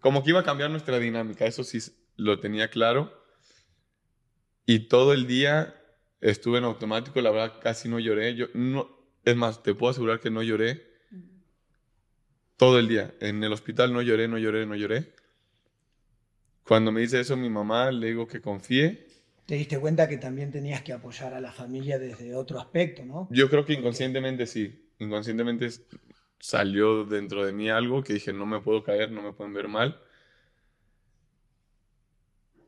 Como 0.00 0.22
que 0.22 0.30
iba 0.30 0.40
a 0.40 0.44
cambiar 0.44 0.70
nuestra 0.70 0.98
dinámica, 0.98 1.46
eso 1.46 1.64
sí 1.64 1.78
lo 2.16 2.40
tenía 2.40 2.70
claro. 2.70 3.12
Y 4.64 4.88
todo 4.88 5.12
el 5.12 5.26
día 5.26 5.74
estuve 6.20 6.58
en 6.58 6.64
automático, 6.64 7.20
la 7.20 7.30
verdad 7.30 7.60
casi 7.62 7.88
no 7.88 7.98
lloré. 7.98 8.34
Yo, 8.34 8.46
no, 8.54 8.88
es 9.24 9.36
más, 9.36 9.62
te 9.62 9.74
puedo 9.74 9.90
asegurar 9.90 10.20
que 10.20 10.30
no 10.30 10.42
lloré 10.42 10.86
todo 12.56 12.78
el 12.78 12.88
día. 12.88 13.14
En 13.20 13.42
el 13.44 13.52
hospital 13.52 13.92
no 13.92 14.02
lloré, 14.02 14.28
no 14.28 14.38
lloré, 14.38 14.66
no 14.66 14.74
lloré. 14.74 15.14
Cuando 16.64 16.90
me 16.90 17.00
dice 17.00 17.20
eso 17.20 17.36
mi 17.36 17.50
mamá, 17.50 17.92
le 17.92 18.08
digo 18.08 18.26
que 18.26 18.40
confíe 18.40 19.06
te 19.46 19.54
diste 19.54 19.78
cuenta 19.78 20.08
que 20.08 20.16
también 20.16 20.50
tenías 20.50 20.82
que 20.82 20.92
apoyar 20.92 21.32
a 21.32 21.40
la 21.40 21.52
familia 21.52 22.00
desde 22.00 22.34
otro 22.34 22.58
aspecto, 22.58 23.04
¿no? 23.04 23.28
Yo 23.30 23.48
creo 23.48 23.64
que 23.64 23.74
inconscientemente 23.74 24.44
sí. 24.46 24.90
Inconscientemente 24.98 25.70
salió 26.38 27.04
dentro 27.04 27.44
de 27.44 27.52
mí 27.52 27.70
algo 27.70 28.02
que 28.02 28.14
dije, 28.14 28.32
no 28.32 28.46
me 28.46 28.60
puedo 28.60 28.82
caer, 28.82 29.10
no 29.10 29.22
me 29.22 29.32
pueden 29.32 29.54
ver 29.54 29.68
mal. 29.68 30.00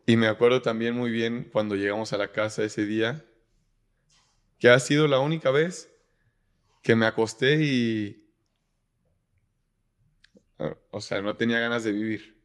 Y 0.07 0.17
me 0.17 0.27
acuerdo 0.27 0.63
también 0.63 0.95
muy 0.95 1.11
bien 1.11 1.49
cuando 1.53 1.77
llegamos 1.77 2.13
a 2.13 2.17
la 2.17 2.33
casa 2.33 2.65
ese 2.65 2.87
día, 2.87 3.25
que 4.59 4.71
ha 4.71 4.79
sido 4.79 5.07
la 5.07 5.21
única 5.21 5.51
vez 5.51 5.91
que 6.83 6.97
me 6.97 7.07
acosté 7.07 7.63
y... 7.63 8.25
O 10.91 11.01
sea, 11.01 11.21
no 11.21 11.37
tenía 11.37 11.61
ganas 11.61 11.85
de 11.85 11.93
vivir. 11.93 12.37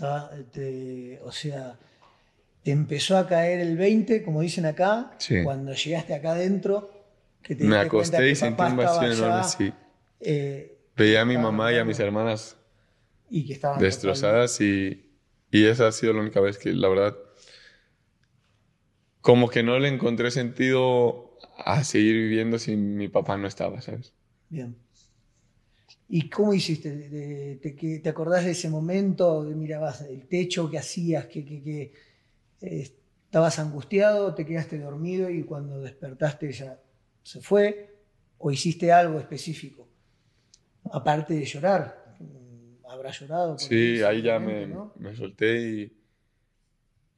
Ah, 0.00 0.30
o 1.22 1.32
sea, 1.32 1.78
te 2.62 2.70
empezó 2.70 3.16
a 3.16 3.26
caer 3.26 3.60
el 3.60 3.76
20, 3.76 4.22
como 4.22 4.42
dicen 4.42 4.66
acá, 4.66 5.16
cuando 5.42 5.72
llegaste 5.72 6.14
acá 6.14 6.32
adentro. 6.32 6.92
Que 7.42 7.56
te 7.56 7.64
Me 7.64 7.78
acosté 7.78 8.30
y 8.30 8.34
sentí 8.34 8.62
un 8.62 8.76
vacío 8.76 9.10
enorme, 9.10 9.44
sí. 9.44 9.72
Eh, 10.20 10.72
Veía 10.96 11.22
a 11.22 11.24
mi 11.24 11.36
mamá 11.38 11.72
y 11.72 11.78
a 11.78 11.84
mis 11.84 12.00
hermanas 12.00 12.56
y 13.30 13.44
que 13.46 13.52
estaban 13.54 13.80
destrozadas 13.80 14.60
y, 14.60 15.12
y, 15.50 15.66
esa 15.66 15.88
ha 15.88 15.92
sido 15.92 16.12
la 16.14 16.20
única 16.22 16.40
vez 16.40 16.58
que, 16.58 16.72
la 16.72 16.88
verdad, 16.88 17.16
como 19.20 19.48
que 19.50 19.62
no 19.62 19.78
le 19.78 19.88
encontré 19.88 20.30
sentido 20.30 21.36
a 21.58 21.84
seguir 21.84 22.14
viviendo 22.14 22.58
si 22.58 22.76
mi 22.76 23.08
papá 23.08 23.36
no 23.36 23.46
estaba, 23.46 23.80
¿sabes? 23.80 24.14
Bien. 24.50 24.76
¿Y 26.08 26.28
cómo 26.30 26.54
hiciste? 26.54 27.58
Te, 27.62 27.74
que- 27.74 27.98
¿Te 28.00 28.08
acordás 28.08 28.44
de 28.44 28.52
ese 28.52 28.68
momento? 28.70 29.44
De, 29.44 29.54
mirabas 29.54 30.02
el 30.02 30.26
techo, 30.28 30.70
¿qué 30.70 30.78
hacías? 30.78 31.26
¿Qué, 31.26 31.44
qué- 31.44 31.62
qué, 31.62 31.82
eh, 32.62 32.90
¿Estabas 33.26 33.58
angustiado? 33.58 34.34
¿Te 34.34 34.46
quedaste 34.46 34.78
dormido 34.78 35.30
y 35.30 35.44
cuando 35.44 35.80
despertaste 35.80 36.52
ya 36.52 36.80
se 37.22 37.40
fue? 37.42 37.94
¿O 38.38 38.50
hiciste 38.52 38.92
algo 38.92 39.18
específico? 39.18 39.88
Aparte 40.92 41.34
de 41.34 41.44
llorar. 41.44 42.16
mm, 42.18 42.86
¿Habrá 42.88 43.10
llorado? 43.10 43.58
Sí, 43.58 44.02
ahí 44.02 44.22
ya 44.22 44.38
me, 44.38 44.66
momento, 44.66 44.74
¿no? 44.74 44.92
me 44.96 45.16
solté 45.16 45.60
y, 45.60 45.92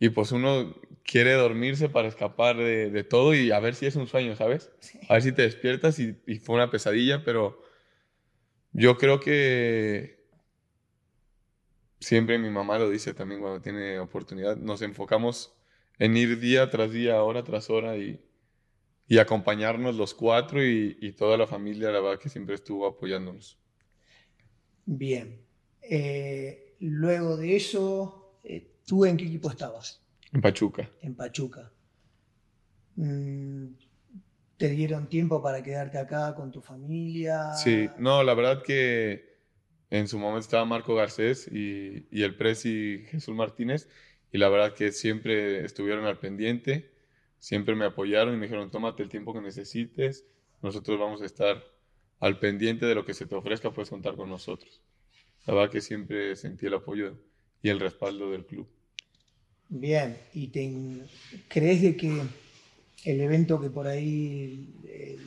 y 0.01 0.09
pues 0.11 0.33
uno 0.33 0.75
quiere 1.05 1.33
dormirse 1.35 1.89
para 1.89 2.09
escapar 2.09 2.57
de, 2.57 2.91
de 2.91 3.05
todo 3.05 3.35
y 3.35 3.51
a 3.51 3.61
ver 3.61 3.75
si 3.75 3.87
es 3.87 3.97
un 3.97 4.07
sueño, 4.07 4.37
¿sabes? 4.37 4.71
A 5.09 5.15
ver 5.15 5.23
si 5.23 5.33
te 5.33 5.43
despiertas 5.43 5.99
y, 5.99 6.21
y 6.27 6.37
fue 6.37 6.57
una 6.57 6.71
pesadilla, 6.71 7.25
pero 7.25 7.63
yo 8.73 8.97
creo 8.97 9.21
que 9.21 10.19
siempre 12.01 12.39
mi 12.39 12.51
mamá 12.51 12.79
lo 12.79 12.91
dice 12.91 13.15
también 13.15 13.41
cuando 13.41 13.61
tiene 13.61 13.99
oportunidad, 13.99 14.57
nos 14.57 14.83
enfocamos 14.83 15.55
en 15.99 16.17
ir 16.17 16.39
día 16.39 16.71
tras 16.71 16.93
día, 16.93 17.23
hora 17.23 17.43
tras 17.45 17.71
hora 17.71 17.97
y, 17.97 18.21
y 19.09 19.19
acompañarnos 19.19 19.97
los 19.97 20.13
cuatro 20.13 20.63
y, 20.63 20.97
y 21.01 21.13
toda 21.13 21.37
la 21.39 21.47
familia, 21.47 21.91
la 21.91 22.01
verdad 22.01 22.21
que 22.21 22.29
siempre 22.29 22.55
estuvo 22.55 22.87
apoyándonos. 22.87 23.59
Bien. 24.85 25.41
Eh, 25.83 26.77
luego 26.81 27.37
de 27.37 27.57
eso, 27.57 28.39
eh, 28.45 28.71
¿tú 28.87 29.07
en 29.07 29.17
qué 29.17 29.25
equipo 29.25 29.51
estabas? 29.51 30.05
En 30.33 30.43
Pachuca. 30.43 30.91
En 31.01 31.15
Pachuca. 31.15 31.73
Mm, 32.97 33.69
¿Te 34.59 34.69
dieron 34.71 35.09
tiempo 35.09 35.41
para 35.43 35.63
quedarte 35.63 35.99
acá 35.99 36.35
con 36.35 36.51
tu 36.51 36.61
familia? 36.61 37.55
Sí, 37.55 37.89
no, 37.99 38.23
la 38.23 38.35
verdad 38.35 38.63
que 38.63 39.39
en 39.89 40.07
su 40.07 40.19
momento 40.19 40.41
estaba 40.41 40.67
Marco 40.67 40.95
Garcés 40.95 41.49
y, 41.51 42.07
y 42.11 42.23
el 42.25 42.37
Presi 42.37 43.05
Jesús 43.09 43.35
Martínez, 43.35 43.89
y 44.33 44.39
la 44.39 44.51
verdad 44.51 44.75
que 44.75 44.93
siempre 44.93 45.65
estuvieron 45.65 46.05
al 46.05 46.19
pendiente, 46.19 46.91
siempre 47.39 47.75
me 47.75 47.85
apoyaron 47.85 48.35
y 48.35 48.37
me 48.37 48.47
dijeron, 48.47 48.71
tómate 48.71 49.03
el 49.03 49.09
tiempo 49.09 49.33
que 49.33 49.41
necesites, 49.41 50.27
nosotros 50.63 50.99
vamos 50.99 51.23
a 51.23 51.27
estar 51.27 51.63
al 52.21 52.39
pendiente 52.39 52.87
de 52.87 52.95
lo 52.95 53.05
que 53.05 53.15
se 53.15 53.27
te 53.27 53.35
ofrezca, 53.35 53.73
puedes 53.73 53.91
contar 53.91 54.17
con 54.17 54.29
nosotros. 54.29 54.83
La 55.47 55.55
verdad 55.55 55.71
que 55.71 55.81
siempre 55.81 56.35
sentí 56.37 56.67
el 56.67 56.75
apoyo 56.75 57.17
y 57.63 57.69
el 57.69 57.81
respaldo 57.81 58.31
del 58.31 58.45
club. 58.45 58.69
Bien, 59.69 60.17
¿y 60.35 60.49
te, 60.49 61.07
crees 61.49 61.83
de 61.83 61.97
que 61.97 62.23
el 63.05 63.21
evento 63.21 63.61
que 63.61 63.71
por 63.71 63.87
ahí 63.87 64.75
eh, 64.85 65.19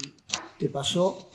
te 0.58 0.70
pasó 0.70 1.30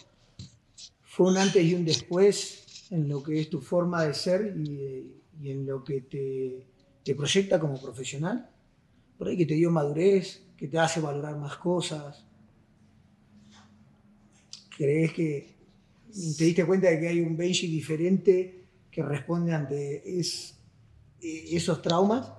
fue 1.03 1.29
un 1.29 1.39
antes 1.39 1.65
y 1.65 1.75
un 1.75 1.85
después 1.85 2.89
en 2.91 3.09
lo 3.09 3.23
que 3.23 3.41
es 3.41 3.51
tu 3.51 3.61
forma 3.61 4.05
de 4.05 4.15
ser 4.15 4.55
y, 4.57 5.13
en 5.43 5.67
lo 5.67 5.85
que 5.85 6.01
te, 6.03 6.67
te 7.05 7.15
proyecta 7.15 7.61
como 7.61 7.81
profesional? 7.81 8.51
Por 9.19 9.29
ahí 9.29 9.37
que 9.37 9.47
te 9.47 9.55
dio 9.55 9.71
madurez, 9.71 10.46
que 10.57 10.69
te 10.69 10.79
hace 10.79 11.01
valorar 11.01 11.37
más 11.37 11.57
cosas. 11.57 12.25
¿Crees 14.77 15.13
que 15.13 15.55
te 16.37 16.45
diste 16.45 16.65
cuenta 16.67 16.89
de 16.91 17.01
que 17.01 17.09
hay 17.09 17.21
un 17.21 17.37
Benji 17.37 17.67
diferente 17.67 18.65
que 18.91 19.03
responde 19.03 19.53
ante 19.55 20.19
es- 20.19 20.55
esos 21.21 21.81
traumas? 21.83 22.33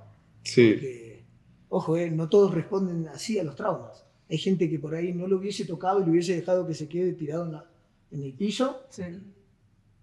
Sí, 0.43 0.71
Porque, 0.73 1.23
ojo, 1.69 1.97
eh, 1.97 2.09
no 2.11 2.29
todos 2.29 2.53
responden 2.53 3.07
así 3.07 3.37
a 3.39 3.43
los 3.43 3.55
traumas. 3.55 4.05
Hay 4.29 4.37
gente 4.37 4.69
que 4.69 4.79
por 4.79 4.93
ahí 4.95 5.13
no 5.13 5.27
lo 5.27 5.37
hubiese 5.37 5.65
tocado 5.65 6.01
y 6.01 6.05
lo 6.05 6.11
hubiese 6.11 6.35
dejado 6.35 6.65
que 6.67 6.73
se 6.73 6.87
quede 6.87 7.13
tirado 7.13 7.45
en, 7.45 7.51
la- 7.53 7.65
en 8.11 8.23
el 8.23 8.33
piso 8.33 8.81
Sí. 8.89 9.03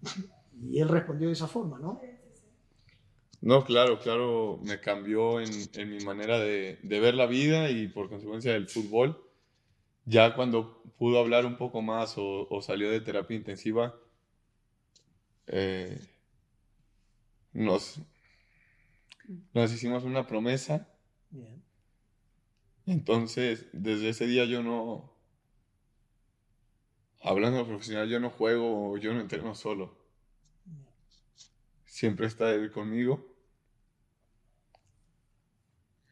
y 0.71 0.79
él 0.79 0.87
respondió 0.89 1.27
de 1.27 1.33
esa 1.33 1.47
forma, 1.47 1.79
¿no? 1.79 2.01
No, 3.41 3.63
claro, 3.63 3.99
claro, 3.99 4.59
me 4.63 4.79
cambió 4.81 5.39
en, 5.39 5.69
en 5.75 5.89
mi 5.89 5.99
manera 6.03 6.39
de, 6.39 6.79
de 6.81 6.99
ver 6.99 7.13
la 7.15 7.27
vida 7.27 7.69
y 7.69 7.87
por 7.87 8.09
consecuencia 8.09 8.53
del 8.53 8.67
fútbol. 8.67 9.21
Ya 10.05 10.35
cuando 10.35 10.83
pudo 10.97 11.19
hablar 11.19 11.45
un 11.45 11.57
poco 11.57 11.81
más 11.81 12.17
o, 12.17 12.47
o 12.49 12.61
salió 12.61 12.91
de 12.91 13.01
terapia 13.01 13.37
intensiva, 13.37 13.95
eh, 15.47 15.97
nos, 17.53 17.99
nos 19.53 19.71
hicimos 19.73 20.03
una 20.03 20.27
promesa. 20.27 20.87
Bien. 21.31 21.63
Entonces, 22.87 23.67
desde 23.73 24.09
ese 24.09 24.25
día 24.27 24.45
yo 24.45 24.63
no, 24.63 25.13
hablando 27.21 27.57
de 27.57 27.65
profesional, 27.65 28.07
yo 28.07 28.21
no 28.21 28.29
juego, 28.29 28.97
yo 28.97 29.13
no 29.13 29.19
entreno 29.19 29.53
solo. 29.53 29.97
Siempre 31.95 32.25
está 32.27 32.51
él 32.53 32.71
conmigo. 32.73 33.25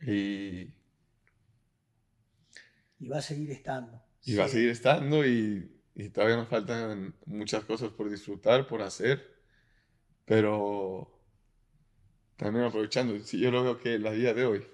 Y, 0.02 0.74
Y 3.00 3.08
va 3.08 3.18
a 3.18 3.22
seguir 3.22 3.52
estando. 3.52 4.02
y 4.26 4.36
va 4.36 4.46
a 4.46 4.48
seguir 4.48 4.70
estando 4.70 5.26
y, 5.26 5.72
y 5.96 6.10
todavía 6.10 6.38
nos 6.38 6.48
faltan 6.48 7.16
muchas 7.26 7.66
cosas 7.66 7.92
por 7.92 8.10
disfrutar, 8.10 8.68
por 8.68 8.82
hacer. 8.82 9.34
Pero 10.26 11.10
también 12.38 12.66
aprovechando, 12.66 13.20
si 13.20 13.40
yo 13.40 13.52
lo 13.52 13.64
veo 13.64 13.80
que 13.80 14.00
la 14.00 14.12
día 14.12 14.34
de 14.34 14.46
hoy 14.46 14.68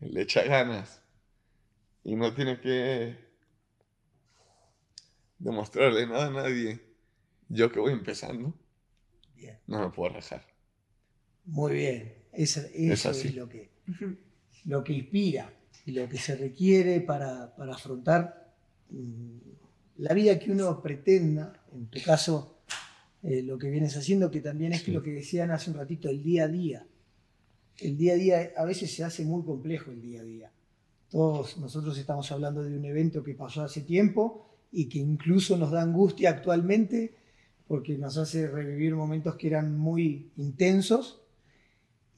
le 0.00 0.22
echa 0.22 0.44
ganas 0.44 1.02
y 2.04 2.16
no 2.16 2.34
tiene 2.34 2.60
que 2.60 3.16
demostrarle 5.38 6.06
nada 6.06 6.26
a 6.26 6.30
nadie, 6.30 6.80
yo 7.48 7.70
que 7.72 7.80
voy 7.80 7.92
empezando, 7.92 8.54
Bien. 9.40 9.58
no 9.66 9.80
me 9.80 9.90
puedo 9.90 10.14
rajar. 10.14 10.42
Muy 11.46 11.72
bien. 11.72 12.12
Eso, 12.32 12.60
eso 12.72 12.92
es, 12.92 13.06
así. 13.06 13.30
lo, 13.30 13.48
que, 13.48 13.70
lo 14.66 14.84
que 14.84 14.92
inspira 14.92 15.52
y 15.86 15.92
lo 15.92 16.08
que 16.08 16.18
se 16.18 16.36
requiere 16.36 17.00
para, 17.00 17.54
para 17.56 17.74
afrontar 17.74 18.54
mm, 18.90 19.38
la 19.96 20.14
vida 20.14 20.38
que 20.38 20.52
uno 20.52 20.80
pretenda. 20.82 21.64
En 21.72 21.86
tu 21.86 22.00
caso, 22.02 22.60
eh, 23.22 23.42
lo 23.42 23.58
que 23.58 23.70
vienes 23.70 23.96
haciendo, 23.96 24.30
que 24.30 24.40
también 24.40 24.72
es 24.72 24.82
Sí. 24.82 24.92
lo 24.92 25.02
que 25.02 25.10
decían 25.12 25.50
hace 25.50 25.70
un 25.70 25.76
ratito, 25.78 26.08
el 26.08 26.22
día 26.22 26.44
a 26.44 26.48
día. 26.48 26.86
El 27.78 27.96
día 27.96 28.12
a 28.12 28.16
día 28.16 28.52
a 28.56 28.64
veces 28.64 28.94
se 28.94 29.02
hace 29.04 29.24
muy 29.24 29.42
complejo 29.42 29.90
el 29.90 30.02
día 30.02 30.20
a 30.20 30.24
día. 30.24 30.52
Todos 31.08 31.58
nosotros 31.58 31.98
estamos 31.98 32.30
hablando 32.30 32.62
de 32.62 32.76
un 32.76 32.84
evento 32.84 33.24
que 33.24 33.34
pasó 33.34 33.62
hace 33.62 33.80
tiempo 33.80 34.46
y 34.70 34.88
que 34.88 34.98
incluso 34.98 35.56
nos 35.56 35.70
da 35.72 35.82
angustia 35.82 36.30
actualmente 36.30 37.14
porque 37.70 37.96
nos 37.96 38.18
hace 38.18 38.48
revivir 38.48 38.96
momentos 38.96 39.36
que 39.36 39.46
eran 39.46 39.78
muy 39.78 40.32
intensos 40.38 41.22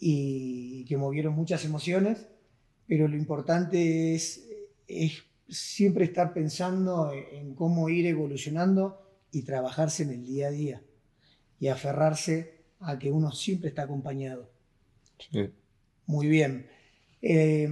y 0.00 0.86
que 0.86 0.96
movieron 0.96 1.34
muchas 1.34 1.66
emociones, 1.66 2.26
pero 2.86 3.06
lo 3.06 3.18
importante 3.18 4.14
es, 4.14 4.48
es 4.88 5.22
siempre 5.50 6.06
estar 6.06 6.32
pensando 6.32 7.12
en 7.12 7.54
cómo 7.54 7.90
ir 7.90 8.06
evolucionando 8.06 9.06
y 9.30 9.42
trabajarse 9.42 10.04
en 10.04 10.12
el 10.12 10.24
día 10.24 10.46
a 10.46 10.50
día 10.52 10.82
y 11.60 11.68
aferrarse 11.68 12.62
a 12.80 12.98
que 12.98 13.10
uno 13.10 13.30
siempre 13.30 13.68
está 13.68 13.82
acompañado. 13.82 14.50
Sí. 15.18 15.50
Muy 16.06 16.28
bien. 16.28 16.66
Eh, 17.20 17.68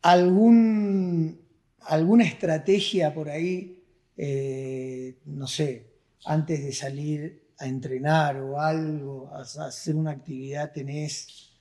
¿algún, 0.00 1.38
¿Alguna 1.80 2.24
estrategia 2.24 3.12
por 3.12 3.28
ahí, 3.28 3.75
eh, 4.16 5.18
no 5.26 5.46
sé, 5.46 5.86
antes 6.24 6.64
de 6.64 6.72
salir 6.72 7.46
a 7.58 7.66
entrenar 7.66 8.38
o 8.38 8.60
algo, 8.60 9.30
a 9.32 9.40
hacer 9.40 9.94
una 9.94 10.12
actividad 10.12 10.72
tenés 10.72 11.52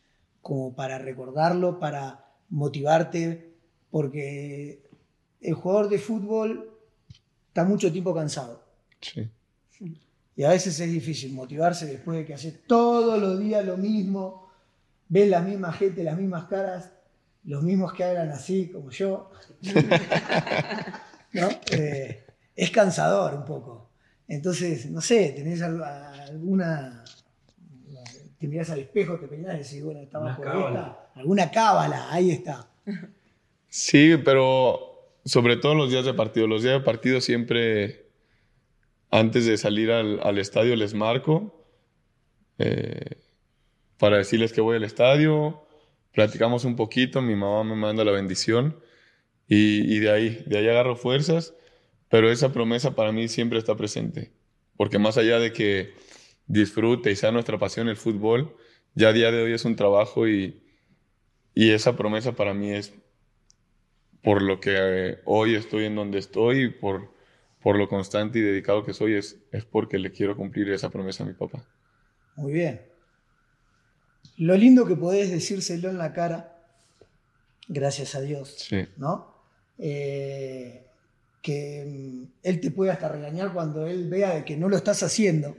como 0.41 0.75
para 0.75 0.97
recordarlo, 0.97 1.79
para 1.79 2.25
motivarte? 2.49 3.53
Porque 3.89 4.83
el 5.41 5.53
jugador 5.53 5.89
de 5.89 5.99
fútbol 5.99 6.71
está 7.47 7.63
mucho 7.63 7.91
tiempo 7.91 8.13
cansado. 8.13 8.63
Sí. 9.01 9.29
Y 10.37 10.43
a 10.43 10.49
veces 10.49 10.79
es 10.79 10.91
difícil 10.91 11.33
motivarse 11.33 11.85
después 11.85 12.17
de 12.17 12.25
que 12.25 12.33
haces 12.33 12.65
todos 12.67 13.19
los 13.19 13.39
días 13.39 13.65
lo 13.65 13.77
mismo, 13.77 14.49
ves 15.07 15.29
la 15.29 15.41
misma 15.41 15.71
gente, 15.71 16.03
las 16.03 16.17
mismas 16.17 16.45
caras, 16.45 16.91
los 17.45 17.63
mismos 17.63 17.93
que 17.93 18.03
hablan 18.03 18.29
así 18.29 18.67
como 18.67 18.89
yo. 18.89 19.31
¿No? 21.33 21.49
Eh, 21.71 22.24
es 22.55 22.71
cansador 22.71 23.33
un 23.35 23.45
poco. 23.45 23.89
Entonces, 24.27 24.89
no 24.91 25.01
sé, 25.01 25.33
tenés 25.35 25.61
al- 25.61 25.83
alguna. 25.83 27.03
Te 28.39 28.47
mirás 28.47 28.69
al 28.69 28.79
espejo, 28.79 29.17
te 29.19 29.27
peinás 29.27 29.55
y 29.55 29.57
decís, 29.63 29.83
bueno, 29.83 30.01
estaba 30.01 30.25
Una 30.25 30.35
por 30.35 30.45
cábala. 30.45 30.79
esta. 30.79 31.19
Alguna 31.19 31.51
cábala, 31.51 32.11
ahí 32.11 32.31
está. 32.31 32.67
Sí, 33.69 34.15
pero 34.23 34.79
sobre 35.25 35.57
todo 35.57 35.75
los 35.75 35.89
días 35.91 36.05
de 36.05 36.13
partido. 36.13 36.47
Los 36.47 36.63
días 36.63 36.75
de 36.79 36.85
partido 36.85 37.21
siempre, 37.21 38.07
antes 39.11 39.45
de 39.45 39.57
salir 39.57 39.91
al, 39.91 40.19
al 40.23 40.37
estadio, 40.37 40.75
les 40.75 40.93
marco 40.93 41.65
eh, 42.59 43.17
para 43.97 44.17
decirles 44.17 44.53
que 44.53 44.61
voy 44.61 44.77
al 44.77 44.83
estadio. 44.83 45.61
Platicamos 46.13 46.65
un 46.65 46.75
poquito, 46.75 47.21
mi 47.21 47.35
mamá 47.35 47.63
me 47.63 47.75
manda 47.75 48.03
la 48.05 48.11
bendición 48.11 48.79
Y, 49.47 49.95
y 49.95 49.99
de 49.99 50.11
ahí, 50.11 50.43
de 50.47 50.57
ahí 50.59 50.67
agarro 50.69 50.95
fuerzas, 50.97 51.53
pero 52.15 52.31
esa 52.31 52.53
promesa 52.53 52.95
para 52.95 53.11
mí 53.11 53.27
siempre 53.27 53.59
está 53.59 53.75
presente, 53.75 54.31
porque 54.77 54.99
más 54.99 55.17
allá 55.17 55.37
de 55.37 55.51
que 55.51 55.95
disfrute 56.47 57.11
y 57.11 57.17
sea 57.17 57.33
nuestra 57.33 57.59
pasión 57.59 57.89
el 57.89 57.97
fútbol, 57.97 58.55
ya 58.93 59.09
a 59.09 59.11
día 59.11 59.31
de 59.31 59.43
hoy 59.43 59.51
es 59.51 59.65
un 59.65 59.75
trabajo 59.75 60.25
y, 60.25 60.63
y 61.53 61.71
esa 61.71 61.97
promesa 61.97 62.31
para 62.31 62.53
mí 62.53 62.71
es 62.71 62.93
por 64.23 64.41
lo 64.41 64.61
que 64.61 64.75
eh, 64.77 65.19
hoy 65.25 65.55
estoy 65.55 65.83
en 65.83 65.95
donde 65.95 66.19
estoy 66.19 66.61
y 66.61 66.69
por, 66.69 67.11
por 67.61 67.77
lo 67.77 67.89
constante 67.89 68.39
y 68.39 68.43
dedicado 68.43 68.85
que 68.85 68.93
soy, 68.93 69.15
es, 69.15 69.37
es 69.51 69.65
porque 69.65 69.99
le 69.99 70.13
quiero 70.13 70.37
cumplir 70.37 70.69
esa 70.69 70.89
promesa 70.89 71.25
a 71.25 71.27
mi 71.27 71.33
papá. 71.33 71.65
Muy 72.37 72.53
bien. 72.53 72.81
Lo 74.37 74.55
lindo 74.55 74.85
que 74.85 74.95
podés 74.95 75.31
decírselo 75.31 75.89
en 75.89 75.97
la 75.97 76.13
cara, 76.13 76.63
gracias 77.67 78.15
a 78.15 78.21
Dios, 78.21 78.55
Sí, 78.57 78.87
¿no? 78.95 79.35
Eh, 79.77 80.85
que 81.45 81.85
mm, 81.85 82.23
él 82.41 82.59
te 82.59 82.71
puede 82.71 82.89
hasta 82.91 83.07
regañar 83.07 83.53
cuando 83.53 83.85
él 83.85 84.09
vea 84.09 84.33
de 84.33 84.43
que 84.43 84.57
no 84.57 84.67
lo 84.67 84.75
estás 84.77 85.03
haciendo. 85.03 85.55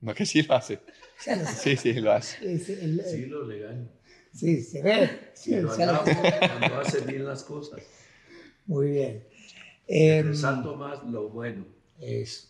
no 0.00 0.14
que 0.14 0.24
sí 0.24 0.42
lo 0.42 0.54
hace. 0.54 0.78
Ya 1.26 1.34
lo 1.34 1.44
sé. 1.46 1.76
Sí, 1.76 1.76
sí, 1.76 2.00
lo 2.00 2.12
hace. 2.12 2.36
Es 2.54 2.68
el- 2.70 3.02
Sí, 3.04 3.26
lo 3.26 3.44
legal. 3.46 3.90
sí, 4.32 4.62
se 4.62 4.82
ve. 4.82 5.10
Sí, 5.34 5.56
lo 5.56 5.72
alabo 5.72 6.04
cuando 6.04 6.80
hace 6.80 7.00
bien 7.00 7.24
las 7.26 7.42
cosas. 7.42 7.80
Muy 8.66 8.90
bien. 8.90 9.24
Eh, 9.88 10.22
Resalto 10.22 10.76
más 10.76 11.02
lo 11.04 11.28
bueno. 11.28 11.66
eso. 12.00 12.48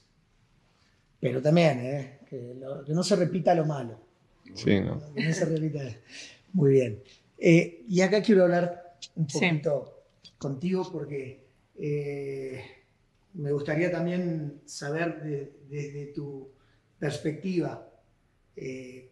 Pero 1.21 1.41
también, 1.41 1.79
¿eh? 1.81 2.19
que, 2.29 2.55
lo- 2.61 2.85
que 2.85 2.93
no 2.93 3.03
se 3.03 3.17
repita 3.17 3.55
lo 3.55 3.65
malo. 3.65 3.99
Sí, 4.55 4.81
¿no? 4.81 5.01
Que 5.15 5.23
no 5.25 5.33
se 5.33 5.45
repita. 5.47 5.81
Muy 6.53 6.73
bien. 6.73 7.03
Eh, 7.39 7.85
y 7.89 8.01
acá 8.03 8.23
quiero 8.23 8.45
hablar 8.45 8.97
un 9.15 9.29
Sí. 9.29 9.39
poquito 9.41 10.05
contigo 10.39 10.87
porque 10.93 11.46
eh, 11.79 12.61
me 13.35 13.53
gustaría 13.53 13.91
también 13.91 14.61
saber 14.65 15.23
de- 15.23 15.53
desde 15.69 16.07
tu 16.07 16.49
perspectiva 16.99 17.87
eh, 18.57 19.11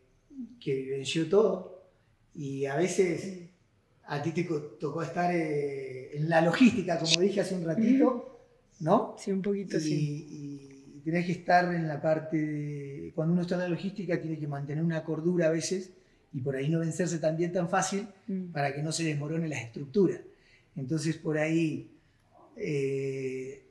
que 0.61 0.75
vivenció 0.75 1.29
todo 1.29 1.83
y 2.35 2.65
a 2.65 2.77
veces 2.77 3.43
a 4.07 4.23
ti 4.23 4.33
te 4.33 4.45
tocó 4.81 5.03
estar 5.03 5.35
eh, 5.35 6.17
en 6.17 6.29
la 6.29 6.41
logística, 6.41 6.99
como 6.99 7.21
dije 7.21 7.41
hace 7.41 7.55
un 7.55 7.65
ratito, 7.65 8.41
¿no? 8.81 9.15
Sí, 9.19 9.31
un 9.33 9.43
poquito, 9.43 9.77
y, 9.77 9.81
sí. 9.81 10.27
y 10.31 11.01
tenés 11.05 11.27
que 11.27 11.33
estar 11.33 11.73
en 11.75 11.87
la 11.87 12.01
parte 12.01 12.37
de. 12.37 13.13
Cuando 13.15 13.33
uno 13.35 13.43
está 13.43 13.55
en 13.55 13.61
la 13.63 13.69
logística, 13.69 14.21
tiene 14.21 14.39
que 14.39 14.47
mantener 14.49 14.83
una 14.83 15.05
cordura 15.05 15.47
a 15.47 15.51
veces 15.51 15.91
y 16.33 16.41
por 16.41 16.57
ahí 16.57 16.69
no 16.69 16.81
vencerse 16.81 17.19
también 17.19 17.53
tan 17.53 17.69
fácil 17.69 18.07
Mm. 18.27 18.53
para 18.53 18.75
que 18.75 18.83
no 18.83 18.91
se 18.91 19.05
desmorone 19.05 19.49
las 19.49 19.63
estructuras. 19.63 20.21
Entonces, 20.77 21.17
por 21.17 21.39
ahí, 21.39 21.91
eh, 22.57 23.63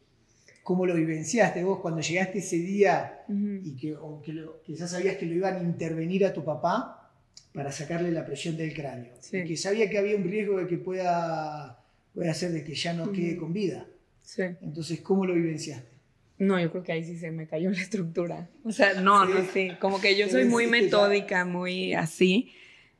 ¿cómo 0.63 0.85
lo 0.85 0.95
vivenciaste 0.95 1.63
vos 1.63 1.79
cuando 1.79 2.01
llegaste 2.01 2.39
ese 2.39 2.57
día 2.57 3.23
Ujú. 3.27 3.59
y 3.63 3.75
que, 3.75 3.95
o 3.95 4.21
que, 4.21 4.33
lo- 4.33 4.61
ya 4.67 4.87
sabías 4.87 5.17
que 5.17 5.25
lo 5.25 5.33
iban 5.35 5.57
a 5.57 5.61
intervenir 5.63 6.25
a 6.25 6.33
tu 6.33 6.43
papá 6.43 7.11
para 7.53 7.71
sacarle 7.71 8.11
la 8.11 8.25
presión 8.25 8.55
del 8.57 8.73
cráneo? 8.73 9.13
Sí. 9.19 9.37
Y 9.39 9.45
que 9.45 9.57
sabía 9.57 9.89
que 9.89 9.97
había 9.97 10.15
un 10.15 10.23
riesgo 10.23 10.57
de 10.59 10.67
que 10.67 10.77
pueda, 10.77 11.83
pueda 12.13 12.31
hacer 12.31 12.51
de 12.51 12.63
que 12.63 12.75
ya 12.75 12.93
no 12.93 13.11
quede 13.11 13.35
con 13.37 13.51
vida. 13.53 13.85
Sí. 14.21 14.43
Entonces, 14.61 15.01
¿cómo 15.01 15.25
lo 15.25 15.33
vivenciaste? 15.33 15.91
No, 16.39 16.59
yo 16.59 16.71
creo 16.71 16.83
que 16.83 16.91
ahí 16.93 17.03
sí 17.03 17.17
se 17.17 17.29
me 17.31 17.45
cayó 17.47 17.69
la 17.69 17.79
estructura. 17.79 18.49
O 18.63 18.71
sea, 18.71 18.99
no, 19.01 19.25
Sí. 19.27 19.33
no, 19.33 19.45
sí. 19.53 19.71
Como 19.79 20.01
que 20.01 20.17
yo 20.17 20.27
soy 20.29 20.45
muy 20.45 20.67
metódica, 20.67 21.45
muy 21.45 21.93
así. 21.93 22.51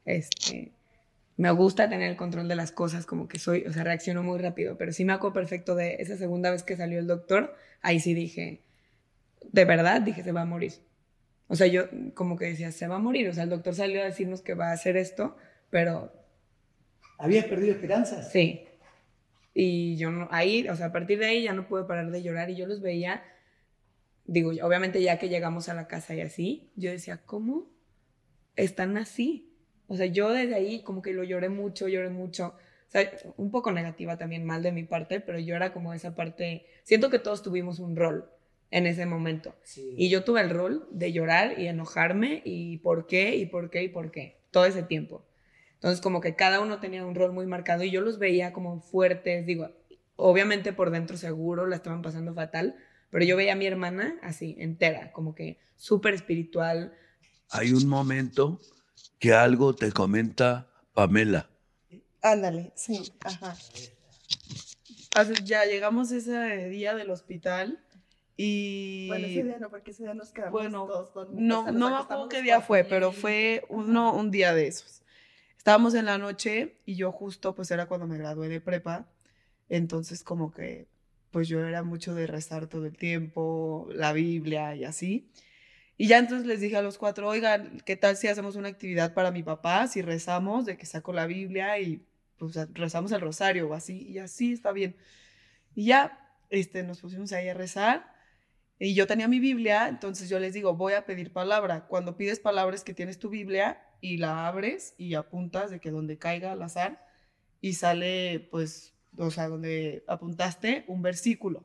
Este, 0.05 0.71
me 1.38 1.51
gusta 1.51 1.89
tener 1.89 2.09
el 2.09 2.15
control 2.15 2.47
de 2.47 2.55
las 2.55 2.71
cosas, 2.71 3.05
como 3.05 3.27
que 3.27 3.39
soy, 3.39 3.65
o 3.65 3.73
sea, 3.73 3.84
reacciono 3.84 4.23
muy 4.23 4.39
rápido. 4.39 4.77
Pero 4.77 4.91
sí 4.91 5.05
me 5.05 5.13
acuerdo 5.13 5.34
perfecto 5.34 5.75
de 5.75 5.95
esa 5.99 6.17
segunda 6.17 6.51
vez 6.51 6.63
que 6.63 6.77
salió 6.77 6.99
el 6.99 7.07
doctor, 7.07 7.55
ahí 7.81 7.99
sí 7.99 8.13
dije, 8.13 8.61
de 9.51 9.65
verdad, 9.65 10.01
dije, 10.01 10.23
se 10.23 10.31
va 10.31 10.41
a 10.41 10.45
morir. 10.45 10.73
O 11.47 11.55
sea, 11.55 11.67
yo 11.67 11.84
como 12.13 12.38
que 12.38 12.45
decía, 12.45 12.71
se 12.71 12.88
va 12.88 12.95
a 12.95 12.99
morir. 12.99 13.27
O 13.29 13.34
sea, 13.34 13.43
el 13.43 13.49
doctor 13.49 13.75
salió 13.75 14.01
a 14.01 14.05
decirnos 14.05 14.41
que 14.41 14.53
va 14.53 14.69
a 14.69 14.73
hacer 14.73 14.97
esto, 14.97 15.36
pero 15.69 16.11
¿Habías 17.23 17.45
perdido 17.45 17.73
esperanzas? 17.73 18.31
Sí. 18.31 18.65
Y 19.53 19.95
yo 19.95 20.11
no, 20.11 20.27
ahí, 20.31 20.67
o 20.67 20.75
sea, 20.75 20.88
a 20.88 20.91
partir 20.91 21.19
de 21.19 21.27
ahí 21.27 21.43
ya 21.43 21.53
no 21.53 21.69
pude 21.69 21.86
parar 21.86 22.11
de 22.11 22.23
llorar 22.23 22.49
y 22.49 22.55
yo 22.55 22.67
los 22.67 22.81
veía, 22.81 23.23
digo, 24.25 24.51
obviamente 24.61 25.01
ya 25.01 25.19
que 25.19 25.29
llegamos 25.29 25.69
a 25.69 25.73
la 25.73 25.88
casa 25.88 26.15
y 26.15 26.19
así, 26.21 26.71
yo 26.75 26.91
decía, 26.91 27.21
¿cómo 27.25 27.69
están 28.57 28.97
así? 28.97 29.53
O 29.94 29.96
sea, 29.96 30.08
yo 30.08 30.32
desde 30.32 30.56
ahí 30.56 30.82
como 30.82 31.04
que 31.04 31.14
lo 31.14 31.24
lloré 31.24 31.50
mucho, 31.50 31.88
lloré 31.88 32.10
mucho. 32.10 32.56
O 32.88 32.91
sea, 32.91 33.12
un 33.38 33.52
poco 33.52 33.72
negativa 33.72 34.18
también, 34.18 34.44
mal 34.44 34.64
de 34.64 34.72
mi 34.72 34.84
parte, 34.84 35.20
pero 35.20 35.38
yo 35.38 35.56
era 35.56 35.72
como 35.72 35.94
esa 35.94 36.16
parte, 36.16 36.66
siento 36.82 37.12
que 37.12 37.20
todos 37.20 37.44
tuvimos 37.44 37.78
un 37.78 37.96
rol 37.96 38.28
en 38.72 38.88
ese 38.88 39.06
momento. 39.06 39.54
Sí. 39.62 39.94
Y 39.96 40.10
yo 40.10 40.24
tuve 40.24 40.41
el 40.41 40.50
rol 40.50 40.88
de 40.89 41.12
llorar 41.12 41.60
y 41.60 41.68
enojarme 41.68 42.41
y 42.44 42.78
por 42.80 43.06
qué 43.06 43.36
y 43.36 43.46
por 43.46 43.70
qué 43.70 43.84
y 43.84 43.89
por 43.89 44.10
qué, 44.10 44.39
todo 44.50 44.66
ese 44.66 44.82
tiempo. 44.82 45.24
Entonces 45.76 46.02
como 46.02 46.22
que 46.22 46.36
cada 46.36 46.60
uno 46.60 46.80
tenía 46.80 47.06
un 47.06 47.14
rol 47.14 47.34
muy 47.34 47.46
marcado 47.46 47.84
y 47.84 47.91
yo 47.91 48.02
los 48.02 48.18
veía 48.18 48.52
como 48.52 48.82
fuertes, 48.82 49.46
digo, 49.46 49.70
obviamente 50.16 50.74
por 50.74 50.89
dentro 50.89 51.18
seguro 51.18 51.68
la 51.68 51.76
estaban 51.76 52.02
pasando 52.02 52.34
fatal, 52.34 52.76
pero 53.12 53.26
yo 53.26 53.38
veía 53.38 53.54
a 53.54 53.58
mi 53.58 53.68
hermana 53.68 54.18
así, 54.24 54.56
entera, 54.58 55.12
como 55.12 55.36
que 55.36 55.60
súper 55.76 56.16
espiritual. 56.16 56.94
Hay 57.52 57.74
un 57.74 57.88
momento 57.88 58.60
que 59.24 59.34
algo 59.34 59.74
te 59.74 59.93
comenta 59.93 60.67
Pamela. 60.93 61.49
Ándale, 62.21 62.74
sí, 62.76 63.01
ajá. 63.24 63.55
Ya 65.45 65.63
llegamos 65.63 66.11
ese 66.11 66.67
día 66.67 66.93
del 66.93 67.09
hospital 67.09 67.82
y... 68.36 69.07
Bueno, 69.07 69.26
ese 69.28 69.43
día 69.43 69.59
no, 69.59 69.69
porque 69.69 69.91
ese 69.91 70.03
día 70.03 70.13
nos 70.13 70.34
quedamos 70.34 70.51
Bueno, 70.51 70.86
todos 70.88 71.13
dormidos, 71.13 71.41
No, 71.41 71.71
no 71.71 71.89
me 71.89 71.95
acuerdo 71.95 72.28
qué 72.28 72.41
día 72.41 72.59
fue, 72.59 72.84
pero 72.84 73.13
fue 73.13 73.63
uno, 73.69 74.13
un 74.13 74.30
día 74.30 74.53
de 74.53 74.67
esos. 74.67 75.03
Estábamos 75.57 75.93
en 75.93 76.03
la 76.03 76.17
noche 76.17 76.82
y 76.86 76.95
yo 76.95 77.13
justo, 77.13 77.55
pues 77.55 77.71
era 77.71 77.86
cuando 77.86 78.07
me 78.07 78.17
gradué 78.17 78.49
de 78.49 78.59
prepa, 78.59 79.07
entonces 79.69 80.21
como 80.21 80.51
que, 80.51 80.89
pues 81.32 81.47
yo 81.47 81.65
era 81.65 81.82
mucho 81.82 82.13
de 82.13 82.28
rezar 82.28 82.67
todo 82.67 82.88
el 82.88 82.97
tiempo, 82.97 83.88
la 83.93 84.11
Biblia 84.11 84.76
y 84.76 84.84
así. 84.84 85.30
Y 85.98 86.08
ya 86.08 86.18
entonces 86.18 86.48
les 86.48 86.60
dije 86.60 86.76
a 86.78 86.82
los 86.82 86.98
cuatro, 86.98 87.28
oigan, 87.28 87.82
¿qué 87.86 87.96
tal 87.96 88.18
si 88.18 88.28
hacemos 88.28 88.56
una 88.56 88.70
actividad 88.70 89.14
para 89.14 89.32
mi 89.32 89.44
papá? 89.44 89.88
Si 89.88 90.02
rezamos, 90.02 90.66
de 90.66 90.78
que 90.78 90.86
saco 90.86 91.14
la 91.14 91.28
Biblia 91.28 91.80
y 91.80 92.06
pues 92.38 92.56
rezamos 92.74 93.12
el 93.12 93.22
rosario 93.22 93.70
o 93.70 93.74
así, 93.74 94.08
y 94.08 94.18
así 94.18 94.54
está 94.54 94.72
bien. 94.72 94.96
Y 95.76 95.86
ya, 95.86 96.20
este, 96.50 96.84
nos 96.84 97.00
pusimos 97.00 97.32
ahí 97.34 97.48
a 97.48 97.54
rezar. 97.54 98.12
Y 98.80 98.96
yo 98.96 99.08
tenía 99.08 99.28
mi 99.28 99.39
Biblia, 99.39 99.88
entonces 99.88 100.30
yo 100.30 100.39
les 100.39 100.54
digo, 100.54 100.76
voy 100.76 100.94
a 100.94 101.06
pedir 101.06 101.32
palabra. 101.32 101.88
Cuando 101.88 102.18
pides 102.18 102.39
palabra 102.39 102.76
es 102.76 102.84
que 102.84 102.94
tienes 102.94 103.20
tu 103.20 103.30
Biblia 103.30 103.82
y 104.02 104.18
la 104.18 104.48
abres 104.48 104.96
y 104.98 105.14
apuntas 105.14 105.72
de 105.72 105.80
que 105.80 105.91
donde 105.91 106.18
caiga 106.18 106.52
al 106.52 106.62
azar 106.62 107.06
y 107.62 107.74
sale, 107.76 108.48
pues, 108.52 108.94
o 109.18 109.32
sea, 109.32 109.48
donde 109.48 110.04
apuntaste 110.08 110.84
un 110.88 111.02
versículo. 111.02 111.64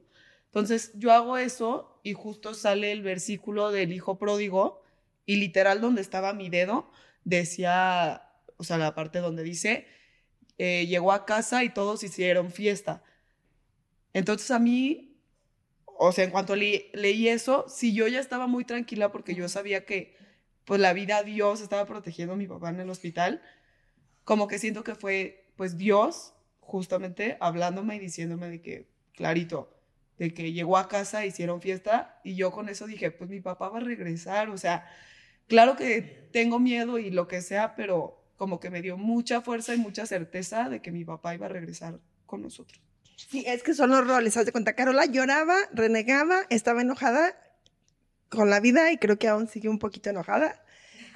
Entonces 0.48 0.92
yo 0.94 1.12
hago 1.12 1.36
eso 1.38 2.00
y 2.02 2.14
justo 2.14 2.54
sale 2.54 2.92
el 2.92 3.02
versículo 3.02 3.70
del 3.70 3.92
hijo 3.92 4.18
pródigo 4.18 4.82
y 5.26 5.36
literal 5.36 5.80
donde 5.80 6.00
estaba 6.02 6.32
mi 6.32 6.48
dedo 6.50 6.90
decía, 7.24 8.30
o 8.56 8.64
sea, 8.64 8.78
la 8.78 8.94
parte 8.94 9.18
donde 9.20 9.42
dice, 9.42 9.86
eh, 10.58 10.86
llegó 10.86 11.12
a 11.12 11.26
casa 11.26 11.64
y 11.64 11.70
todos 11.70 12.02
hicieron 12.04 12.50
fiesta. 12.52 13.02
Entonces 14.12 14.50
a 14.50 14.58
mí, 14.58 15.16
o 15.86 16.12
sea, 16.12 16.24
en 16.24 16.30
cuanto 16.30 16.56
le- 16.56 16.90
leí 16.94 17.28
eso, 17.28 17.66
sí, 17.68 17.94
yo 17.94 18.08
ya 18.08 18.20
estaba 18.20 18.46
muy 18.46 18.64
tranquila 18.64 19.12
porque 19.12 19.34
yo 19.34 19.48
sabía 19.48 19.84
que, 19.86 20.16
pues, 20.64 20.80
la 20.80 20.94
vida 20.94 21.22
Dios 21.22 21.60
estaba 21.60 21.86
protegiendo 21.86 22.34
a 22.34 22.38
mi 22.38 22.46
papá 22.48 22.70
en 22.70 22.80
el 22.80 22.90
hospital. 22.90 23.42
Como 24.24 24.48
que 24.48 24.58
siento 24.60 24.84
que 24.84 24.94
fue, 24.94 25.52
pues, 25.56 25.78
Dios 25.78 26.34
justamente 26.60 27.38
hablándome 27.40 27.96
y 27.96 28.00
diciéndome 28.00 28.48
de 28.50 28.62
que, 28.62 28.88
clarito, 29.14 29.77
de 30.18 30.34
que 30.34 30.52
llegó 30.52 30.76
a 30.76 30.88
casa, 30.88 31.24
hicieron 31.24 31.60
fiesta 31.60 32.20
y 32.24 32.34
yo 32.34 32.50
con 32.50 32.68
eso 32.68 32.86
dije, 32.86 33.10
pues, 33.10 33.30
mi 33.30 33.40
papá 33.40 33.68
va 33.68 33.78
a 33.78 33.82
regresar. 33.82 34.50
O 34.50 34.58
sea, 34.58 34.86
claro 35.46 35.76
que 35.76 36.28
tengo 36.32 36.58
miedo 36.58 36.98
y 36.98 37.10
lo 37.10 37.28
que 37.28 37.40
sea, 37.40 37.74
pero 37.76 38.22
como 38.36 38.60
que 38.60 38.70
me 38.70 38.82
dio 38.82 38.96
mucha 38.96 39.40
fuerza 39.40 39.74
y 39.74 39.78
mucha 39.78 40.06
certeza 40.06 40.68
de 40.68 40.80
que 40.80 40.92
mi 40.92 41.04
papá 41.04 41.34
iba 41.34 41.46
a 41.46 41.50
regresar 41.50 41.98
con 42.26 42.42
nosotros. 42.42 42.80
Sí, 43.16 43.44
es 43.46 43.62
que 43.62 43.74
son 43.74 43.90
los 43.90 44.06
roles. 44.06 44.36
Haz 44.36 44.46
de 44.46 44.52
cuenta, 44.52 44.74
Carola 44.74 45.06
lloraba, 45.06 45.56
renegaba, 45.72 46.42
estaba 46.50 46.82
enojada 46.82 47.34
con 48.28 48.50
la 48.50 48.60
vida 48.60 48.92
y 48.92 48.98
creo 48.98 49.18
que 49.18 49.28
aún 49.28 49.48
sigue 49.48 49.68
un 49.68 49.78
poquito 49.78 50.10
enojada. 50.10 50.62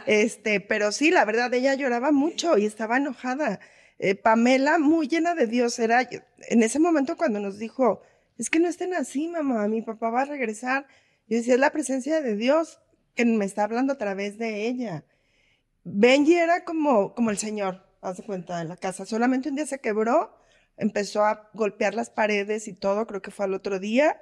Este, 0.07 0.61
pero 0.61 0.91
sí, 0.91 1.11
la 1.11 1.25
verdad, 1.25 1.53
ella 1.55 1.75
lloraba 1.75 2.11
mucho 2.11 2.59
y 2.59 2.67
estaba 2.67 2.97
enojada. 2.97 3.61
Eh, 3.99 4.17
Pamela, 4.17 4.79
muy 4.79 5.07
llena 5.07 5.35
de 5.35 5.47
Dios, 5.47 5.79
era 5.79 6.09
en 6.49 6.63
ese 6.63 6.81
momento 6.81 7.17
cuando 7.17 7.39
nos 7.39 7.59
dijo, 7.59 8.03
es 8.39 8.51
que 8.51 8.59
no 8.59 8.69
estén 8.69 8.95
así, 8.95 9.29
mamá, 9.29 9.69
mi 9.69 9.83
papá 9.83 10.11
va 10.11 10.23
a 10.23 10.27
regresar. 10.27 10.87
Yo 11.29 11.39
decía, 11.39 11.55
es 11.55 11.61
la 11.61 11.71
presencia 11.71 12.21
de 12.21 12.37
Dios 12.37 12.81
que 13.15 13.25
me 13.25 13.45
está 13.45 13.65
hablando 13.65 13.95
a 13.95 13.99
través 13.99 14.39
de 14.39 14.67
ella. 14.67 15.05
Benji 15.85 16.35
era 16.35 16.65
como, 16.65 17.15
como 17.15 17.31
el 17.31 17.39
Señor, 17.39 17.85
haz 18.01 18.19
de 18.19 18.25
cuenta, 18.25 18.61
en 18.61 18.69
la 18.69 18.77
casa. 18.77 19.05
Solamente 19.05 19.49
un 19.49 19.57
día 19.57 19.67
se 19.67 19.81
quebró, 19.81 20.37
empezó 20.77 21.25
a 21.25 21.51
golpear 21.55 21.95
las 21.95 22.11
paredes 22.11 22.69
y 22.69 22.73
todo, 22.73 23.07
creo 23.07 23.23
que 23.23 23.31
fue 23.31 23.45
al 23.47 23.55
otro 23.55 23.79
día. 23.79 24.21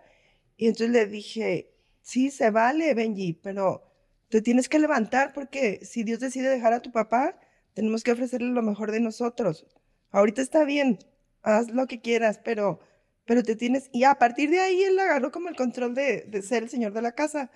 Y 0.56 0.66
entonces 0.66 0.90
le 0.90 1.06
dije, 1.06 1.74
sí, 2.02 2.30
se 2.30 2.50
vale, 2.50 2.94
Benji, 2.94 3.34
pero 3.34 3.90
te 4.28 4.42
tienes 4.42 4.68
que 4.68 4.78
levantar 4.78 5.32
porque 5.32 5.80
si 5.84 6.04
Dios 6.04 6.20
decide 6.20 6.48
dejar 6.48 6.72
a 6.72 6.80
tu 6.80 6.92
papá, 6.92 7.38
tenemos 7.74 8.02
que 8.02 8.12
ofrecerle 8.12 8.48
lo 8.48 8.62
mejor 8.62 8.92
de 8.92 9.00
nosotros. 9.00 9.66
Ahorita 10.10 10.42
está 10.42 10.64
bien, 10.64 10.98
haz 11.42 11.70
lo 11.70 11.86
que 11.86 12.00
quieras, 12.00 12.40
pero, 12.42 12.80
pero 13.30 13.44
te 13.44 13.54
tienes... 13.54 13.88
Y 13.92 14.02
a 14.02 14.16
partir 14.16 14.50
de 14.50 14.58
ahí 14.58 14.82
él 14.82 14.98
agarró 14.98 15.30
como 15.30 15.48
el 15.48 15.54
control 15.54 15.94
de, 15.94 16.22
de 16.22 16.42
ser 16.42 16.64
el 16.64 16.68
señor 16.68 16.92
de 16.92 17.00
la 17.00 17.12
casa. 17.12 17.48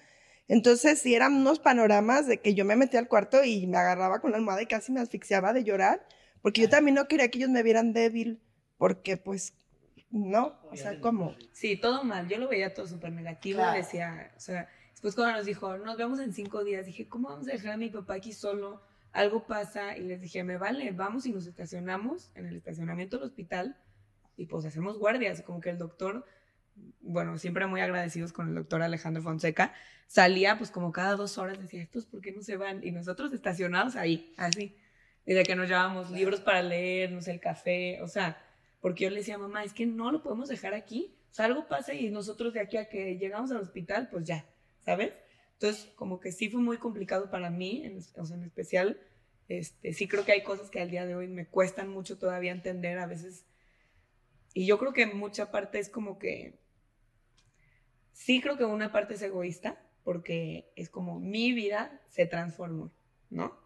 Entonces, 0.47 1.01
sí 1.01 1.17
eran 1.17 1.35
unos 1.35 1.59
panoramas 1.59 2.29
de 2.29 2.39
que 2.41 2.55
yo 2.55 2.65
me 2.65 2.77
metía 2.77 3.01
al 3.01 3.09
cuarto 3.09 3.43
y 3.43 3.67
me 3.67 3.77
agarraba 3.77 4.21
con 4.21 4.31
la 4.31 4.37
almohada 4.37 4.63
y 4.63 4.67
casi 4.67 4.93
me 4.93 5.01
asfixiaba 5.01 5.53
de 5.53 5.65
llorar, 5.65 6.07
porque 6.43 6.61
yo 6.61 6.69
también 6.69 6.95
no 6.95 7.09
quería 7.09 7.29
que 7.29 7.39
ellos 7.39 7.51
me 7.51 7.65
vieran 7.65 7.93
débil, 7.93 8.41
porque 8.79 9.17
pues, 9.17 9.53
no, 10.13 10.61
o 10.71 10.77
sea, 10.77 11.01
¿cómo? 11.01 11.35
Sí, 11.51 11.77
todo 11.77 12.05
mal. 12.05 12.29
Yo 12.29 12.39
lo 12.39 12.47
veía 12.47 12.73
todo 12.73 12.87
súper 12.87 13.11
negativo. 13.11 13.57
Claro. 13.57 13.77
Decía, 13.77 14.33
o 14.37 14.41
sea, 14.41 14.69
después 14.93 15.17
cuando 15.17 15.39
nos 15.39 15.45
dijo, 15.45 15.77
nos 15.79 15.97
vemos 15.97 16.21
en 16.21 16.33
cinco 16.33 16.63
días, 16.63 16.87
dije, 16.87 17.09
¿cómo 17.09 17.31
vamos 17.31 17.49
a 17.49 17.51
dejar 17.51 17.73
a 17.73 17.77
mi 17.77 17.91
papá 17.91 18.15
aquí 18.15 18.33
solo? 18.33 18.81
Algo 19.11 19.45
pasa. 19.49 19.97
Y 19.97 20.05
les 20.05 20.21
dije, 20.21 20.45
me 20.45 20.57
vale, 20.57 20.93
vamos 20.93 21.27
y 21.27 21.33
nos 21.33 21.49
estacionamos 21.49 22.31
en 22.37 22.47
el 22.47 22.55
estacionamiento 22.55 23.17
del 23.17 23.27
hospital 23.27 23.77
y 24.37 24.47
pues 24.47 24.65
hacemos 24.65 24.99
guardias. 24.99 25.43
Como 25.43 25.61
que 25.61 25.71
el 25.71 25.79
doctor, 25.79 26.25
bueno, 27.01 27.39
siempre 27.39 27.67
muy 27.67 27.81
agradecidos 27.81 28.33
con 28.33 28.49
el 28.49 28.55
doctor 28.55 28.83
Alejandro 28.83 29.23
Fonseca, 29.23 29.73
salía 30.07 30.59
pues 30.59 30.71
como 30.71 30.93
cada 30.93 31.17
dos 31.17 31.39
horas, 31.39 31.59
decía, 31.59 31.83
¿estos 31.83 32.07
por 32.07 32.21
qué 32.21 32.33
no 32.33 32.43
se 32.43 32.57
van? 32.57 32.85
Y 32.85 32.91
nosotros 32.91 33.33
estacionados 33.33 33.97
ahí, 33.97 34.33
así. 34.37 34.77
Y 35.27 35.35
de 35.35 35.43
que 35.45 35.57
nos 35.57 35.69
llevábamos 35.69 36.11
libros 36.11 36.41
para 36.41 36.63
leer, 36.63 37.11
no 37.11 37.21
sé, 37.21 37.33
el 37.33 37.41
café, 37.41 38.01
o 38.03 38.09
sea, 38.09 38.37
porque 38.81 39.05
yo 39.05 39.11
le 39.11 39.17
decía, 39.17 39.39
mamá, 39.39 39.65
es 39.65 39.73
que 39.73 39.87
no 39.87 40.13
lo 40.13 40.23
podemos 40.23 40.49
dejar 40.49 40.75
aquí. 40.75 41.17
O 41.31 41.35
sea, 41.35 41.47
algo 41.47 41.67
pasa 41.67 41.95
y 41.95 42.11
nosotros 42.11 42.53
de 42.53 42.61
aquí 42.61 42.77
a 42.77 42.89
que 42.89 43.17
llegamos 43.17 43.51
al 43.51 43.57
hospital, 43.57 44.09
pues 44.11 44.25
ya, 44.25 44.45
¿sabes? 44.85 45.15
Entonces, 45.55 45.91
como 45.97 46.21
que 46.21 46.33
sí 46.33 46.51
fue 46.51 46.61
muy 46.61 46.77
complicado 46.77 47.31
para 47.31 47.49
mí, 47.51 47.83
en, 47.85 47.99
o 48.17 48.27
sea, 48.27 48.37
en 48.37 48.45
especial, 48.45 49.01
este, 49.49 49.93
sí 49.93 50.07
creo 50.09 50.25
que 50.25 50.33
hay 50.33 50.43
cosas 50.43 50.71
que 50.71 50.81
al 50.81 50.91
día 50.91 51.07
de 51.07 51.15
hoy 51.15 51.29
me 51.29 51.47
cuestan 51.47 51.89
mucho 51.89 52.19
todavía 52.19 52.53
entender 52.53 52.99
a 52.99 53.07
veces. 53.07 53.47
Y 54.55 54.67
yo 54.67 54.79
creo 54.79 54.93
que 54.93 55.07
mucha 55.07 55.51
parte 55.51 55.79
es 55.81 55.91
como 55.91 56.19
que, 56.19 56.59
sí 58.13 58.41
creo 58.41 58.57
que 58.57 58.65
una 58.65 58.93
parte 58.93 59.15
es 59.15 59.23
egoísta, 59.23 59.83
porque 60.05 60.73
es 60.77 60.89
como 60.89 61.19
mi 61.19 61.53
vida 61.53 62.01
se 62.09 62.27
transformó, 62.27 62.93
¿no? 63.31 63.59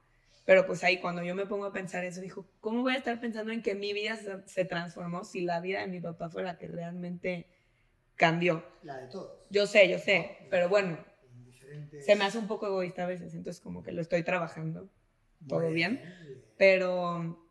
Pero 0.47 0.67
pues 0.67 0.83
ahí 0.83 0.99
cuando 0.99 1.23
yo 1.23 1.35
me 1.35 1.45
pongo 1.45 1.67
a 1.67 1.73
pensar 1.75 2.05
eso, 2.05 2.23
dijo, 2.23 2.49
¿cómo 2.61 2.81
voy 2.81 2.95
a 2.95 2.99
estar 2.99 3.21
pensando 3.21 3.53
en 3.53 3.61
que 3.63 3.75
mi 3.75 3.93
vida 3.93 4.17
se, 4.17 4.49
se 4.49 4.65
transformó 4.65 5.25
si 5.25 5.43
la 5.43 5.61
vida 5.61 5.81
de 5.81 5.89
mi 5.89 6.01
papá 6.01 6.31
fue 6.31 6.43
la 6.43 6.57
que 6.57 6.69
realmente 6.69 7.47
cambió? 8.17 8.65
La 8.83 8.97
de 8.97 9.09
todos. 9.09 9.45
Yo 9.51 9.67
sé, 9.67 9.91
yo 9.91 9.99
sé, 9.99 10.47
pero 10.51 10.71
bueno, 10.71 10.99
diferentes- 11.45 12.03
se 12.07 12.17
me 12.17 12.25
hace 12.25 12.39
un 12.39 12.47
poco 12.49 12.67
egoísta 12.67 13.05
a 13.05 13.07
veces, 13.07 13.35
entonces 13.35 13.61
como 13.61 13.83
que 13.83 13.93
lo 13.93 14.01
estoy 14.01 14.23
trabajando, 14.23 14.89
todo 15.47 15.61
Bueno, 15.61 15.75
bien. 15.75 15.97
bien. 15.97 16.45
pero 16.57 17.48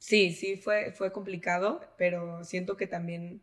sí, 0.00 0.32
sí 0.32 0.56
fue, 0.56 0.90
fue 0.92 1.12
complicado, 1.12 1.80
pero 1.96 2.42
siento 2.42 2.76
que 2.76 2.88
también, 2.88 3.40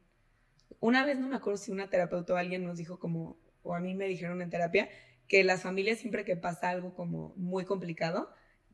una 0.82 1.06
vez 1.06 1.18
no 1.18 1.30
me 1.30 1.38
acuerdo 1.38 1.58
si 1.58 1.72
una 1.72 1.90
terapeuta 1.90 2.34
o 2.34 2.38
alguien 2.38 2.66
nos 2.66 2.78
dijo 2.78 3.00
como, 3.00 3.38
o 3.64 3.74
a 3.76 3.80
mí 3.80 3.94
me 3.94 4.08
dijeron 4.08 4.42
en 4.42 4.50
terapia, 4.50 4.90
que 5.30 5.44
las 5.44 5.62
familias 5.62 6.00
siempre 6.00 6.26
que 6.26 6.36
pasa 6.36 6.70
algo 6.70 6.94
como 6.96 7.34
muy 7.38 7.64
complicado, 7.64 8.30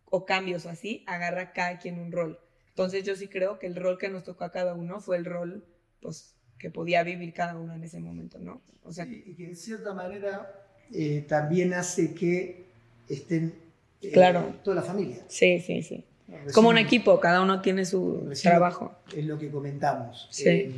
o 0.06 0.26
cambios 0.26 0.66
o 0.66 0.70
así, 0.70 1.04
agarra 1.08 1.54
cada 1.54 1.78
quien 1.80 2.00
un 2.00 2.12
rol. 2.12 2.40
Entonces 2.70 3.04
yo 3.04 3.16
sí 3.16 3.28
creo 3.28 3.60
que 3.60 3.68
el 3.68 3.76
rol 3.76 3.98
que 3.98 4.10
nos 4.10 4.24
tocó 4.24 4.46
a 4.46 4.52
cada 4.52 4.74
uno 4.74 5.00
fue 5.00 5.18
el 5.18 5.26
rol, 5.26 5.66
pues, 6.02 6.36
que 6.60 6.70
podía 6.72 7.04
vivir 7.04 7.34
cada 7.34 7.58
uno 7.58 7.74
en 7.74 7.84
ese 7.84 8.00
momento, 8.00 8.40
¿no? 8.40 8.62
O 8.84 8.92
sea, 8.92 9.06
Y 9.06 9.36
que 9.36 9.46
en 9.46 9.56
cierta 9.56 9.94
manera 9.94 10.68
eh, 10.94 11.26
también 11.28 11.74
hace 11.74 12.14
que 12.14 12.66
estén 13.10 13.54
eh, 14.02 14.12
Claro. 14.12 14.56
toda 14.64 14.78
la 14.78 14.84
familia. 14.84 15.24
sí, 15.28 15.60
sí, 15.60 15.82
sí. 15.82 16.06
Recién 16.34 16.54
Como 16.54 16.70
un 16.70 16.78
equipo, 16.78 17.20
cada 17.20 17.42
uno 17.42 17.62
tiene 17.62 17.86
su 17.86 18.30
trabajo. 18.42 18.92
Es 19.16 19.26
lo 19.26 19.38
que 19.38 19.50
comentamos. 19.50 20.28
Sí. 20.32 20.50
Eh, 20.50 20.72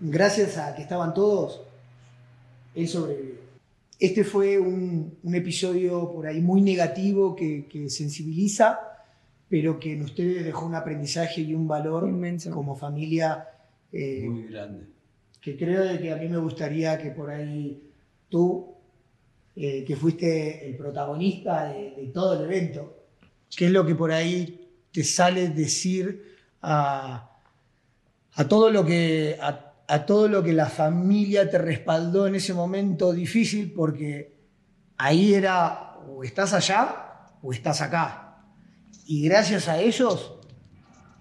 gracias 0.00 0.58
a 0.58 0.74
que 0.74 0.82
estaban 0.82 1.14
todos, 1.14 1.60
él 2.74 2.88
sobrevivió. 2.88 3.34
Este 3.98 4.24
fue 4.24 4.58
un, 4.58 5.16
un 5.22 5.34
episodio 5.34 6.10
por 6.12 6.26
ahí 6.26 6.40
muy 6.40 6.60
negativo 6.60 7.34
que, 7.36 7.66
que 7.66 7.88
sensibiliza, 7.88 8.80
pero 9.48 9.78
que 9.78 9.92
en 9.92 10.02
ustedes 10.02 10.44
dejó 10.44 10.66
un 10.66 10.74
aprendizaje 10.74 11.42
y 11.42 11.54
un 11.54 11.68
valor 11.68 12.08
Inmenso. 12.08 12.50
como 12.50 12.74
familia 12.74 13.48
eh, 13.92 14.26
Muy 14.28 14.48
grande. 14.48 14.86
que 15.40 15.56
creo 15.56 15.84
de 15.84 16.00
que 16.00 16.12
a 16.12 16.16
mí 16.16 16.28
me 16.28 16.38
gustaría 16.38 16.98
que 16.98 17.10
por 17.12 17.30
ahí 17.30 17.80
tú, 18.28 18.74
eh, 19.54 19.84
que 19.84 19.94
fuiste 19.94 20.68
el 20.68 20.76
protagonista 20.76 21.66
de, 21.72 21.94
de 21.96 22.06
todo 22.12 22.34
el 22.34 22.44
evento, 22.50 23.03
qué 23.56 23.66
es 23.66 23.70
lo 23.72 23.86
que 23.86 23.94
por 23.94 24.12
ahí 24.12 24.68
te 24.92 25.04
sale 25.04 25.48
decir 25.48 26.36
a, 26.62 27.30
a 28.32 28.48
todo 28.48 28.70
lo 28.70 28.84
que 28.84 29.38
a, 29.40 29.72
a 29.86 30.06
todo 30.06 30.28
lo 30.28 30.42
que 30.42 30.52
la 30.52 30.66
familia 30.66 31.50
te 31.50 31.58
respaldó 31.58 32.26
en 32.26 32.34
ese 32.36 32.54
momento 32.54 33.12
difícil, 33.12 33.72
porque 33.72 34.34
ahí 34.96 35.34
era 35.34 35.98
o 36.08 36.24
estás 36.24 36.52
allá 36.52 37.30
o 37.42 37.52
estás 37.52 37.80
acá. 37.80 38.38
Y 39.06 39.22
gracias 39.22 39.68
a 39.68 39.80
ellos 39.80 40.34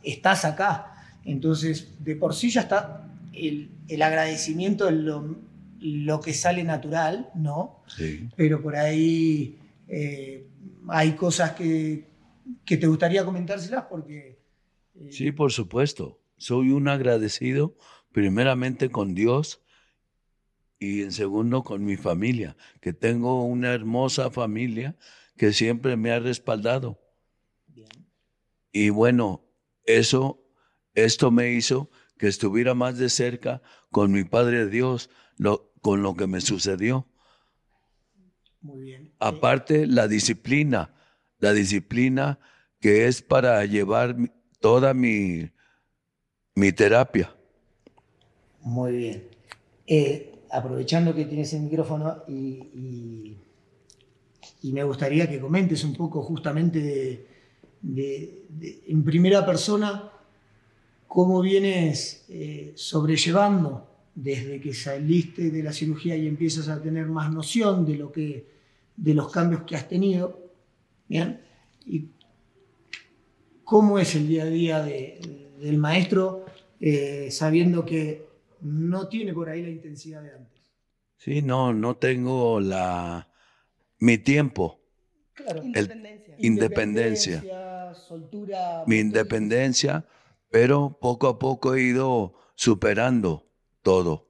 estás 0.03 0.45
acá. 0.45 0.93
Entonces, 1.25 2.03
de 2.03 2.15
por 2.15 2.33
sí 2.33 2.49
ya 2.49 2.61
está 2.61 3.07
el, 3.33 3.71
el 3.87 4.01
agradecimiento 4.01 4.87
es 4.87 4.95
lo, 4.95 5.35
lo 5.79 6.19
que 6.19 6.33
sale 6.33 6.63
natural, 6.63 7.29
¿no? 7.35 7.81
Sí. 7.87 8.29
Pero 8.35 8.61
por 8.61 8.75
ahí 8.75 9.57
eh, 9.87 10.45
hay 10.87 11.13
cosas 11.13 11.51
que, 11.51 12.05
que 12.65 12.77
te 12.77 12.87
gustaría 12.87 13.25
comentárselas 13.25 13.85
porque... 13.89 14.39
eh, 14.95 15.07
Sí, 15.09 15.31
por 15.31 15.51
supuesto. 15.51 16.19
Soy 16.37 16.71
un 16.71 16.87
agradecido 16.87 17.75
primeramente 18.11 18.89
con 18.91 19.15
Dios 19.15 19.61
y 20.79 21.01
en 21.01 21.11
segundo 21.11 21.63
con 21.63 21.83
mi 21.83 21.97
familia, 21.97 22.55
que 22.81 22.93
tengo 22.93 23.43
una 23.43 23.73
hermosa 23.73 24.29
familia 24.29 24.95
que 25.37 25.51
siempre 25.53 25.97
me 25.97 26.11
ha 26.11 26.19
respaldado. 26.19 26.99
bien. 27.67 28.05
Y 28.73 28.89
bueno, 28.89 29.45
eso, 29.85 30.43
esto 30.95 31.31
me 31.31 31.53
hizo 31.53 31.89
que 32.17 32.27
estuviera 32.27 32.73
más 32.73 32.97
de 32.97 33.09
cerca 33.09 33.61
con 33.91 34.11
mi 34.11 34.23
Padre 34.25 34.67
Dios, 34.67 35.09
lo- 35.37 35.71
con 35.81 36.01
lo 36.03 36.15
que 36.15 36.27
me 36.27 36.41
sucedió. 36.41 37.07
Muy 38.61 38.81
bien. 38.81 39.11
Aparte, 39.19 39.87
la 39.87 40.07
disciplina, 40.07 40.93
la 41.43 41.51
disciplina 41.53 42.39
que 42.79 43.05
es 43.07 43.21
para 43.21 43.63
llevar 43.65 44.15
toda 44.61 44.93
mi, 44.93 45.49
mi 46.55 46.71
terapia. 46.71 47.35
Muy 48.61 48.91
bien. 48.93 49.23
Eh, 49.85 50.35
aprovechando 50.51 51.13
que 51.13 51.25
tienes 51.25 51.53
el 51.53 51.63
micrófono 51.63 52.23
y, 52.27 53.37
y- 54.63 54.71
me 54.71 54.83
gustaría 54.83 55.29
que 55.29 55.39
comentes 55.41 55.83
un 55.83 55.93
poco 55.93 56.21
justamente 56.23 56.79
de- 57.81 58.45
de- 58.49 58.83
en 58.87 59.03
primera 59.03 59.45
persona 59.45 60.09
cómo 61.07 61.41
vienes 61.41 62.23
eh, 62.29 62.71
sobrellevando 62.75 63.85
desde 64.15 64.61
que 64.61 64.73
saliste 64.73 65.51
de 65.51 65.61
la 65.63 65.73
cirugía 65.73 66.15
y 66.15 66.27
empiezas 66.27 66.69
a 66.69 66.81
tener 66.81 67.07
más 67.07 67.29
noción 67.31 67.85
de 67.85 67.95
lo 67.97 68.11
que 68.11 68.47
de 68.95 69.13
los 69.13 69.29
cambios 69.31 69.63
que 69.63 69.75
has 69.75 69.89
tenido, 69.89 70.39
¿bien? 71.07 71.41
Y 71.85 72.09
cómo 73.63 73.99
es 73.99 74.15
el 74.15 74.27
día 74.27 74.43
a 74.43 74.47
día 74.47 74.81
de- 74.83 75.53
del 75.59 75.77
maestro 75.77 76.45
eh, 76.79 77.29
sabiendo 77.31 77.85
que 77.85 78.25
no 78.61 79.07
tiene 79.07 79.33
por 79.33 79.49
ahí 79.49 79.61
la 79.61 79.69
intensidad 79.69 80.21
de 80.21 80.31
antes. 80.31 80.61
Sí, 81.17 81.41
no, 81.41 81.73
no 81.73 81.95
tengo 81.95 82.59
la 82.59 83.29
mi 83.99 84.17
tiempo, 84.17 84.81
Claro. 85.33 85.63
Independencia. 85.63 86.35
independencia. 86.39 87.93
soltura. 87.95 88.83
mi 88.85 88.97
independencia, 88.99 90.05
pero 90.49 90.97
poco 90.99 91.27
a 91.27 91.39
poco 91.39 91.73
he 91.75 91.83
ido 91.83 92.33
superando 92.55 93.47
todo 93.81 94.27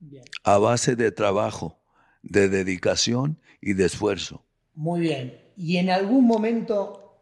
Bien. 0.00 0.24
a 0.44 0.56
base 0.58 0.96
de 0.96 1.12
trabajo, 1.12 1.78
de 2.22 2.48
dedicación 2.48 3.38
y 3.60 3.74
de 3.74 3.84
esfuerzo. 3.84 4.44
Muy 4.74 5.00
bien. 5.00 5.45
¿Y 5.56 5.78
en 5.78 5.90
algún 5.90 6.26
momento 6.26 7.18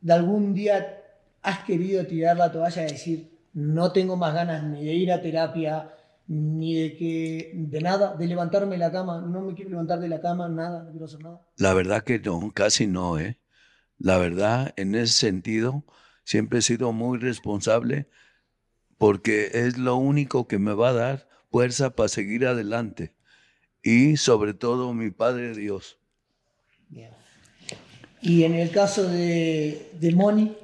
de 0.00 0.12
algún 0.12 0.54
día 0.54 1.02
has 1.42 1.64
querido 1.64 2.06
tirar 2.06 2.36
la 2.36 2.52
toalla 2.52 2.86
y 2.86 2.92
decir, 2.92 3.30
no 3.52 3.92
tengo 3.92 4.16
más 4.16 4.34
ganas 4.34 4.62
ni 4.62 4.84
de 4.84 4.94
ir 4.94 5.12
a 5.12 5.20
terapia, 5.20 5.94
ni 6.26 6.74
de 6.74 6.96
que, 6.96 7.52
de 7.54 7.80
nada, 7.80 8.14
de 8.14 8.26
levantarme 8.26 8.72
de 8.72 8.78
la 8.78 8.92
cama, 8.92 9.20
no 9.20 9.40
me 9.40 9.54
quiero 9.54 9.70
levantar 9.70 9.98
de 9.98 10.08
la 10.08 10.20
cama, 10.20 10.48
nada, 10.48 10.84
no 10.84 10.90
quiero 10.90 11.06
hacer 11.06 11.22
nada? 11.22 11.40
La 11.56 11.74
verdad 11.74 12.04
que 12.04 12.18
no, 12.18 12.50
casi 12.52 12.86
no, 12.86 13.18
¿eh? 13.18 13.38
La 13.98 14.16
verdad, 14.16 14.72
en 14.76 14.94
ese 14.94 15.12
sentido, 15.12 15.84
siempre 16.24 16.60
he 16.60 16.62
sido 16.62 16.92
muy 16.92 17.18
responsable 17.18 18.08
porque 18.96 19.50
es 19.54 19.78
lo 19.78 19.96
único 19.96 20.46
que 20.46 20.58
me 20.58 20.74
va 20.74 20.90
a 20.90 20.92
dar 20.92 21.28
fuerza 21.50 21.90
para 21.90 22.08
seguir 22.08 22.46
adelante. 22.46 23.14
Y 23.82 24.16
sobre 24.18 24.54
todo 24.54 24.92
mi 24.94 25.10
Padre 25.10 25.54
Dios. 25.54 25.98
Bien. 26.88 27.19
Y 28.22 28.44
en 28.44 28.54
el 28.54 28.70
caso 28.70 29.04
de, 29.08 29.90
de 29.98 30.12
Moni, 30.12 30.56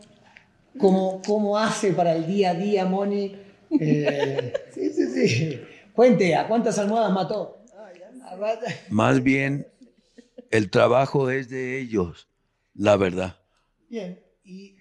¿cómo, 0.78 1.22
¿cómo 1.26 1.58
hace 1.58 1.92
para 1.92 2.14
el 2.14 2.26
día 2.26 2.50
a 2.50 2.54
día 2.54 2.84
Moni? 2.84 3.34
Eh, 3.80 4.52
sí, 4.74 4.90
sí, 4.90 5.06
sí. 5.28 5.60
Cuente, 5.94 6.34
¿a 6.34 6.46
cuántas 6.46 6.78
almohadas 6.78 7.12
mató? 7.12 7.58
Más 8.90 9.22
bien, 9.22 9.66
el 10.50 10.70
trabajo 10.70 11.30
es 11.30 11.48
de 11.48 11.80
ellos, 11.80 12.28
la 12.74 12.96
verdad. 12.96 13.36
Bien, 13.88 14.20
y 14.44 14.76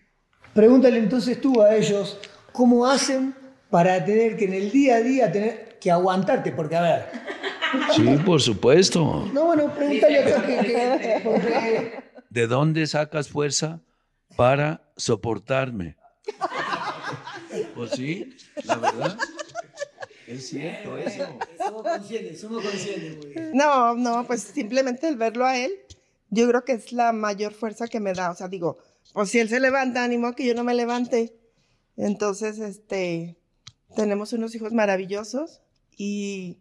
pregúntale 0.54 0.98
entonces 1.00 1.40
tú 1.40 1.62
a 1.62 1.76
ellos, 1.76 2.20
¿cómo 2.52 2.86
hacen 2.86 3.34
para 3.70 4.04
tener 4.04 4.36
que 4.36 4.46
en 4.46 4.54
el 4.54 4.72
día 4.72 4.96
a 4.98 5.02
día 5.02 5.32
tener 5.32 5.78
que 5.80 5.92
aguantarte? 5.92 6.52
Porque, 6.52 6.76
a 6.76 6.82
ver. 6.82 7.06
Sí, 7.96 8.18
por 8.26 8.42
supuesto. 8.42 9.30
No, 9.34 9.46
bueno, 9.46 9.74
pregúntale 9.74 10.20
acá 10.20 10.46
que, 10.46 10.58
que- 10.58 11.22
porque 11.24 11.92
¿De 12.36 12.48
dónde 12.48 12.86
sacas 12.86 13.30
fuerza 13.30 13.82
para 14.36 14.92
soportarme? 14.98 15.96
Pues 17.74 17.92
sí, 17.92 18.36
la 18.66 18.76
verdad. 18.76 19.18
Es 20.28 20.50
cierto 20.50 20.98
eso. 20.98 21.40
somos 21.58 21.84
conscientes, 21.84 22.42
somos 22.42 22.62
conscientes. 22.62 23.18
muy 23.18 23.28
bien. 23.28 23.52
No, 23.54 23.96
no, 23.96 24.28
pues 24.28 24.42
simplemente 24.42 25.08
el 25.08 25.16
verlo 25.16 25.46
a 25.46 25.58
él, 25.58 25.72
yo 26.30 26.46
creo 26.50 26.66
que 26.66 26.74
es 26.74 26.92
la 26.92 27.14
mayor 27.14 27.54
fuerza 27.54 27.88
que 27.88 28.02
me 28.02 28.12
da. 28.12 28.32
O 28.32 28.36
sea, 28.36 28.50
digo, 28.50 28.80
pues 29.14 29.30
si 29.30 29.40
él 29.40 29.48
se 29.48 29.62
levanta, 29.62 30.04
ánimo 30.04 30.36
que 30.36 30.46
yo 30.46 30.56
no 30.56 30.66
me 30.66 30.74
levante. 30.74 31.34
Entonces, 31.96 32.60
este, 32.60 33.38
tenemos 33.96 34.34
unos 34.34 34.54
hijos 34.56 34.74
maravillosos 34.74 35.62
y 35.96 36.58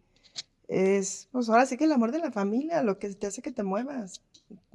es, 0.69 1.27
pues 1.33 1.49
ahora 1.49 1.65
sí 1.65 1.75
que 1.75 1.83
el 1.83 1.91
amor 1.91 2.13
de 2.13 2.19
la 2.19 2.31
familia, 2.31 2.81
lo 2.81 2.97
que 2.97 3.09
te 3.09 3.27
hace 3.27 3.41
que 3.41 3.51
te 3.51 3.63
muevas, 3.63 4.21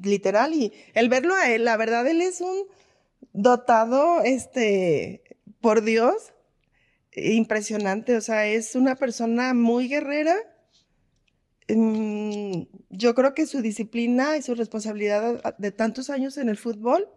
literal. 0.02 0.54
Y 0.54 0.72
el 0.94 1.08
verlo 1.08 1.34
a 1.34 1.50
él, 1.50 1.64
la 1.64 1.76
verdad, 1.76 2.06
él 2.06 2.20
es 2.20 2.40
un 2.40 2.66
dotado, 3.32 4.22
este, 4.22 5.22
por 5.60 5.82
Dios, 5.82 6.32
impresionante. 7.12 8.16
O 8.16 8.20
sea, 8.20 8.46
es 8.46 8.74
una 8.74 8.96
persona 8.96 9.54
muy 9.54 9.88
guerrera. 9.88 10.36
Mm, 11.68 12.62
Yo 12.90 13.14
creo 13.14 13.34
que 13.34 13.46
su 13.46 13.62
disciplina 13.62 14.36
y 14.36 14.42
su 14.42 14.54
responsabilidad 14.54 15.54
de 15.58 15.70
tantos 15.72 16.10
años 16.10 16.36
en 16.38 16.48
el 16.48 16.56
fútbol 16.56 17.08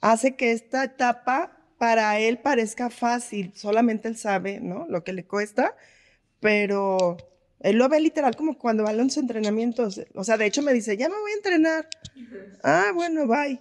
hace 0.00 0.36
que 0.36 0.52
esta 0.52 0.84
etapa 0.84 1.56
para 1.78 2.18
él 2.18 2.38
parezca 2.38 2.90
fácil. 2.90 3.52
Solamente 3.56 4.08
él 4.08 4.16
sabe, 4.16 4.60
¿no? 4.60 4.86
Lo 4.88 5.02
que 5.02 5.12
le 5.12 5.24
cuesta, 5.26 5.74
pero 6.40 7.16
él 7.60 7.76
lo 7.76 7.88
ve 7.88 8.00
literal 8.00 8.36
como 8.36 8.58
cuando 8.58 8.84
va 8.84 8.90
a 8.90 8.92
los 8.92 9.16
entrenamientos. 9.16 10.00
O 10.14 10.24
sea, 10.24 10.36
de 10.36 10.46
hecho 10.46 10.62
me 10.62 10.72
dice, 10.72 10.96
ya 10.96 11.08
me 11.08 11.18
voy 11.18 11.32
a 11.32 11.34
entrenar. 11.34 11.88
Ah, 12.62 12.92
bueno, 12.94 13.26
bye. 13.26 13.60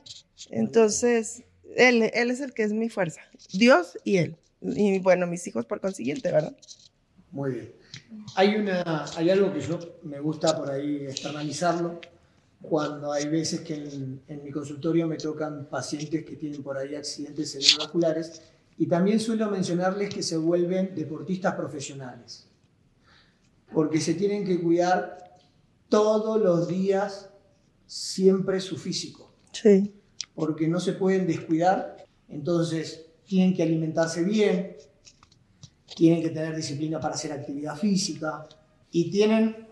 Entonces, 0.49 1.43
él, 1.75 2.03
es 2.03 2.39
el 2.39 2.53
que 2.53 2.63
es 2.63 2.73
mi 2.73 2.89
fuerza. 2.89 3.21
Dios 3.53 3.97
y 4.03 4.17
él. 4.17 4.37
Y 4.61 4.99
bueno, 4.99 5.27
mis 5.27 5.45
hijos 5.47 5.65
por 5.65 5.81
consiguiente, 5.81 6.31
¿verdad? 6.31 6.55
Muy 7.31 7.51
bien. 7.51 7.73
Hay, 8.35 8.55
una, 8.55 9.05
hay 9.15 9.29
algo 9.29 9.53
que 9.53 9.61
yo 9.61 9.79
me 10.03 10.19
gusta 10.19 10.57
por 10.57 10.71
ahí 10.71 11.05
externalizarlo, 11.05 11.99
cuando 12.61 13.11
hay 13.11 13.27
veces 13.27 13.61
que 13.61 13.75
en 13.75 14.43
mi 14.43 14.51
consultorio 14.51 15.07
me 15.07 15.17
tocan 15.17 15.65
pacientes 15.65 16.25
que 16.25 16.35
tienen 16.35 16.61
por 16.61 16.77
ahí 16.77 16.95
accidentes 16.95 17.51
cerebrovasculares 17.53 18.41
y 18.77 18.87
también 18.87 19.19
suelo 19.19 19.49
mencionarles 19.49 20.13
que 20.13 20.23
se 20.23 20.37
vuelven 20.37 20.93
deportistas 20.95 21.55
profesionales, 21.55 22.48
porque 23.73 23.99
se 24.01 24.13
tienen 24.15 24.45
que 24.45 24.59
cuidar 24.61 25.17
todos 25.89 26.39
los 26.41 26.67
días 26.67 27.29
siempre 27.87 28.59
su 28.59 28.77
físico 28.77 29.33
Sí. 29.51 29.93
porque 30.35 30.67
no 30.67 30.79
se 30.79 30.93
pueden 30.93 31.25
descuidar, 31.27 31.97
entonces 32.29 33.05
tienen 33.25 33.55
que 33.55 33.63
alimentarse 33.63 34.23
bien, 34.23 34.75
tienen 35.95 36.21
que 36.21 36.29
tener 36.29 36.55
disciplina 36.55 36.99
para 36.99 37.15
hacer 37.15 37.31
actividad 37.31 37.75
física 37.75 38.47
y 38.91 39.09
tienen, 39.11 39.67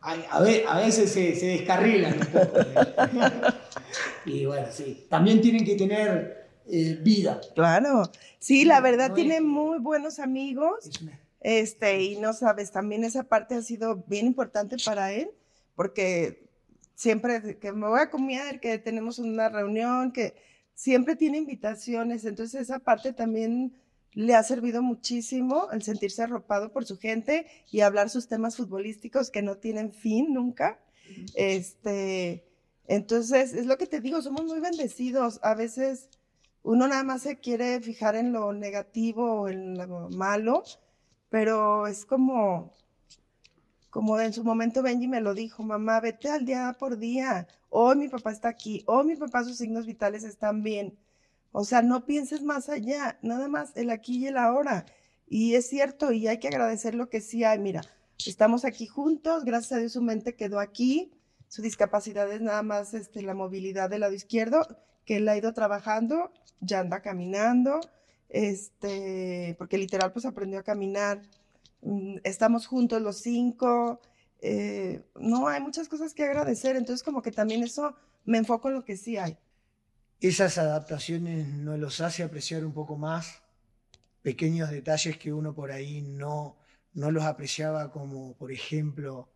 a, 0.00 0.12
a 0.12 0.40
ve- 0.42 0.64
a 0.68 0.78
veces 0.78 1.10
se, 1.10 1.34
se 1.34 1.46
descarrilan 1.46 2.14
un 2.20 2.26
poco. 2.26 2.60
¿eh? 2.60 3.52
y 4.26 4.44
bueno, 4.46 4.66
sí, 4.70 5.06
también 5.08 5.40
tienen 5.40 5.64
que 5.64 5.74
tener 5.76 6.46
eh, 6.68 6.98
vida. 7.02 7.40
Claro. 7.54 8.10
Sí, 8.38 8.64
la 8.64 8.80
verdad 8.80 9.08
No 9.10 9.14
tiene 9.14 9.36
es- 9.36 9.42
muy 9.42 9.78
buenos 9.78 10.18
amigos. 10.18 10.86
Es 10.86 11.00
una- 11.00 11.18
Este, 11.46 12.02
y 12.02 12.16
no 12.16 12.32
sabes, 12.32 12.72
también 12.72 13.04
esa 13.04 13.22
parte 13.22 13.54
ha 13.54 13.62
sido 13.62 14.02
bien 14.08 14.26
importante 14.26 14.78
para 14.84 15.12
él, 15.12 15.30
porque 15.76 16.50
siempre 16.96 17.56
que 17.60 17.70
me 17.70 17.86
voy 17.86 18.00
a 18.00 18.10
comer, 18.10 18.58
que 18.58 18.78
tenemos 18.78 19.20
una 19.20 19.48
reunión, 19.48 20.10
que 20.10 20.34
siempre 20.74 21.14
tiene 21.14 21.38
invitaciones, 21.38 22.24
entonces 22.24 22.62
esa 22.62 22.80
parte 22.80 23.12
también 23.12 23.80
le 24.10 24.34
ha 24.34 24.42
servido 24.42 24.82
muchísimo 24.82 25.70
el 25.70 25.84
sentirse 25.84 26.24
arropado 26.24 26.72
por 26.72 26.84
su 26.84 26.98
gente 26.98 27.46
y 27.70 27.82
hablar 27.82 28.10
sus 28.10 28.26
temas 28.26 28.56
futbolísticos 28.56 29.30
que 29.30 29.42
no 29.42 29.56
tienen 29.58 29.92
fin 29.92 30.34
nunca. 30.34 30.80
Este, 31.36 32.44
entonces, 32.88 33.54
es 33.54 33.66
lo 33.66 33.78
que 33.78 33.86
te 33.86 34.00
digo, 34.00 34.20
somos 34.20 34.46
muy 34.46 34.58
bendecidos. 34.58 35.38
A 35.44 35.54
veces 35.54 36.08
uno 36.64 36.88
nada 36.88 37.04
más 37.04 37.22
se 37.22 37.38
quiere 37.38 37.80
fijar 37.82 38.16
en 38.16 38.32
lo 38.32 38.52
negativo 38.52 39.42
o 39.42 39.48
en 39.48 39.78
lo 39.78 40.08
malo, 40.10 40.64
pero 41.28 41.86
es 41.86 42.04
como, 42.04 42.72
como 43.90 44.18
en 44.20 44.32
su 44.32 44.44
momento 44.44 44.82
Benji 44.82 45.08
me 45.08 45.20
lo 45.20 45.34
dijo, 45.34 45.62
mamá, 45.62 46.00
vete 46.00 46.30
al 46.30 46.44
día 46.44 46.76
por 46.78 46.98
día. 46.98 47.46
Hoy 47.68 47.96
mi 47.96 48.08
papá 48.08 48.32
está 48.32 48.48
aquí, 48.48 48.84
hoy 48.86 49.06
mi 49.06 49.16
papá 49.16 49.44
sus 49.44 49.56
signos 49.56 49.86
vitales 49.86 50.24
están 50.24 50.62
bien. 50.62 50.98
O 51.52 51.64
sea, 51.64 51.82
no 51.82 52.04
pienses 52.04 52.42
más 52.42 52.68
allá, 52.68 53.18
nada 53.22 53.48
más 53.48 53.76
el 53.76 53.90
aquí 53.90 54.18
y 54.18 54.26
el 54.26 54.36
ahora. 54.36 54.84
Y 55.26 55.54
es 55.54 55.68
cierto, 55.68 56.12
y 56.12 56.28
hay 56.28 56.38
que 56.38 56.48
agradecer 56.48 56.94
lo 56.94 57.08
que 57.08 57.20
sí 57.20 57.44
hay. 57.44 57.58
Mira, 57.58 57.82
estamos 58.24 58.64
aquí 58.64 58.86
juntos, 58.86 59.44
gracias 59.44 59.72
a 59.72 59.78
Dios 59.78 59.92
su 59.92 60.02
mente 60.02 60.36
quedó 60.36 60.60
aquí, 60.60 61.12
su 61.48 61.62
discapacidad 61.62 62.30
es 62.30 62.40
nada 62.40 62.62
más 62.62 62.94
este, 62.94 63.22
la 63.22 63.34
movilidad 63.34 63.90
del 63.90 64.00
lado 64.00 64.12
izquierdo, 64.12 64.66
que 65.04 65.16
él 65.16 65.28
ha 65.28 65.36
ido 65.36 65.52
trabajando, 65.52 66.30
ya 66.60 66.80
anda 66.80 67.00
caminando, 67.00 67.80
este, 68.28 69.54
porque 69.58 69.78
literal 69.78 70.12
pues 70.12 70.24
aprendió 70.26 70.58
a 70.60 70.62
caminar. 70.64 71.22
Mm, 71.82 72.18
Estamos 72.24 72.66
juntos 72.66 73.02
los 73.02 73.18
cinco. 73.18 74.00
eh, 74.40 75.02
no, 75.16 75.48
hay 75.48 75.60
muchas 75.62 75.88
cosas 75.88 76.14
que 76.14 76.24
agradecer, 76.24 76.76
entonces 76.76 77.02
como 77.02 77.22
que 77.22 77.32
también 77.32 77.62
eso 77.62 77.94
me 78.24 78.38
enfoco 78.38 78.68
en 78.68 78.74
lo 78.74 78.84
que 78.84 78.96
sí 78.96 79.16
hay. 79.16 79.38
Esas 80.20 80.58
adaptaciones 80.58 81.46
nos 81.48 81.78
los 81.78 82.00
hace 82.00 82.22
apreciar 82.22 82.64
un 82.64 82.72
poco 82.72 82.96
más 82.96 83.42
pequeños 84.22 84.70
detalles 84.70 85.18
que 85.18 85.32
uno 85.32 85.54
por 85.54 85.70
ahí 85.72 86.02
no, 86.02 86.56
no 86.94 87.10
los 87.10 87.24
apreciaba, 87.24 87.90
como 87.92 88.34
por 88.36 88.52
ejemplo 88.52 89.30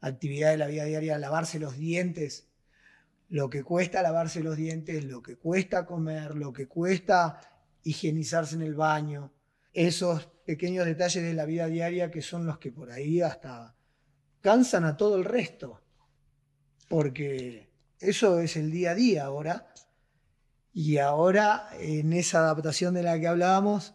actividad 0.00 0.50
de 0.50 0.58
la 0.58 0.66
vida 0.66 0.84
diaria, 0.84 1.18
lavarse 1.18 1.58
los 1.58 1.76
dientes, 1.76 2.48
lo 3.28 3.50
que 3.50 3.64
cuesta 3.64 4.02
lavarse 4.02 4.42
los 4.42 4.56
dientes, 4.56 5.04
lo 5.04 5.22
que 5.22 5.36
cuesta 5.36 5.86
comer, 5.86 6.34
lo 6.36 6.52
que 6.52 6.68
cuesta 6.68 7.40
higienizarse 7.86 8.56
en 8.56 8.62
el 8.62 8.74
baño, 8.74 9.32
esos 9.72 10.26
pequeños 10.44 10.86
detalles 10.86 11.22
de 11.22 11.34
la 11.34 11.44
vida 11.44 11.68
diaria 11.68 12.10
que 12.10 12.20
son 12.20 12.44
los 12.44 12.58
que 12.58 12.72
por 12.72 12.90
ahí 12.90 13.20
hasta 13.20 13.76
cansan 14.40 14.84
a 14.84 14.96
todo 14.96 15.16
el 15.16 15.24
resto, 15.24 15.82
porque 16.88 17.70
eso 18.00 18.40
es 18.40 18.56
el 18.56 18.72
día 18.72 18.90
a 18.90 18.94
día 18.94 19.24
ahora. 19.24 19.72
Y 20.72 20.98
ahora, 20.98 21.70
en 21.78 22.12
esa 22.12 22.40
adaptación 22.40 22.92
de 22.94 23.02
la 23.02 23.18
que 23.18 23.28
hablábamos, 23.28 23.94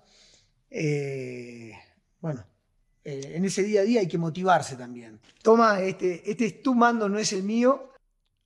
eh, 0.70 1.74
bueno, 2.22 2.48
eh, 3.04 3.34
en 3.36 3.46
ese 3.46 3.62
día 3.64 3.82
a 3.82 3.84
día 3.84 4.00
hay 4.00 4.08
que 4.08 4.18
motivarse 4.18 4.78
también. 4.78 5.20
Toma, 5.44 5.82
este, 5.82 6.30
este 6.30 6.46
es 6.46 6.62
tu 6.64 6.74
mando, 6.74 7.10
no 7.10 7.20
es 7.20 7.34
el 7.34 7.44
mío. 7.44 7.92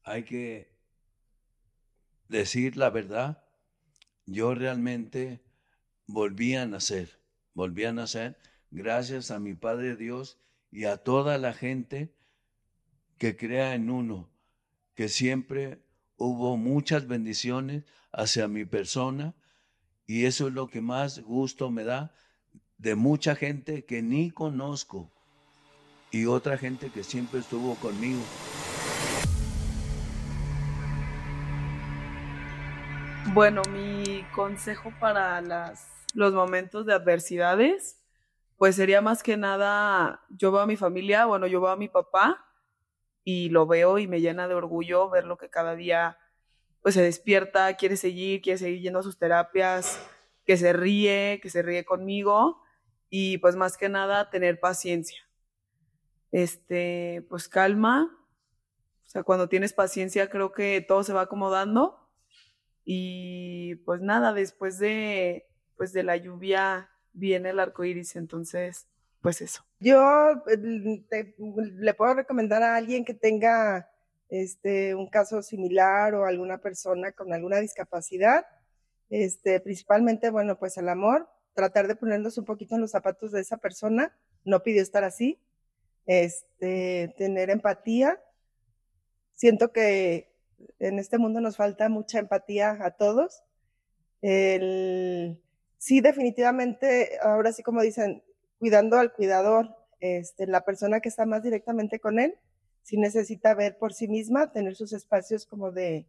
Hay 0.03 0.23
que 0.23 0.75
decir 2.27 2.77
la 2.77 2.89
verdad. 2.89 3.44
Yo 4.25 4.55
realmente 4.55 5.43
volví 6.07 6.55
a 6.55 6.65
nacer, 6.65 7.19
volví 7.53 7.85
a 7.85 7.93
nacer 7.93 8.37
gracias 8.71 9.29
a 9.29 9.39
mi 9.39 9.53
Padre 9.53 9.95
Dios 9.95 10.39
y 10.71 10.85
a 10.85 10.97
toda 10.97 11.37
la 11.37 11.53
gente 11.53 12.15
que 13.19 13.37
crea 13.37 13.75
en 13.75 13.89
uno, 13.89 14.29
que 14.95 15.09
siempre 15.09 15.79
hubo 16.17 16.57
muchas 16.57 17.07
bendiciones 17.07 17.83
hacia 18.11 18.47
mi 18.47 18.65
persona 18.65 19.35
y 20.07 20.25
eso 20.25 20.47
es 20.47 20.53
lo 20.53 20.67
que 20.67 20.81
más 20.81 21.19
gusto 21.19 21.69
me 21.69 21.83
da 21.83 22.11
de 22.79 22.95
mucha 22.95 23.35
gente 23.35 23.85
que 23.85 24.01
ni 24.01 24.31
conozco 24.31 25.11
y 26.11 26.25
otra 26.25 26.57
gente 26.57 26.89
que 26.89 27.03
siempre 27.03 27.41
estuvo 27.41 27.75
conmigo. 27.75 28.21
Bueno, 33.33 33.63
consejo 34.35 34.91
para 34.99 35.41
los 36.13 36.33
momentos 36.33 36.85
de 36.85 36.93
adversidades 36.93 38.01
pues 38.57 38.75
sería 38.75 39.01
más 39.01 39.21
que 39.21 39.37
nada, 39.37 40.21
yo 40.29 40.51
veo 40.51 40.61
a 40.61 40.67
mi 40.67 40.77
familia, 40.77 41.25
bueno, 41.25 41.47
yo 41.47 41.59
veo 41.59 41.71
a 41.71 41.75
mi 41.75 41.89
papá 41.89 42.45
y 43.23 43.49
lo 43.49 43.65
veo 43.67 43.97
y 43.97 44.07
me 44.07 44.21
llena 44.21 44.47
de 44.47 44.53
orgullo 44.53 45.09
verlo 45.09 45.37
que 45.37 45.49
cada 45.49 45.75
día 45.75 46.17
pues 46.81 46.95
se 46.95 47.01
despierta, 47.01 47.75
quiere 47.75 47.97
seguir, 47.97 48.41
quiere 48.41 48.57
seguir 48.57 48.81
yendo 48.81 48.99
a 48.99 49.03
sus 49.03 49.17
terapias, 49.17 49.99
que 50.45 50.55
se 50.55 50.71
ríe, 50.71 51.39
que 51.41 51.49
se 51.49 51.63
ríe 51.63 51.83
conmigo 51.83 52.61
y 53.09 53.39
pues 53.39 53.55
más 53.55 53.75
que 53.75 53.89
nada 53.89 54.29
tener 54.29 54.59
paciencia. 54.59 55.27
Este, 56.31 57.25
pues 57.29 57.49
calma. 57.49 58.15
O 59.05 59.09
sea, 59.09 59.23
cuando 59.23 59.49
tienes 59.49 59.73
paciencia 59.73 60.29
creo 60.29 60.51
que 60.51 60.85
todo 60.87 61.03
se 61.03 61.13
va 61.13 61.21
acomodando 61.21 62.04
y 62.85 63.75
pues 63.83 64.01
nada, 64.01 64.33
después 64.33 64.79
de 64.79 65.47
pues 65.75 65.91
de 65.91 66.03
la 66.03 66.15
lluvia 66.15 66.89
viene 67.13 67.49
el 67.49 67.59
arco 67.59 67.83
iris, 67.83 68.15
entonces 68.15 68.87
pues 69.25 69.41
eso. 69.41 69.65
Yo 69.79 70.43
eh, 70.47 70.57
le 70.57 71.93
puedo 71.95 72.13
recomendar 72.13 72.61
a 72.61 72.75
alguien 72.75 73.03
que 73.03 73.15
tenga 73.15 73.89
este, 74.29 74.93
un 74.93 75.07
caso 75.07 75.41
similar 75.41 76.13
o 76.13 76.25
alguna 76.25 76.59
persona 76.59 77.11
con 77.11 77.33
alguna 77.33 77.57
discapacidad, 77.57 78.45
este, 79.09 79.59
principalmente, 79.59 80.29
bueno, 80.29 80.59
pues 80.59 80.77
el 80.77 80.89
amor, 80.89 81.27
tratar 81.55 81.87
de 81.87 81.95
ponernos 81.95 82.37
un 82.37 82.45
poquito 82.45 82.75
en 82.75 82.81
los 82.81 82.91
zapatos 82.91 83.31
de 83.31 83.41
esa 83.41 83.57
persona, 83.57 84.15
no 84.43 84.61
pidió 84.61 84.81
estar 84.81 85.03
así, 85.03 85.39
este, 86.05 87.13
tener 87.17 87.49
empatía. 87.49 88.21
Siento 89.33 89.71
que 89.71 90.34
en 90.79 90.99
este 90.99 91.17
mundo 91.17 91.41
nos 91.41 91.57
falta 91.57 91.89
mucha 91.89 92.19
empatía 92.19 92.77
a 92.81 92.91
todos. 92.91 93.43
El, 94.21 95.39
sí, 95.77 96.01
definitivamente, 96.01 97.17
ahora 97.21 97.51
sí 97.51 97.63
como 97.63 97.81
dicen, 97.81 98.23
cuidando 98.59 98.97
al 98.97 99.13
cuidador, 99.13 99.75
este, 99.99 100.47
la 100.47 100.65
persona 100.65 100.99
que 100.99 101.09
está 101.09 101.25
más 101.25 101.43
directamente 101.43 101.99
con 101.99 102.19
él, 102.19 102.35
sí 102.83 102.97
necesita 102.97 103.53
ver 103.53 103.77
por 103.77 103.93
sí 103.93 104.07
misma, 104.07 104.51
tener 104.51 104.75
sus 104.75 104.93
espacios 104.93 105.45
como 105.45 105.71
de, 105.71 106.05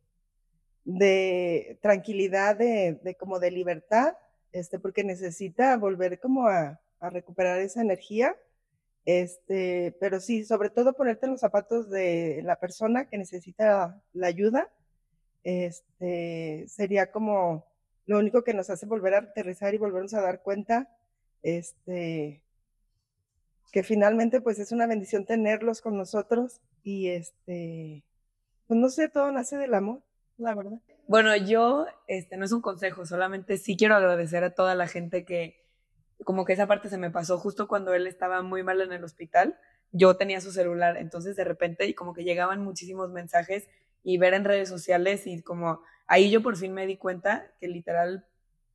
de 0.85 1.79
tranquilidad, 1.83 2.57
de, 2.57 3.01
de, 3.03 3.15
como 3.17 3.39
de 3.39 3.51
libertad, 3.51 4.15
este, 4.53 4.79
porque 4.79 5.05
necesita 5.05 5.77
volver 5.77 6.21
como 6.21 6.49
a, 6.49 6.81
a 7.01 7.11
recuperar 7.11 7.61
esa 7.61 7.81
energía. 7.81 8.37
Este, 9.07 9.97
pero 10.01 10.19
sí, 10.19 10.45
sobre 10.45 10.69
todo 10.69 10.95
ponerte 10.95 11.29
los 11.29 11.39
zapatos 11.39 11.89
de 11.89 12.41
la 12.45 12.57
persona 12.57 13.09
que 13.09 13.17
necesita 13.17 14.03
la 14.13 14.27
ayuda, 14.27 14.69
este, 15.45 16.67
sería 16.69 17.13
como 17.13 17.65
lo 18.07 18.19
único 18.19 18.43
que 18.43 18.53
nos 18.53 18.69
hace 18.69 18.85
volver 18.85 19.15
a 19.15 19.19
aterrizar 19.19 19.73
y 19.75 19.79
volvernos 19.79 20.13
a 20.15 20.23
dar 20.23 20.43
cuenta, 20.43 20.89
este, 21.45 22.43
que 23.71 23.83
finalmente 23.85 24.41
pues 24.41 24.59
es 24.59 24.73
una 24.73 24.89
bendición 24.89 25.25
tenerlos 25.25 25.81
con 25.81 25.97
nosotros 25.97 26.61
y 26.83 27.09
este, 27.09 28.03
pues 28.67 28.81
no 28.81 28.89
sé, 28.89 29.09
todo 29.09 29.31
nace 29.31 29.57
del 29.57 29.75
amor, 29.75 30.03
la 30.37 30.53
verdad. 30.57 30.81
Bueno, 31.07 31.37
yo, 31.37 31.87
este, 32.09 32.37
no 32.37 32.45
es 32.45 32.51
un 32.51 32.61
consejo, 32.61 33.07
solamente 33.07 33.57
sí 33.57 33.77
quiero 33.77 33.95
agradecer 33.95 34.43
a 34.43 34.55
toda 34.55 34.75
la 34.75 34.89
gente 34.89 35.25
que, 35.25 35.66
como 36.25 36.45
que 36.45 36.53
esa 36.53 36.67
parte 36.67 36.89
se 36.89 36.99
me 36.99 37.11
pasó 37.11 37.39
justo 37.39 37.69
cuando 37.69 37.95
él 37.95 38.07
estaba 38.07 38.43
muy 38.43 38.63
mal 38.63 38.81
en 38.81 38.93
el 38.93 39.05
hospital, 39.05 39.59
yo 39.93 40.17
tenía 40.17 40.41
su 40.41 40.53
celular, 40.53 40.97
entonces 40.97 41.37
de 41.37 41.45
repente 41.45 41.87
y 41.87 41.95
como 41.95 42.15
que 42.15 42.25
llegaban 42.25 42.63
muchísimos 42.63 43.11
mensajes 43.11 43.69
y 44.03 44.19
ver 44.19 44.35
en 44.35 44.45
redes 44.45 44.69
sociales 44.69 45.27
y 45.27 45.43
como 45.43 45.81
ahí 46.07 46.31
yo 46.31 46.43
por 46.43 46.57
fin 46.57 46.73
me 46.73 46.87
di 46.87 46.97
cuenta 46.97 47.53
que 47.61 47.69
literal 47.69 48.27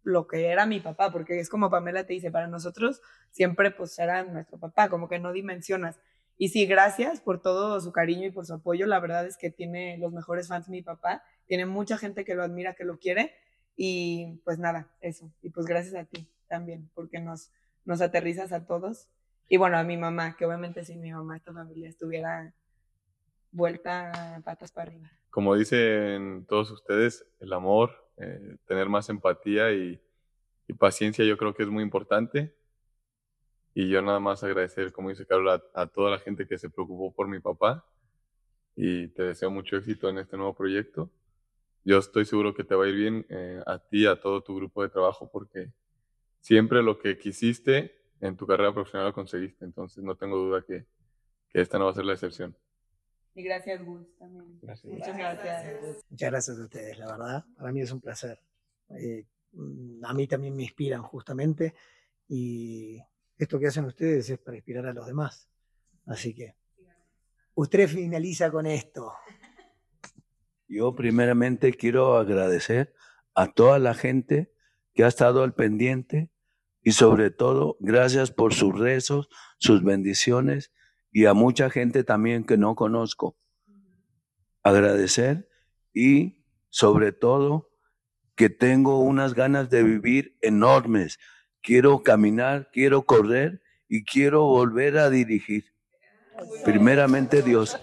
lo 0.03 0.27
que 0.27 0.47
era 0.47 0.65
mi 0.65 0.79
papá, 0.79 1.11
porque 1.11 1.39
es 1.39 1.49
como 1.49 1.69
Pamela 1.69 2.05
te 2.05 2.13
dice, 2.13 2.31
para 2.31 2.47
nosotros 2.47 3.01
siempre 3.29 3.71
pues 3.71 3.97
era 3.99 4.23
nuestro 4.23 4.59
papá, 4.59 4.89
como 4.89 5.07
que 5.07 5.19
no 5.19 5.31
dimensionas. 5.31 5.99
Y 6.37 6.49
sí, 6.49 6.65
gracias 6.65 7.21
por 7.21 7.39
todo 7.39 7.79
su 7.81 7.91
cariño 7.91 8.25
y 8.25 8.31
por 8.31 8.47
su 8.47 8.55
apoyo. 8.55 8.87
La 8.87 8.99
verdad 8.99 9.27
es 9.27 9.37
que 9.37 9.51
tiene 9.51 9.99
los 9.99 10.11
mejores 10.11 10.47
fans 10.47 10.69
mi 10.69 10.81
papá. 10.81 11.21
Tiene 11.45 11.67
mucha 11.67 11.99
gente 11.99 12.25
que 12.25 12.33
lo 12.33 12.41
admira, 12.41 12.73
que 12.73 12.83
lo 12.83 12.97
quiere. 12.97 13.35
Y 13.75 14.41
pues 14.43 14.57
nada, 14.57 14.89
eso. 15.01 15.31
Y 15.43 15.51
pues 15.51 15.67
gracias 15.67 15.93
a 15.93 16.05
ti 16.05 16.27
también, 16.51 16.91
porque 16.93 17.19
nos, 17.21 17.49
nos 17.85 18.01
aterrizas 18.01 18.51
a 18.51 18.65
todos. 18.65 19.07
Y 19.47 19.55
bueno, 19.55 19.77
a 19.77 19.83
mi 19.83 19.95
mamá, 19.95 20.35
que 20.35 20.45
obviamente 20.45 20.83
sin 20.83 21.01
mi 21.01 21.11
mamá 21.11 21.37
esta 21.37 21.53
familia 21.53 21.87
estuviera 21.87 22.53
vuelta 23.51 24.41
patas 24.43 24.71
para 24.71 24.91
arriba. 24.91 25.09
Como 25.29 25.55
dicen 25.55 26.45
todos 26.47 26.69
ustedes, 26.71 27.25
el 27.39 27.53
amor, 27.53 27.91
eh, 28.17 28.57
tener 28.65 28.89
más 28.89 29.09
empatía 29.09 29.71
y, 29.71 30.01
y, 30.67 30.73
paciencia 30.73 31.23
yo 31.25 31.37
creo 31.37 31.53
que 31.53 31.63
es 31.63 31.69
muy 31.69 31.83
importante. 31.83 32.53
Y 33.73 33.87
yo 33.87 34.01
nada 34.01 34.19
más 34.19 34.43
agradecer, 34.43 34.91
como 34.91 35.07
dice 35.09 35.25
Carlos, 35.25 35.61
a, 35.73 35.81
a, 35.81 35.87
toda 35.87 36.11
la 36.11 36.19
gente 36.19 36.45
que 36.45 36.57
se 36.57 36.69
preocupó 36.69 37.13
por 37.13 37.29
mi 37.29 37.39
papá 37.39 37.85
y 38.75 39.07
te 39.09 39.23
deseo 39.23 39.49
mucho 39.49 39.77
éxito 39.77 40.09
en 40.09 40.17
este 40.17 40.35
nuevo 40.35 40.53
proyecto. 40.53 41.09
Yo 41.83 41.97
estoy 41.97 42.25
seguro 42.25 42.53
que 42.53 42.65
te 42.65 42.75
va 42.75 42.85
a 42.85 42.89
ir 42.89 42.95
bien 42.95 43.25
eh, 43.29 43.61
a 43.65 43.79
ti, 43.79 44.05
a 44.05 44.19
todo 44.19 44.43
tu 44.43 44.55
grupo 44.55 44.83
de 44.83 44.89
trabajo, 44.89 45.29
porque 45.31 45.71
siempre 46.41 46.83
lo 46.83 46.99
que 46.99 47.17
quisiste 47.17 47.95
en 48.19 48.35
tu 48.35 48.45
carrera 48.45 48.73
profesional 48.73 49.07
lo 49.07 49.13
conseguiste. 49.13 49.63
Entonces 49.63 50.03
no 50.03 50.15
tengo 50.15 50.37
duda 50.37 50.63
que, 50.67 50.85
que 51.49 51.61
esta 51.61 51.79
no 51.79 51.85
va 51.85 51.91
a 51.91 51.95
ser 51.95 52.05
la 52.05 52.13
excepción. 52.13 52.55
Y 53.33 53.43
gracias, 53.43 53.83
Gus, 53.83 54.13
también. 54.17 54.59
Gracias. 54.61 54.93
Muchas 54.93 55.17
gracias. 55.17 56.03
Muchas 56.09 56.31
gracias 56.31 56.59
a 56.59 56.63
ustedes, 56.63 56.97
la 56.97 57.05
verdad. 57.07 57.45
Para 57.55 57.71
mí 57.71 57.81
es 57.81 57.91
un 57.91 58.01
placer. 58.01 58.39
Eh, 58.89 59.25
a 60.03 60.13
mí 60.13 60.27
también 60.27 60.55
me 60.55 60.63
inspiran 60.63 61.01
justamente 61.01 61.73
y 62.27 63.01
esto 63.37 63.59
que 63.59 63.67
hacen 63.67 63.85
ustedes 63.85 64.29
es 64.29 64.39
para 64.39 64.57
inspirar 64.57 64.85
a 64.85 64.93
los 64.93 65.05
demás. 65.05 65.49
Así 66.05 66.33
que 66.33 66.55
usted 67.55 67.87
finaliza 67.87 68.51
con 68.51 68.65
esto. 68.65 69.13
Yo 70.67 70.95
primeramente 70.95 71.73
quiero 71.73 72.17
agradecer 72.17 72.93
a 73.33 73.51
toda 73.51 73.79
la 73.79 73.93
gente 73.93 74.50
que 74.93 75.03
ha 75.03 75.07
estado 75.07 75.43
al 75.43 75.53
pendiente 75.53 76.29
y 76.83 76.91
sobre 76.93 77.31
todo 77.31 77.77
gracias 77.79 78.31
por 78.31 78.53
sus 78.53 78.77
rezos, 78.77 79.29
sus 79.57 79.83
bendiciones 79.83 80.71
y 81.11 81.25
a 81.25 81.33
mucha 81.33 81.69
gente 81.69 82.03
también 82.03 82.43
que 82.43 82.57
no 82.57 82.75
conozco. 82.75 83.37
Agradecer 84.63 85.49
y 85.93 86.45
sobre 86.69 87.11
todo 87.11 87.69
que 88.35 88.49
tengo 88.49 88.99
unas 88.99 89.33
ganas 89.33 89.69
de 89.69 89.83
vivir 89.83 90.37
enormes. 90.41 91.19
Quiero 91.61 92.01
caminar, 92.01 92.69
quiero 92.71 93.03
correr 93.03 93.61
y 93.87 94.03
quiero 94.03 94.45
volver 94.45 94.97
a 94.97 95.09
dirigir. 95.09 95.65
Primeramente 96.63 97.41
Dios. 97.43 97.77